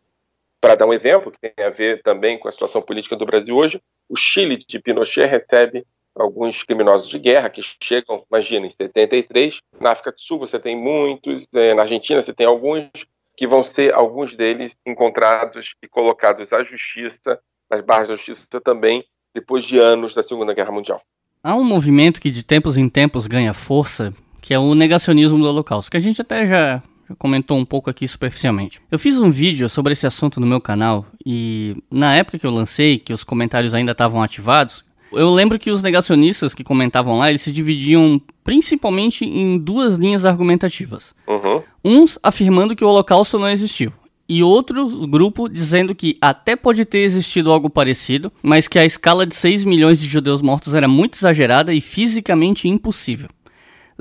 Para 0.60 0.74
dar 0.74 0.88
um 0.88 0.94
exemplo, 0.94 1.32
que 1.32 1.38
tem 1.40 1.64
a 1.64 1.70
ver 1.70 2.02
também 2.02 2.40
com 2.40 2.48
a 2.48 2.52
situação 2.52 2.82
política 2.82 3.16
do 3.16 3.24
Brasil 3.24 3.56
hoje, 3.56 3.80
o 4.10 4.16
Chile 4.16 4.58
de 4.58 4.80
Pinochet 4.80 5.28
recebe 5.28 5.86
alguns 6.16 6.64
criminosos 6.64 7.08
de 7.08 7.20
guerra 7.20 7.52
que 7.52 7.62
chegam, 7.84 8.26
imagina, 8.28 8.66
em 8.66 8.72
73. 8.72 9.60
Na 9.80 9.92
África 9.92 10.12
do 10.12 10.20
Sul 10.20 10.40
você 10.40 10.58
tem 10.60 10.76
muitos, 10.76 11.46
é, 11.54 11.76
na 11.76 11.84
Argentina 11.84 12.20
você 12.20 12.34
tem 12.34 12.48
alguns, 12.48 12.90
que 13.38 13.46
vão 13.46 13.64
ser 13.64 13.94
alguns 13.94 14.36
deles 14.36 14.76
encontrados 14.84 15.76
e 15.84 15.88
colocados 15.88 16.52
à 16.52 16.64
justiça, 16.64 17.40
nas 17.70 17.82
barras 17.82 18.08
da 18.08 18.16
justiça 18.16 18.60
também, 18.60 19.06
depois 19.36 19.64
de 19.64 19.78
anos 19.78 20.16
da 20.16 20.24
Segunda 20.24 20.52
Guerra 20.52 20.72
Mundial. 20.72 21.00
Há 21.44 21.54
um 21.54 21.64
movimento 21.64 22.20
que 22.20 22.32
de 22.32 22.44
tempos 22.44 22.76
em 22.76 22.90
tempos 22.90 23.28
ganha 23.28 23.54
força, 23.54 24.12
que 24.42 24.54
é 24.54 24.60
o 24.60 24.76
negacionismo 24.76 25.38
do 25.38 25.48
Holocausto, 25.48 25.92
que 25.92 25.98
a 25.98 26.02
gente 26.02 26.22
até 26.22 26.48
já, 26.48 26.84
já 27.08 27.16
comentou 27.18 27.58
um 27.58 27.64
pouco 27.64 27.90
aqui 27.90 28.08
superficialmente. 28.08 28.82
Eu 28.92 29.00
fiz 29.00 29.20
um 29.20 29.32
vídeo 29.32 29.70
sobre 29.70 29.94
esse 29.94 30.08
assunto 30.08 30.40
no 30.40 30.48
meu 30.48 30.60
canal 30.60 31.06
e 31.26 31.78
na 31.90 32.16
época 32.16 32.40
que 32.40 32.46
eu 32.46 32.52
lancei, 32.52 32.98
que 32.98 33.14
os 33.14 33.24
comentários 33.24 33.74
ainda 33.74 33.92
estavam 33.92 34.22
ativados, 34.22 34.84
eu 35.14 35.30
lembro 35.30 35.60
que 35.60 35.70
os 35.70 35.84
negacionistas 35.84 36.54
que 36.54 36.64
comentavam 36.64 37.18
lá, 37.18 37.30
eles 37.30 37.42
se 37.42 37.52
dividiam 37.52 38.20
principalmente 38.44 39.26
em 39.26 39.58
duas 39.58 39.96
linhas 39.96 40.26
argumentativas. 40.26 41.14
Uhum. 41.28 41.62
Uns 41.84 42.18
afirmando 42.24 42.76
que 42.76 42.84
o 42.84 42.88
Holocausto 42.88 43.38
não 43.38 43.50
existiu 43.50 43.92
e 44.32 44.42
outro 44.42 44.88
grupo 45.08 45.50
dizendo 45.50 45.94
que 45.94 46.18
até 46.22 46.56
pode 46.56 46.86
ter 46.86 47.00
existido 47.00 47.52
algo 47.52 47.70
parecido, 47.70 48.32
mas 48.42 48.66
que 48.66 48.80
a 48.80 48.86
escala 48.86 49.26
de 49.26 49.36
6 49.36 49.66
milhões 49.66 50.00
de 50.00 50.08
judeus 50.08 50.42
mortos 50.42 50.74
era 50.74 50.88
muito 50.88 51.16
exagerada 51.16 51.74
e 51.74 51.82
fisicamente 51.82 52.66
impossível. 52.66 53.28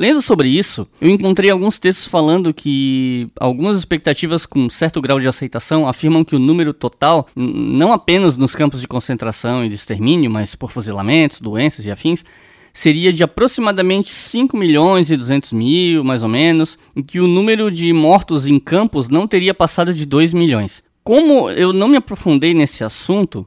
Lendo 0.01 0.23
sobre 0.23 0.49
isso, 0.49 0.89
eu 0.99 1.11
encontrei 1.11 1.51
alguns 1.51 1.79
textos 1.79 2.09
falando 2.09 2.55
que 2.55 3.29
algumas 3.39 3.77
expectativas 3.77 4.47
com 4.47 4.71
certo 4.71 4.99
grau 4.99 5.21
de 5.21 5.29
aceitação 5.29 5.87
afirmam 5.87 6.25
que 6.25 6.35
o 6.35 6.39
número 6.39 6.73
total, 6.73 7.29
não 7.37 7.93
apenas 7.93 8.39
nos 8.39 8.55
campos 8.55 8.81
de 8.81 8.89
concentração 8.89 9.63
e 9.63 9.69
de 9.69 9.75
extermínio, 9.75 10.31
mas 10.31 10.55
por 10.55 10.73
fuzilamentos, 10.73 11.39
doenças 11.39 11.85
e 11.85 11.91
afins, 11.91 12.25
seria 12.73 13.13
de 13.13 13.23
aproximadamente 13.23 14.11
5 14.11 14.57
milhões 14.57 15.11
e 15.11 15.19
200 15.19 15.53
mil, 15.53 16.03
mais 16.03 16.23
ou 16.23 16.31
menos, 16.31 16.79
e 16.97 17.03
que 17.03 17.21
o 17.21 17.27
número 17.27 17.71
de 17.71 17.93
mortos 17.93 18.47
em 18.47 18.59
campos 18.59 19.11
não 19.11 19.29
teria 19.29 19.53
passado 19.53 19.93
de 19.93 20.07
2 20.07 20.33
milhões. 20.33 20.83
Como 21.05 21.51
eu 21.51 21.75
não 21.75 21.89
me 21.89 21.99
aprofundei 21.99 22.55
nesse 22.55 22.83
assunto, 22.83 23.47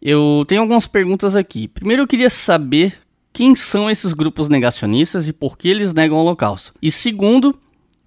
eu 0.00 0.46
tenho 0.48 0.62
algumas 0.62 0.86
perguntas 0.86 1.36
aqui. 1.36 1.68
Primeiro 1.68 2.04
eu 2.04 2.06
queria 2.06 2.30
saber 2.30 3.03
quem 3.34 3.54
são 3.56 3.90
esses 3.90 4.12
grupos 4.12 4.48
negacionistas 4.48 5.26
e 5.26 5.32
por 5.32 5.58
que 5.58 5.68
eles 5.68 5.92
negam 5.92 6.16
o 6.16 6.20
Holocausto. 6.20 6.72
E 6.80 6.90
segundo, 6.90 7.58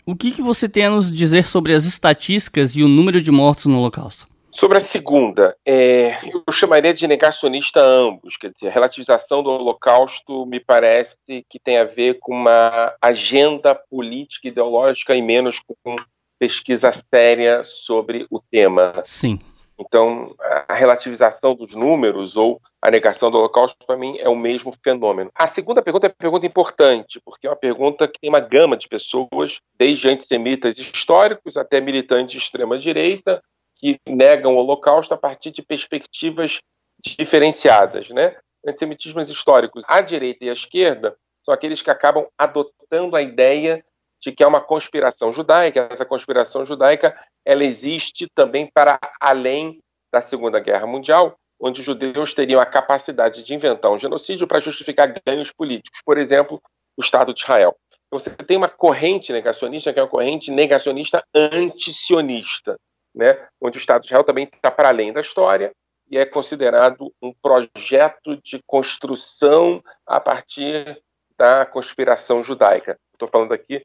o 0.05 0.15
que, 0.15 0.31
que 0.31 0.41
você 0.41 0.69
tem 0.69 0.85
a 0.85 0.89
nos 0.89 1.11
dizer 1.11 1.45
sobre 1.45 1.73
as 1.73 1.85
estatísticas 1.85 2.71
e 2.77 2.81
o 2.81 2.87
número 2.87 3.21
de 3.21 3.29
mortos 3.29 3.65
no 3.65 3.77
Holocausto? 3.77 4.25
Sobre 4.53 4.77
a 4.77 4.81
segunda, 4.81 5.55
é, 5.63 6.17
eu 6.33 6.51
chamaria 6.51 6.93
de 6.93 7.05
negacionista 7.05 7.79
ambos. 7.79 8.37
Quer 8.37 8.51
dizer, 8.53 8.69
a 8.69 8.71
relativização 8.71 9.43
do 9.43 9.49
Holocausto 9.49 10.45
me 10.45 10.59
parece 10.59 11.17
que 11.27 11.59
tem 11.59 11.77
a 11.77 11.83
ver 11.83 12.17
com 12.19 12.33
uma 12.33 12.95
agenda 13.01 13.75
política 13.75 14.47
ideológica 14.47 15.13
e 15.13 15.21
menos 15.21 15.59
com 15.59 15.95
pesquisa 16.39 16.91
séria 17.13 17.63
sobre 17.65 18.25
o 18.31 18.39
tema. 18.39 18.93
Sim. 19.03 19.39
Então, 19.79 20.33
a 20.67 20.73
relativização 20.73 21.53
dos 21.53 21.73
números 21.73 22.35
ou 22.35 22.59
a 22.81 22.89
negação 22.89 23.29
do 23.29 23.37
Holocausto, 23.37 23.77
para 23.85 23.95
mim, 23.95 24.17
é 24.17 24.27
o 24.27 24.35
mesmo 24.35 24.73
fenômeno. 24.83 25.31
A 25.35 25.47
segunda 25.47 25.81
pergunta 25.81 26.07
é 26.07 26.09
uma 26.09 26.15
pergunta 26.15 26.45
importante, 26.45 27.21
porque 27.23 27.45
é 27.45 27.49
uma 27.49 27.55
pergunta 27.55 28.07
que 28.07 28.19
tem 28.19 28.29
uma 28.29 28.39
gama 28.39 28.75
de 28.75 28.87
pessoas, 28.87 29.59
desde 29.77 30.09
antissemitas 30.09 30.77
históricos 30.77 31.57
até 31.57 31.79
militantes 31.79 32.31
de 32.33 32.37
extrema-direita, 32.39 33.41
que 33.75 33.99
negam 34.07 34.55
o 34.55 34.57
Holocausto 34.57 35.13
a 35.13 35.17
partir 35.17 35.51
de 35.51 35.61
perspectivas 35.61 36.59
diferenciadas, 37.03 38.09
né? 38.09 38.35
Antissemitismos 38.65 39.29
históricos, 39.29 39.83
à 39.87 40.01
direita 40.01 40.43
e 40.43 40.49
à 40.49 40.53
esquerda, 40.53 41.15
são 41.43 41.53
aqueles 41.53 41.81
que 41.81 41.91
acabam 41.91 42.25
adotando 42.37 43.15
a 43.15 43.21
ideia 43.21 43.85
de 44.27 44.33
que 44.33 44.43
é 44.43 44.47
uma 44.47 44.59
conspiração 44.59 45.31
judaica. 45.31 45.87
Essa 45.89 46.05
conspiração 46.05 46.65
judaica 46.65 47.17
ela 47.45 47.63
existe 47.63 48.27
também 48.35 48.69
para 48.73 48.99
além 49.21 49.79
da 50.11 50.21
Segunda 50.21 50.59
Guerra 50.59 50.85
Mundial, 50.85 51.37
onde 51.59 51.79
os 51.79 51.85
judeus 51.85 52.33
teriam 52.33 52.59
a 52.59 52.65
capacidade 52.65 53.41
de 53.41 53.53
inventar 53.53 53.89
um 53.89 53.97
genocídio 53.97 54.45
para 54.45 54.59
justificar 54.59 55.13
ganhos 55.25 55.51
políticos. 55.51 56.01
Por 56.05 56.17
exemplo, 56.17 56.61
o 56.97 57.01
Estado 57.01 57.33
de 57.33 57.41
Israel. 57.41 57.75
Então, 58.07 58.19
você 58.19 58.29
tem 58.29 58.57
uma 58.57 58.69
corrente 58.69 59.31
negacionista 59.31 59.93
que 59.93 59.99
é 59.99 60.03
uma 60.03 60.09
corrente 60.09 60.51
negacionista 60.51 61.23
antisionista 61.33 62.77
né, 63.15 63.47
onde 63.61 63.77
o 63.77 63.79
Estado 63.79 64.01
de 64.01 64.07
Israel 64.07 64.23
também 64.23 64.49
está 64.53 64.69
para 64.69 64.89
além 64.89 65.11
da 65.13 65.21
história 65.21 65.71
e 66.09 66.17
é 66.17 66.25
considerado 66.25 67.13
um 67.21 67.33
projeto 67.33 68.37
de 68.43 68.61
construção 68.65 69.83
a 70.05 70.19
partir 70.19 71.01
da 71.37 71.65
conspiração 71.65 72.43
judaica. 72.43 72.97
Estou 73.13 73.27
falando 73.27 73.53
aqui 73.53 73.83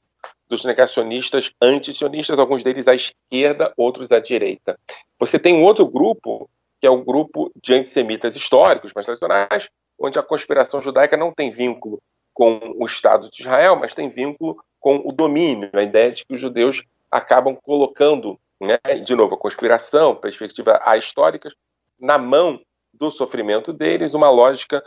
dos 0.48 0.64
negacionistas 0.64 1.50
antisionistas, 1.60 2.38
alguns 2.38 2.62
deles 2.62 2.86
à 2.86 2.94
esquerda, 2.94 3.72
outros 3.76 4.12
à 4.12 4.20
direita. 4.20 4.78
Você 5.18 5.38
tem 5.38 5.54
um 5.54 5.64
outro 5.64 5.86
grupo, 5.86 6.48
que 6.80 6.86
é 6.86 6.90
o 6.90 7.04
grupo 7.04 7.50
de 7.62 7.74
antissemitas 7.74 8.36
históricos, 8.36 8.92
mais 8.94 9.06
tradicionais, 9.06 9.68
onde 9.98 10.18
a 10.18 10.22
conspiração 10.22 10.80
judaica 10.80 11.16
não 11.16 11.32
tem 11.32 11.50
vínculo 11.50 12.00
com 12.34 12.74
o 12.76 12.86
Estado 12.86 13.30
de 13.30 13.42
Israel, 13.42 13.76
mas 13.76 13.94
tem 13.94 14.08
vínculo 14.08 14.62
com 14.80 14.96
o 14.96 15.12
domínio, 15.12 15.70
a 15.72 15.82
ideia 15.82 16.10
de 16.10 16.24
que 16.24 16.34
os 16.34 16.40
judeus 16.40 16.82
acabam 17.10 17.54
colocando 17.54 18.38
né, 18.62 18.78
de 19.04 19.14
novo, 19.14 19.34
a 19.34 19.38
conspiração, 19.38 20.14
perspectiva 20.14 20.80
históricas, 20.96 21.52
na 21.98 22.16
mão 22.16 22.60
do 22.94 23.10
sofrimento 23.10 23.72
deles, 23.72 24.14
uma 24.14 24.30
lógica 24.30 24.82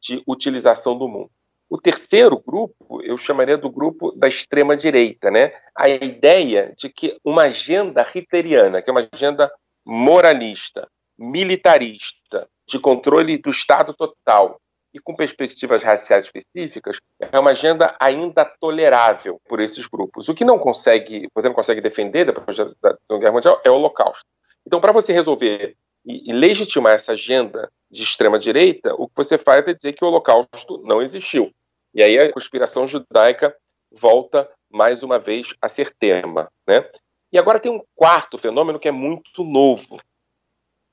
de 0.00 0.22
utilização 0.26 0.98
do 0.98 1.06
mundo. 1.06 1.30
O 1.70 1.80
terceiro 1.80 2.36
grupo, 2.44 3.00
eu 3.04 3.16
chamaria 3.16 3.56
do 3.56 3.70
grupo 3.70 4.10
da 4.18 4.26
extrema-direita, 4.26 5.30
né? 5.30 5.52
a 5.76 5.88
ideia 5.88 6.74
de 6.76 6.88
que 6.88 7.16
uma 7.24 7.44
agenda 7.44 8.04
hitleriana, 8.12 8.82
que 8.82 8.90
é 8.90 8.92
uma 8.92 9.08
agenda 9.12 9.48
moralista, 9.86 10.88
militarista, 11.16 12.48
de 12.66 12.78
controle 12.80 13.38
do 13.38 13.50
Estado 13.50 13.94
total, 13.94 14.60
e 14.92 14.98
com 14.98 15.14
perspectivas 15.14 15.84
raciais 15.84 16.24
específicas, 16.24 16.98
é 17.20 17.38
uma 17.38 17.50
agenda 17.50 17.96
ainda 18.00 18.44
tolerável 18.44 19.40
por 19.48 19.60
esses 19.60 19.86
grupos. 19.86 20.28
O 20.28 20.34
que 20.34 20.44
não 20.44 20.58
consegue, 20.58 21.28
você 21.32 21.46
não 21.48 21.54
consegue 21.54 21.80
defender 21.80 22.26
depois 22.26 22.56
da 22.56 22.96
Guerra 23.18 23.32
Mundial 23.32 23.60
é 23.64 23.70
o 23.70 23.74
Holocausto. 23.74 24.24
Então, 24.66 24.80
para 24.80 24.90
você 24.92 25.12
resolver 25.12 25.76
e, 26.04 26.32
legitimar 26.32 26.94
essa 26.94 27.12
agenda 27.12 27.70
de 27.90 28.02
extrema 28.02 28.38
direita, 28.38 28.94
o 28.94 29.06
que 29.06 29.14
você 29.16 29.38
faz 29.38 29.66
é 29.66 29.74
dizer 29.74 29.92
que 29.92 30.04
o 30.04 30.08
Holocausto 30.08 30.82
não 30.84 31.00
existiu. 31.00 31.52
E 31.94 32.02
aí 32.02 32.18
a 32.18 32.32
conspiração 32.32 32.86
judaica 32.86 33.54
volta 33.90 34.48
mais 34.70 35.02
uma 35.02 35.18
vez 35.18 35.54
a 35.60 35.68
ser 35.68 35.94
tema, 35.98 36.48
né? 36.66 36.88
E 37.32 37.38
agora 37.38 37.60
tem 37.60 37.70
um 37.70 37.82
quarto 37.94 38.38
fenômeno 38.38 38.78
que 38.78 38.88
é 38.88 38.92
muito 38.92 39.42
novo, 39.42 39.98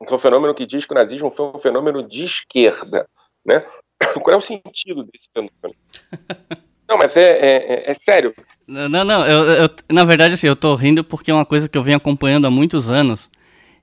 que 0.06 0.14
é 0.14 0.16
um 0.16 0.20
fenômeno 0.20 0.54
que 0.54 0.66
diz 0.66 0.86
que 0.86 0.92
o 0.92 0.96
nazismo 0.96 1.32
foi 1.32 1.46
um 1.48 1.60
fenômeno 1.60 2.08
de 2.08 2.26
esquerda, 2.26 3.08
né? 3.46 3.64
Qual 4.22 4.34
é 4.34 4.38
o 4.38 4.42
sentido 4.42 5.04
desse 5.04 5.30
fenômeno? 5.34 5.76
Não, 6.88 6.98
mas 6.98 7.18
é, 7.18 7.28
é, 7.28 7.92
é, 7.92 7.94
sério. 7.96 8.34
Não, 8.66 9.04
não, 9.04 9.28
eu, 9.28 9.44
eu, 9.44 9.70
na 9.92 10.06
verdade, 10.06 10.36
assim, 10.36 10.48
eu 10.48 10.56
tô 10.56 10.74
rindo 10.74 11.04
porque 11.04 11.30
é 11.30 11.34
uma 11.34 11.46
coisa 11.46 11.68
que 11.68 11.78
eu 11.78 11.84
venho 11.84 11.98
acompanhando 11.98 12.48
há 12.48 12.50
muitos 12.50 12.90
anos. 12.90 13.30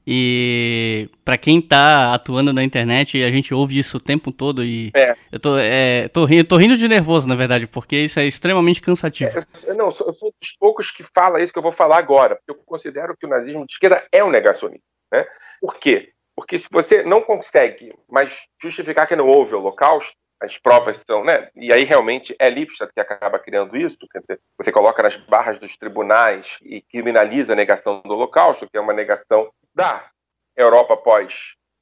E 0.07 1.09
para 1.25 1.39
quem 1.39 1.61
tá 1.63 2.13
atuando 2.15 2.53
na 2.53 2.63
internet, 2.63 3.23
a 3.23 3.31
gente 3.31 3.55
ouve 3.55 3.79
isso 3.79 3.97
o 3.97 4.01
tempo 4.01 4.31
todo 4.31 4.63
e 4.65 4.91
É. 4.95 5.15
eu 5.33 5.41
tô, 5.41 5.57
é, 5.59 6.09
tô, 6.09 6.25
rindo, 6.25 6.45
tô 6.47 6.57
rindo 6.57 6.77
de 6.77 6.87
nervoso, 6.87 7.29
na 7.29 7.35
verdade, 7.35 7.67
porque 7.67 7.97
isso 7.97 8.21
é 8.21 8.27
extremamente 8.27 8.81
cansativo. 8.83 9.45
Eu- 9.67 9.75
Não, 9.75 9.87
eu 9.87 9.93
sou 9.93 10.07
eu 10.09 10.15
sou 10.15 10.35
dos 10.41 10.53
poucos 10.59 10.91
que 10.91 11.03
fala 11.15 11.43
isso 11.43 11.53
que 11.53 11.59
eu 11.59 11.63
vou 11.63 11.73
falar 11.73 11.99
agora, 11.99 12.37
porque 12.37 12.51
eu 12.51 12.65
considero 12.67 13.17
que 13.17 13.25
o 13.27 13.29
nazismo 13.29 13.67
de 13.67 13.73
esquerda 13.73 14.05
é 14.13 14.23
um 14.23 14.31
negacionismo. 14.31 14.85
Né? 15.11 15.25
Por 15.61 15.77
quê? 15.77 16.11
Porque 16.37 16.59
se 16.59 16.69
você 16.71 17.03
não 17.03 17.23
consegue 17.23 17.95
mais 18.11 18.33
justificar 18.63 19.07
que 19.07 19.17
não 19.17 19.29
houve 19.29 19.55
holocausto, 19.55 20.13
as 20.43 20.59
provas 20.59 21.01
são, 21.07 21.25
né? 21.25 21.49
E 21.57 21.73
aí 21.73 21.85
realmente 21.85 22.35
é 22.39 22.51
Lipstadt 22.51 22.93
que 22.93 23.01
acaba 23.01 23.39
criando 23.39 23.75
isso, 23.77 23.97
dizer, 24.21 24.39
você 24.59 24.71
coloca 24.71 25.03
nas 25.03 25.17
barras 25.17 25.59
dos 25.59 25.75
tribunais 25.79 26.47
e 26.63 26.83
criminaliza 26.83 27.53
a 27.55 27.57
negação 27.57 28.03
do 28.05 28.13
holocausto, 28.13 28.69
que 28.69 28.77
é 28.77 28.81
uma 28.81 28.93
negação 28.93 29.49
da 29.75 30.09
Europa 30.57 30.97
pós 30.97 31.35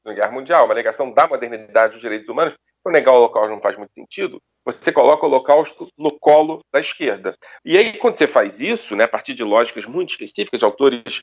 Guerra 0.04 0.32
Mundial, 0.32 0.64
uma 0.64 0.74
negação 0.74 1.12
da 1.12 1.26
modernidade 1.26 1.92
dos 1.92 2.02
direitos 2.02 2.28
humanos. 2.28 2.54
Então 2.80 2.92
negar 2.92 3.12
o 3.12 3.16
holocausto 3.16 3.50
não 3.50 3.60
faz 3.60 3.76
muito 3.76 3.92
sentido. 3.92 4.40
Você 4.64 4.90
coloca 4.90 5.24
o 5.24 5.28
holocausto 5.28 5.86
no 5.96 6.18
colo 6.18 6.60
da 6.72 6.80
esquerda. 6.80 7.34
E 7.64 7.78
aí, 7.78 7.96
quando 7.98 8.18
você 8.18 8.26
faz 8.26 8.60
isso, 8.60 8.96
né, 8.96 9.04
a 9.04 9.08
partir 9.08 9.34
de 9.34 9.44
lógicas 9.44 9.86
muito 9.86 10.10
específicas, 10.10 10.60
de 10.60 10.64
autores 10.64 11.22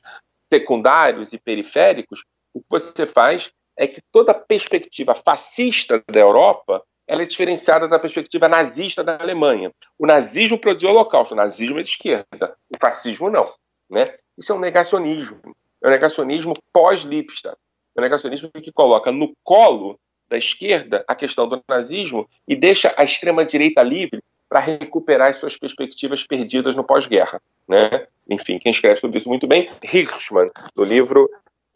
secundários 0.52 1.32
e 1.32 1.38
periféricos, 1.38 2.24
o 2.54 2.60
que 2.60 2.66
você 2.70 3.06
faz 3.06 3.50
é 3.76 3.86
que 3.86 4.00
toda 4.12 4.32
a 4.32 4.34
perspectiva 4.34 5.14
fascista 5.14 6.02
da 6.10 6.20
Europa 6.20 6.82
ela 7.06 7.22
é 7.22 7.26
diferenciada 7.26 7.88
da 7.88 7.98
perspectiva 7.98 8.48
nazista 8.48 9.02
da 9.02 9.18
Alemanha. 9.18 9.72
O 9.98 10.06
nazismo 10.06 10.58
produziu 10.58 10.90
o 10.90 10.92
holocausto, 10.92 11.34
o 11.34 11.36
nazismo 11.36 11.80
é 11.80 11.82
de 11.82 11.88
esquerda, 11.88 12.56
o 12.72 12.78
fascismo 12.78 13.28
não. 13.28 13.52
Né? 13.90 14.04
Isso 14.38 14.52
é 14.52 14.54
um 14.54 14.60
negacionismo. 14.60 15.40
É 15.82 15.88
um 15.88 15.90
negacionismo 15.90 16.54
pós-Lipstadt. 16.72 17.56
É 17.96 18.00
um 18.00 18.02
negacionismo 18.02 18.50
que 18.50 18.72
coloca 18.72 19.10
no 19.10 19.32
colo 19.42 19.98
da 20.28 20.38
esquerda 20.38 21.04
a 21.08 21.14
questão 21.14 21.48
do 21.48 21.60
nazismo 21.68 22.28
e 22.46 22.54
deixa 22.54 22.94
a 22.96 23.04
extrema-direita 23.04 23.82
livre 23.82 24.22
para 24.48 24.60
recuperar 24.60 25.30
as 25.30 25.40
suas 25.40 25.56
perspectivas 25.56 26.24
perdidas 26.24 26.74
no 26.76 26.84
pós-guerra. 26.84 27.40
Né? 27.68 28.06
Enfim, 28.28 28.58
quem 28.58 28.72
escreve 28.72 29.00
sobre 29.00 29.18
isso 29.18 29.28
muito 29.28 29.46
bem, 29.46 29.70
Hirschman, 29.82 30.50
no 30.76 30.84
livro, 30.84 31.28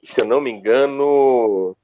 se 0.03 0.21
eu 0.21 0.27
não 0.27 0.41
me 0.41 0.51
engano, 0.51 1.77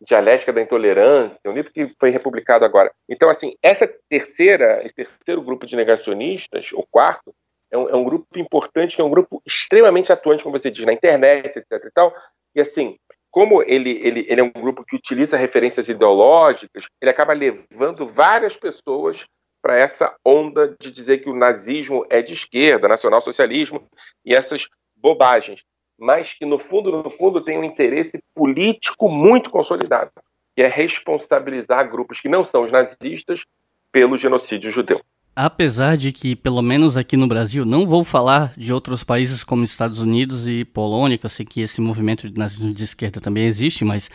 Dialética 0.00 0.52
da 0.52 0.62
Intolerância, 0.62 1.38
um 1.46 1.52
livro 1.52 1.72
que 1.72 1.88
foi 1.98 2.10
republicado 2.10 2.64
agora. 2.64 2.92
Então, 3.08 3.28
assim, 3.28 3.54
essa 3.62 3.88
terceira, 4.08 4.80
esse 4.84 4.94
terceiro 4.94 5.42
grupo 5.42 5.66
de 5.66 5.74
negacionistas, 5.74 6.70
o 6.72 6.86
quarto, 6.90 7.34
é 7.70 7.78
um, 7.78 7.88
é 7.88 7.96
um 7.96 8.04
grupo 8.04 8.38
importante, 8.38 8.96
que 8.96 9.02
é 9.02 9.04
um 9.04 9.10
grupo 9.10 9.42
extremamente 9.46 10.12
atuante, 10.12 10.42
como 10.42 10.58
você 10.58 10.70
diz, 10.70 10.84
na 10.84 10.92
internet, 10.92 11.58
etc. 11.58 11.84
E, 11.84 11.90
tal. 11.90 12.14
e 12.54 12.60
assim, 12.60 12.98
como 13.30 13.62
ele, 13.62 13.90
ele, 13.90 14.26
ele 14.28 14.40
é 14.40 14.44
um 14.44 14.50
grupo 14.50 14.84
que 14.84 14.96
utiliza 14.96 15.36
referências 15.36 15.88
ideológicas, 15.88 16.86
ele 17.00 17.10
acaba 17.10 17.32
levando 17.32 18.06
várias 18.06 18.56
pessoas 18.56 19.26
para 19.60 19.76
essa 19.76 20.14
onda 20.24 20.74
de 20.80 20.90
dizer 20.90 21.18
que 21.18 21.28
o 21.28 21.36
nazismo 21.36 22.06
é 22.08 22.22
de 22.22 22.32
esquerda, 22.32 22.88
nacionalsocialismo 22.88 23.86
e 24.24 24.32
essas 24.32 24.66
bobagens, 24.96 25.62
mas 25.98 26.32
que 26.32 26.46
no 26.46 26.58
fundo, 26.58 27.02
no 27.02 27.10
fundo, 27.10 27.42
tem 27.42 27.58
um 27.58 27.64
interesse 27.64 28.18
político 28.34 29.08
muito 29.08 29.50
consolidado, 29.50 30.10
que 30.54 30.62
é 30.62 30.68
responsabilizar 30.68 31.90
grupos 31.90 32.20
que 32.20 32.28
não 32.28 32.44
são 32.44 32.62
os 32.62 32.72
nazistas 32.72 33.44
pelo 33.90 34.16
genocídio 34.16 34.70
judeu. 34.70 35.00
Apesar 35.40 35.96
de 35.96 36.10
que, 36.10 36.34
pelo 36.34 36.60
menos 36.60 36.96
aqui 36.96 37.16
no 37.16 37.28
Brasil, 37.28 37.64
não 37.64 37.86
vou 37.86 38.02
falar 38.02 38.52
de 38.56 38.72
outros 38.72 39.04
países 39.04 39.44
como 39.44 39.62
Estados 39.62 40.02
Unidos 40.02 40.48
e 40.48 40.64
Polônia, 40.64 41.16
que 41.16 41.24
eu 41.24 41.30
sei 41.30 41.46
que 41.46 41.60
esse 41.60 41.80
movimento 41.80 42.28
de 42.28 42.36
nazismo 42.36 42.74
de 42.74 42.82
esquerda 42.82 43.20
também 43.20 43.44
existe, 43.44 43.84
mas 43.84 44.10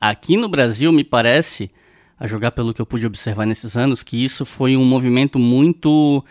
aqui 0.00 0.36
no 0.36 0.48
Brasil 0.48 0.90
me 0.90 1.04
parece, 1.04 1.70
a 2.18 2.26
jogar 2.26 2.50
pelo 2.50 2.74
que 2.74 2.82
eu 2.82 2.86
pude 2.86 3.06
observar 3.06 3.46
nesses 3.46 3.76
anos, 3.76 4.02
que 4.02 4.24
isso 4.24 4.44
foi 4.44 4.76
um 4.76 4.84
movimento 4.84 5.38
muito 5.38 6.24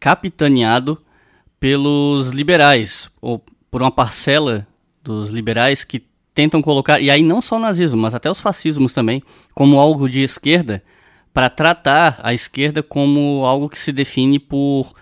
capitaneado 0.00 0.98
pelos 1.60 2.30
liberais, 2.30 3.10
ou 3.20 3.44
por 3.70 3.82
uma 3.82 3.90
parcela 3.90 4.66
dos 5.04 5.28
liberais 5.28 5.84
que 5.84 6.02
tentam 6.32 6.62
colocar, 6.62 7.02
e 7.02 7.10
aí 7.10 7.22
não 7.22 7.42
só 7.42 7.58
o 7.58 7.60
nazismo, 7.60 8.00
mas 8.00 8.14
até 8.14 8.30
os 8.30 8.40
fascismos 8.40 8.94
também, 8.94 9.22
como 9.54 9.78
algo 9.78 10.08
de 10.08 10.22
esquerda, 10.22 10.82
para 11.32 11.48
tratar 11.48 12.20
a 12.22 12.34
esquerda 12.34 12.82
como 12.82 13.44
algo 13.46 13.68
que 13.68 13.78
se 13.78 13.92
define 13.92 14.38
por 14.38 14.92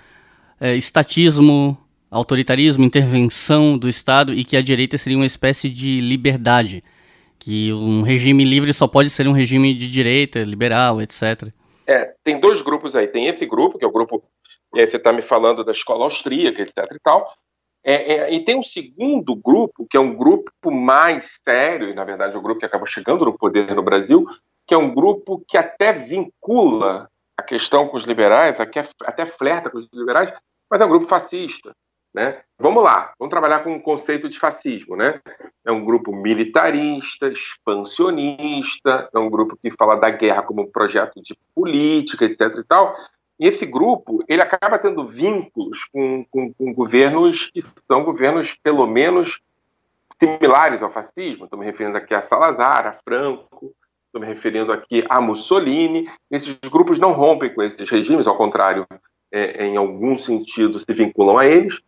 é, 0.60 0.74
estatismo, 0.74 1.76
autoritarismo, 2.10 2.84
intervenção 2.84 3.78
do 3.78 3.88
Estado 3.88 4.32
e 4.32 4.44
que 4.44 4.56
a 4.56 4.62
direita 4.62 4.98
seria 4.98 5.18
uma 5.18 5.26
espécie 5.26 5.68
de 5.68 6.00
liberdade, 6.00 6.82
que 7.38 7.72
um 7.72 8.02
regime 8.02 8.44
livre 8.44 8.72
só 8.72 8.86
pode 8.86 9.10
ser 9.10 9.28
um 9.28 9.32
regime 9.32 9.74
de 9.74 9.90
direita, 9.90 10.40
liberal, 10.40 11.00
etc. 11.00 11.50
É, 11.86 12.12
tem 12.22 12.38
dois 12.38 12.60
grupos 12.62 12.94
aí. 12.94 13.06
Tem 13.06 13.26
esse 13.26 13.46
grupo, 13.46 13.78
que 13.78 13.84
é 13.84 13.88
o 13.88 13.92
grupo, 13.92 14.22
e 14.74 14.80
aí 14.80 14.86
você 14.86 14.96
está 14.96 15.12
me 15.12 15.22
falando 15.22 15.64
da 15.64 15.72
escola 15.72 16.04
austríaca, 16.04 16.60
etc. 16.60 16.76
e 16.92 17.00
tal. 17.02 17.32
É, 17.84 18.14
é, 18.14 18.34
e 18.34 18.44
tem 18.44 18.58
um 18.58 18.62
segundo 18.62 19.34
grupo, 19.34 19.86
que 19.88 19.96
é 19.96 20.00
um 20.00 20.14
grupo 20.14 20.70
mais 20.70 21.38
sério, 21.42 21.88
e 21.88 21.94
na 21.94 22.04
verdade 22.04 22.34
é 22.34 22.38
o 22.38 22.42
grupo 22.42 22.60
que 22.60 22.66
acaba 22.66 22.84
chegando 22.84 23.24
no 23.24 23.38
poder 23.38 23.74
no 23.74 23.82
Brasil, 23.82 24.26
que 24.68 24.74
é 24.74 24.78
um 24.78 24.94
grupo 24.94 25.42
que 25.48 25.56
até 25.56 25.94
vincula 25.94 27.08
a 27.34 27.42
questão 27.42 27.88
com 27.88 27.96
os 27.96 28.04
liberais, 28.04 28.60
até, 28.60 28.84
até 29.02 29.24
flerta 29.24 29.70
com 29.70 29.78
os 29.78 29.88
liberais, 29.90 30.30
mas 30.70 30.80
é 30.80 30.84
um 30.84 30.90
grupo 30.90 31.06
fascista. 31.06 31.74
Né? 32.14 32.40
Vamos 32.58 32.82
lá, 32.82 33.12
vamos 33.18 33.30
trabalhar 33.30 33.60
com 33.60 33.74
o 33.74 33.82
conceito 33.82 34.28
de 34.28 34.38
fascismo. 34.38 34.94
Né? 34.94 35.20
É 35.64 35.72
um 35.72 35.84
grupo 35.84 36.14
militarista, 36.14 37.28
expansionista, 37.28 39.08
é 39.14 39.18
um 39.18 39.30
grupo 39.30 39.56
que 39.56 39.70
fala 39.70 39.96
da 39.96 40.10
guerra 40.10 40.42
como 40.42 40.62
um 40.62 40.70
projeto 40.70 41.22
de 41.22 41.34
política, 41.54 42.26
etc. 42.26 42.58
E, 42.58 42.64
tal. 42.64 42.94
e 43.40 43.46
esse 43.46 43.64
grupo 43.64 44.22
ele 44.28 44.42
acaba 44.42 44.78
tendo 44.78 45.06
vínculos 45.06 45.82
com, 45.92 46.26
com, 46.30 46.52
com 46.52 46.74
governos 46.74 47.50
que 47.50 47.62
são 47.86 48.04
governos, 48.04 48.54
pelo 48.62 48.86
menos, 48.86 49.40
similares 50.18 50.82
ao 50.82 50.92
fascismo. 50.92 51.44
Estou 51.44 51.58
me 51.58 51.64
referindo 51.64 51.96
aqui 51.96 52.12
a 52.12 52.22
Salazar, 52.22 52.86
a 52.86 52.92
Franco, 53.04 53.74
estou 54.18 54.20
me 54.20 54.26
referindo 54.26 54.72
aqui 54.72 55.04
a 55.08 55.20
Mussolini. 55.20 56.08
Esses 56.30 56.58
grupos 56.70 56.98
não 56.98 57.12
rompem 57.12 57.54
com 57.54 57.62
esses 57.62 57.88
regimes, 57.88 58.26
ao 58.26 58.36
contrário, 58.36 58.86
é, 59.32 59.64
em 59.66 59.76
algum 59.76 60.18
sentido 60.18 60.78
se 60.78 60.92
vinculam 60.92 61.38
a 61.38 61.46
eles, 61.46 61.78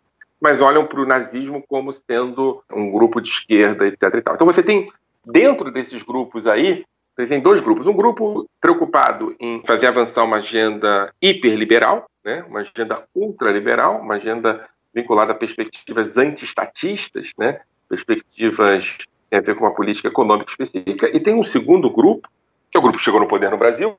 mas 0.41 0.61
olham 0.61 0.87
para 0.87 1.01
o 1.01 1.07
nazismo 1.07 1.63
como 1.69 1.93
sendo 1.93 2.63
um 2.73 2.91
grupo 2.91 3.21
de 3.21 3.29
esquerda, 3.29 3.87
etc. 3.87 4.23
Então 4.35 4.47
você 4.47 4.63
tem, 4.63 4.91
dentro 5.27 5.71
desses 5.71 6.03
grupos 6.03 6.47
aí, 6.47 6.85
você 7.15 7.27
tem 7.27 7.41
dois 7.41 7.61
grupos. 7.61 7.87
Um 7.87 7.93
grupo 7.93 8.49
preocupado 8.61 9.35
em 9.39 9.63
fazer 9.67 9.89
avançar 9.89 10.25
uma 10.25 10.39
agenda 10.39 11.13
hiperliberal, 11.21 12.07
né? 12.25 12.45
uma 12.49 12.61
agenda 12.61 13.05
ultraliberal, 13.15 14.01
uma 14.01 14.15
agenda 14.15 14.67
vinculada 14.95 15.33
a 15.33 15.37
perspectivas 15.37 16.17
antiestatistas, 16.17 17.29
né? 17.39 17.61
perspectivas 17.89 18.97
têm 19.31 19.39
a 19.39 19.43
ver 19.43 19.55
com 19.55 19.65
uma 19.65 19.75
política 19.75 20.09
econômica 20.09 20.51
específica. 20.51 21.09
E 21.09 21.21
tem 21.21 21.33
um 21.35 21.45
segundo 21.45 21.89
grupo, 21.89 22.29
que 22.71 22.77
é 22.77 22.81
o 22.81 22.83
grupo 22.83 22.99
que 22.99 23.05
chegou 23.05 23.21
no 23.21 23.29
poder 23.29 23.51
no 23.51 23.57
Brasil, 23.57 23.95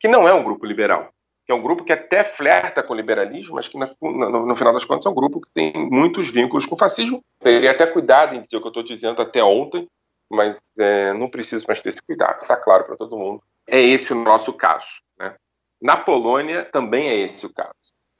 que 0.00 0.08
não 0.08 0.28
é 0.28 0.34
um 0.34 0.42
grupo 0.42 0.66
liberal, 0.66 1.10
que 1.46 1.52
é 1.52 1.54
um 1.54 1.62
grupo 1.62 1.84
que 1.84 1.92
até 1.92 2.24
flerta 2.24 2.82
com 2.82 2.92
o 2.92 2.96
liberalismo, 2.96 3.54
mas 3.54 3.68
que 3.68 3.78
no, 3.78 3.88
no, 4.00 4.46
no, 4.46 4.56
final 4.56 4.72
das 4.72 4.84
contas 4.84 5.06
é 5.06 5.08
um 5.08 5.14
grupo 5.14 5.40
que 5.40 5.48
tem 5.54 5.72
muitos 5.74 6.28
vínculos 6.28 6.66
com 6.66 6.74
o 6.74 6.78
fascismo. 6.78 7.22
Teria 7.40 7.70
até 7.70 7.86
cuidado 7.86 8.34
em 8.34 8.42
dizer 8.42 8.56
o 8.56 8.60
que 8.60 8.66
eu 8.66 8.70
estou 8.70 8.82
dizendo 8.82 9.22
até 9.22 9.42
ontem, 9.42 9.86
mas 10.28 10.58
é, 10.78 11.12
não 11.12 11.30
preciso 11.30 11.64
mais 11.68 11.80
ter 11.80 11.90
esse 11.90 12.02
cuidado, 12.02 12.42
está 12.42 12.56
claro 12.56 12.84
para 12.84 12.96
todo 12.96 13.16
mundo. 13.16 13.42
É 13.66 13.80
esse 13.80 14.12
o 14.12 14.16
nosso 14.16 14.52
caso. 14.52 14.88
Né? 15.18 15.34
Na 15.80 15.96
Polônia 15.96 16.64
também 16.72 17.08
é 17.08 17.16
esse 17.20 17.46
o 17.46 17.52
caso. 17.52 17.72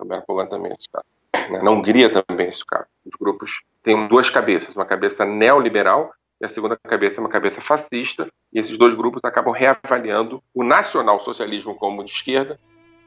Na 0.04 0.20
Polônia 0.20 0.50
também 0.50 0.70
é 0.70 0.74
esse 0.74 0.86
o 0.88 0.92
caso. 0.92 1.52
Né? 1.52 1.62
Na 1.62 1.70
Hungria 1.70 2.12
também 2.12 2.46
é 2.46 2.50
esse 2.50 2.62
o 2.62 2.66
caso. 2.66 2.86
Os 3.04 3.12
grupos 3.18 3.62
têm 3.82 4.06
duas 4.06 4.30
cabeças, 4.30 4.76
uma 4.76 4.84
cabeça 4.84 5.24
neoliberal 5.24 6.12
e 6.42 6.44
a 6.44 6.48
segunda 6.48 6.76
cabeça 6.76 7.18
é 7.18 7.20
uma 7.20 7.28
cabeça 7.28 7.60
fascista, 7.60 8.26
e 8.52 8.58
esses 8.58 8.76
dois 8.76 8.96
grupos 8.96 9.22
acabam 9.24 9.54
reavaliando 9.54 10.42
o 10.52 10.64
nacional-socialismo 10.64 11.76
como 11.76 12.04
de 12.04 12.10
esquerda 12.10 12.58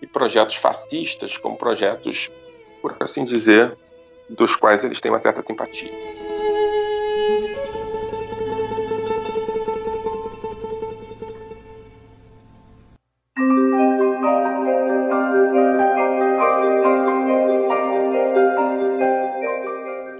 e 0.02 0.08
projetos 0.08 0.56
fascistas 0.56 1.38
como 1.38 1.58
projetos, 1.58 2.32
por 2.82 2.96
assim 3.02 3.26
dizer, 3.26 3.78
dos 4.30 4.56
quais 4.56 4.86
eles 4.86 5.02
têm 5.02 5.12
uma 5.12 5.20
certa 5.20 5.44
simpatia. 5.46 5.92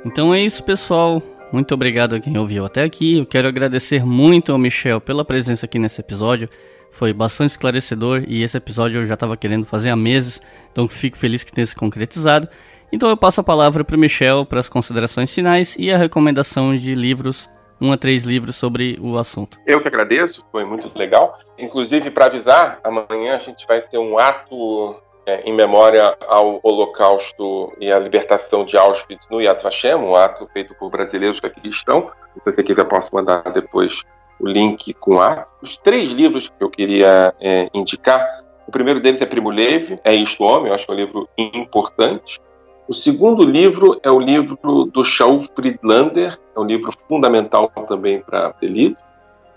Então 0.03 0.34
é 0.34 0.41
isso, 0.41 0.63
pessoal. 0.63 1.22
Muito 1.56 1.74
obrigado 1.74 2.16
a 2.16 2.20
quem 2.20 2.38
ouviu 2.38 2.66
até 2.66 2.84
aqui. 2.84 3.20
Eu 3.20 3.26
quero 3.26 3.47
agradecer 3.47 4.06
muito 4.06 4.51
ao 4.51 4.58
Michel 4.58 4.99
pela 4.99 5.24
presença 5.24 5.66
aqui 5.66 5.80
nesse 5.80 6.01
episódio. 6.01 6.49
Foi 6.91 7.14
bastante 7.14 7.51
esclarecedor 7.51 8.26
e 8.28 8.43
esse 8.43 8.58
episódio 8.58 8.99
eu 8.99 9.06
já 9.06 9.14
estava 9.14 9.38
querendo 9.38 9.66
fazer 9.66 9.89
há 9.89 9.95
meses, 9.95 10.41
então 10.70 10.86
fico 10.86 11.18
feliz 11.18 11.45
que 11.45 11.53
tenha 11.53 11.66
se 11.66 11.74
concretizado. 11.74 12.49
Então 12.91 13.10
eu 13.10 13.16
passo 13.16 13.39
a 13.39 13.43
palavra 13.43 13.86
para 13.86 13.95
o 13.95 13.99
Michel 13.99 14.45
para 14.45 14.60
as 14.60 14.68
considerações 14.68 15.34
finais 15.34 15.78
e 15.80 15.89
a 15.89 15.97
recomendação 15.97 16.76
de 16.76 16.93
livros 16.93 17.49
um 17.80 17.93
a 17.93 17.97
três 17.97 18.26
livros 18.26 18.58
sobre 18.58 18.97
o 18.99 19.18
assunto. 19.18 19.58
Eu 19.66 19.82
que 19.82 19.88
agradeço, 19.88 20.45
foi 20.51 20.66
muito 20.66 20.91
legal. 20.97 21.39
Inclusive, 21.58 22.12
para 22.12 22.26
avisar, 22.26 22.80
amanhã 22.84 23.36
a 23.36 23.39
gente 23.39 23.66
vai 23.66 23.82
ter 23.82 23.97
um 23.97 24.20
ato 24.20 24.95
é, 25.26 25.41
em 25.41 25.53
memória 25.53 26.15
ao 26.28 26.59
Holocausto 26.61 27.73
e 27.80 27.91
à 27.91 27.99
libertação 27.99 28.65
de 28.65 28.78
Auschwitz 28.78 29.28
no 29.30 29.41
Yad 29.41 29.61
Vashem, 29.61 29.95
um 29.95 30.15
ato 30.15 30.47
feito 30.53 30.76
por 30.76 30.89
brasileiros 30.89 31.39
que 31.39 31.47
aqui 31.47 31.69
estão. 31.69 32.09
Se 32.34 32.41
você 32.45 32.63
quiser, 32.63 32.86
posso 32.86 33.13
mandar 33.13 33.41
depois 33.53 34.03
o 34.39 34.47
link 34.47 34.93
com 34.95 35.15
o 35.15 35.21
ato. 35.21 35.51
Os 35.61 35.78
três 35.78 36.09
livros 36.11 36.49
que 36.49 36.63
eu 36.63 36.69
queria 36.69 37.34
é, 37.39 37.69
indicar, 37.73 38.43
o 38.67 38.71
primeiro 38.71 38.99
deles 38.99 39.21
é 39.21 39.26
Primo 39.26 39.49
Levi, 39.49 39.99
É 40.03 40.13
Isto 40.13 40.43
Homem, 40.43 40.67
eu 40.67 40.76
acho 40.76 40.86
que 40.86 40.91
é 40.91 40.95
um 40.95 40.97
livro 40.97 41.30
importante. 41.38 42.39
O 42.88 42.93
segundo 42.93 43.43
livro 43.43 43.99
é 44.03 44.11
o 44.11 44.19
livro 44.19 44.86
do 44.86 45.03
Shaul 45.03 45.47
Friedlander, 45.55 46.38
é 46.55 46.59
um 46.59 46.65
livro 46.65 46.91
fundamental 47.07 47.71
também 47.88 48.19
para 48.19 48.51
ter 48.53 48.67
lido. 48.67 48.97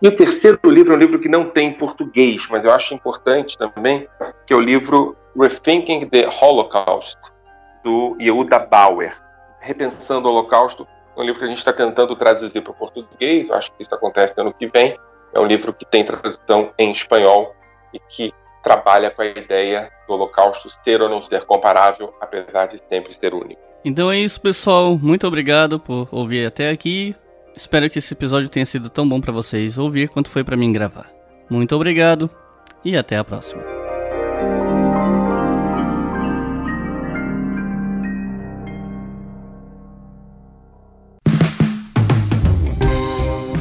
E 0.00 0.06
o 0.06 0.14
terceiro 0.14 0.60
livro 0.64 0.92
é 0.92 0.96
um 0.96 0.98
livro 0.98 1.18
que 1.18 1.28
não 1.28 1.50
tem 1.50 1.68
em 1.68 1.72
português, 1.72 2.46
mas 2.48 2.64
eu 2.64 2.70
acho 2.70 2.94
importante 2.94 3.58
também, 3.58 4.06
que 4.46 4.54
é 4.54 4.56
o 4.56 4.60
livro 4.60 5.16
Rethinking 5.36 6.08
the 6.08 6.28
Holocaust, 6.40 7.18
do 7.82 8.16
Yehuda 8.20 8.60
Bauer. 8.60 9.12
Repensando 9.60 10.28
o 10.28 10.30
Holocausto, 10.30 10.86
é 11.16 11.20
um 11.20 11.24
livro 11.24 11.40
que 11.40 11.46
a 11.46 11.48
gente 11.48 11.58
está 11.58 11.72
tentando 11.72 12.14
traduzir 12.14 12.60
para 12.60 12.70
o 12.70 12.74
português, 12.74 13.48
eu 13.48 13.56
acho 13.56 13.72
que 13.72 13.82
isso 13.82 13.94
acontece 13.94 14.36
no 14.36 14.44
ano 14.44 14.54
que 14.54 14.68
vem. 14.68 14.96
É 15.34 15.40
um 15.40 15.46
livro 15.46 15.72
que 15.72 15.84
tem 15.84 16.04
tradução 16.04 16.70
em 16.78 16.92
espanhol 16.92 17.54
e 17.92 17.98
que 17.98 18.32
trabalha 18.62 19.10
com 19.10 19.22
a 19.22 19.26
ideia 19.26 19.90
do 20.06 20.14
Holocausto 20.14 20.68
ser 20.84 21.02
ou 21.02 21.08
não 21.08 21.24
ser 21.24 21.44
comparável, 21.44 22.14
apesar 22.20 22.66
de 22.66 22.80
sempre 22.88 23.14
ser 23.14 23.34
único. 23.34 23.60
Então 23.84 24.10
é 24.10 24.18
isso, 24.18 24.40
pessoal. 24.40 24.96
Muito 24.96 25.26
obrigado 25.26 25.80
por 25.80 26.08
ouvir 26.12 26.46
até 26.46 26.70
aqui. 26.70 27.16
Espero 27.58 27.90
que 27.90 27.98
esse 27.98 28.14
episódio 28.14 28.48
tenha 28.48 28.64
sido 28.64 28.88
tão 28.88 29.06
bom 29.06 29.20
para 29.20 29.32
vocês 29.32 29.78
ouvir 29.78 30.08
quanto 30.08 30.30
foi 30.30 30.44
para 30.44 30.56
mim 30.56 30.70
gravar. 30.70 31.10
Muito 31.50 31.74
obrigado 31.74 32.30
e 32.84 32.96
até 32.96 33.16
a 33.16 33.24
próxima. 33.24 33.60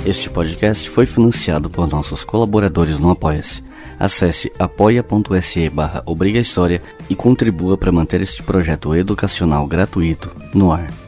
Este 0.05 0.29
podcast 0.29 0.87
foi 0.91 1.07
financiado 1.07 1.67
por 1.67 1.89
nossos 1.89 2.23
colaboradores 2.23 2.99
no 2.99 3.09
Apoia-se. 3.09 3.63
Acesse 3.99 4.51
apoia.se 4.59 5.69
barra 5.69 6.03
e 7.09 7.15
contribua 7.15 7.75
para 7.75 7.91
manter 7.91 8.21
este 8.21 8.43
projeto 8.43 8.93
educacional 8.93 9.65
gratuito 9.65 10.31
no 10.53 10.71
ar. 10.71 11.06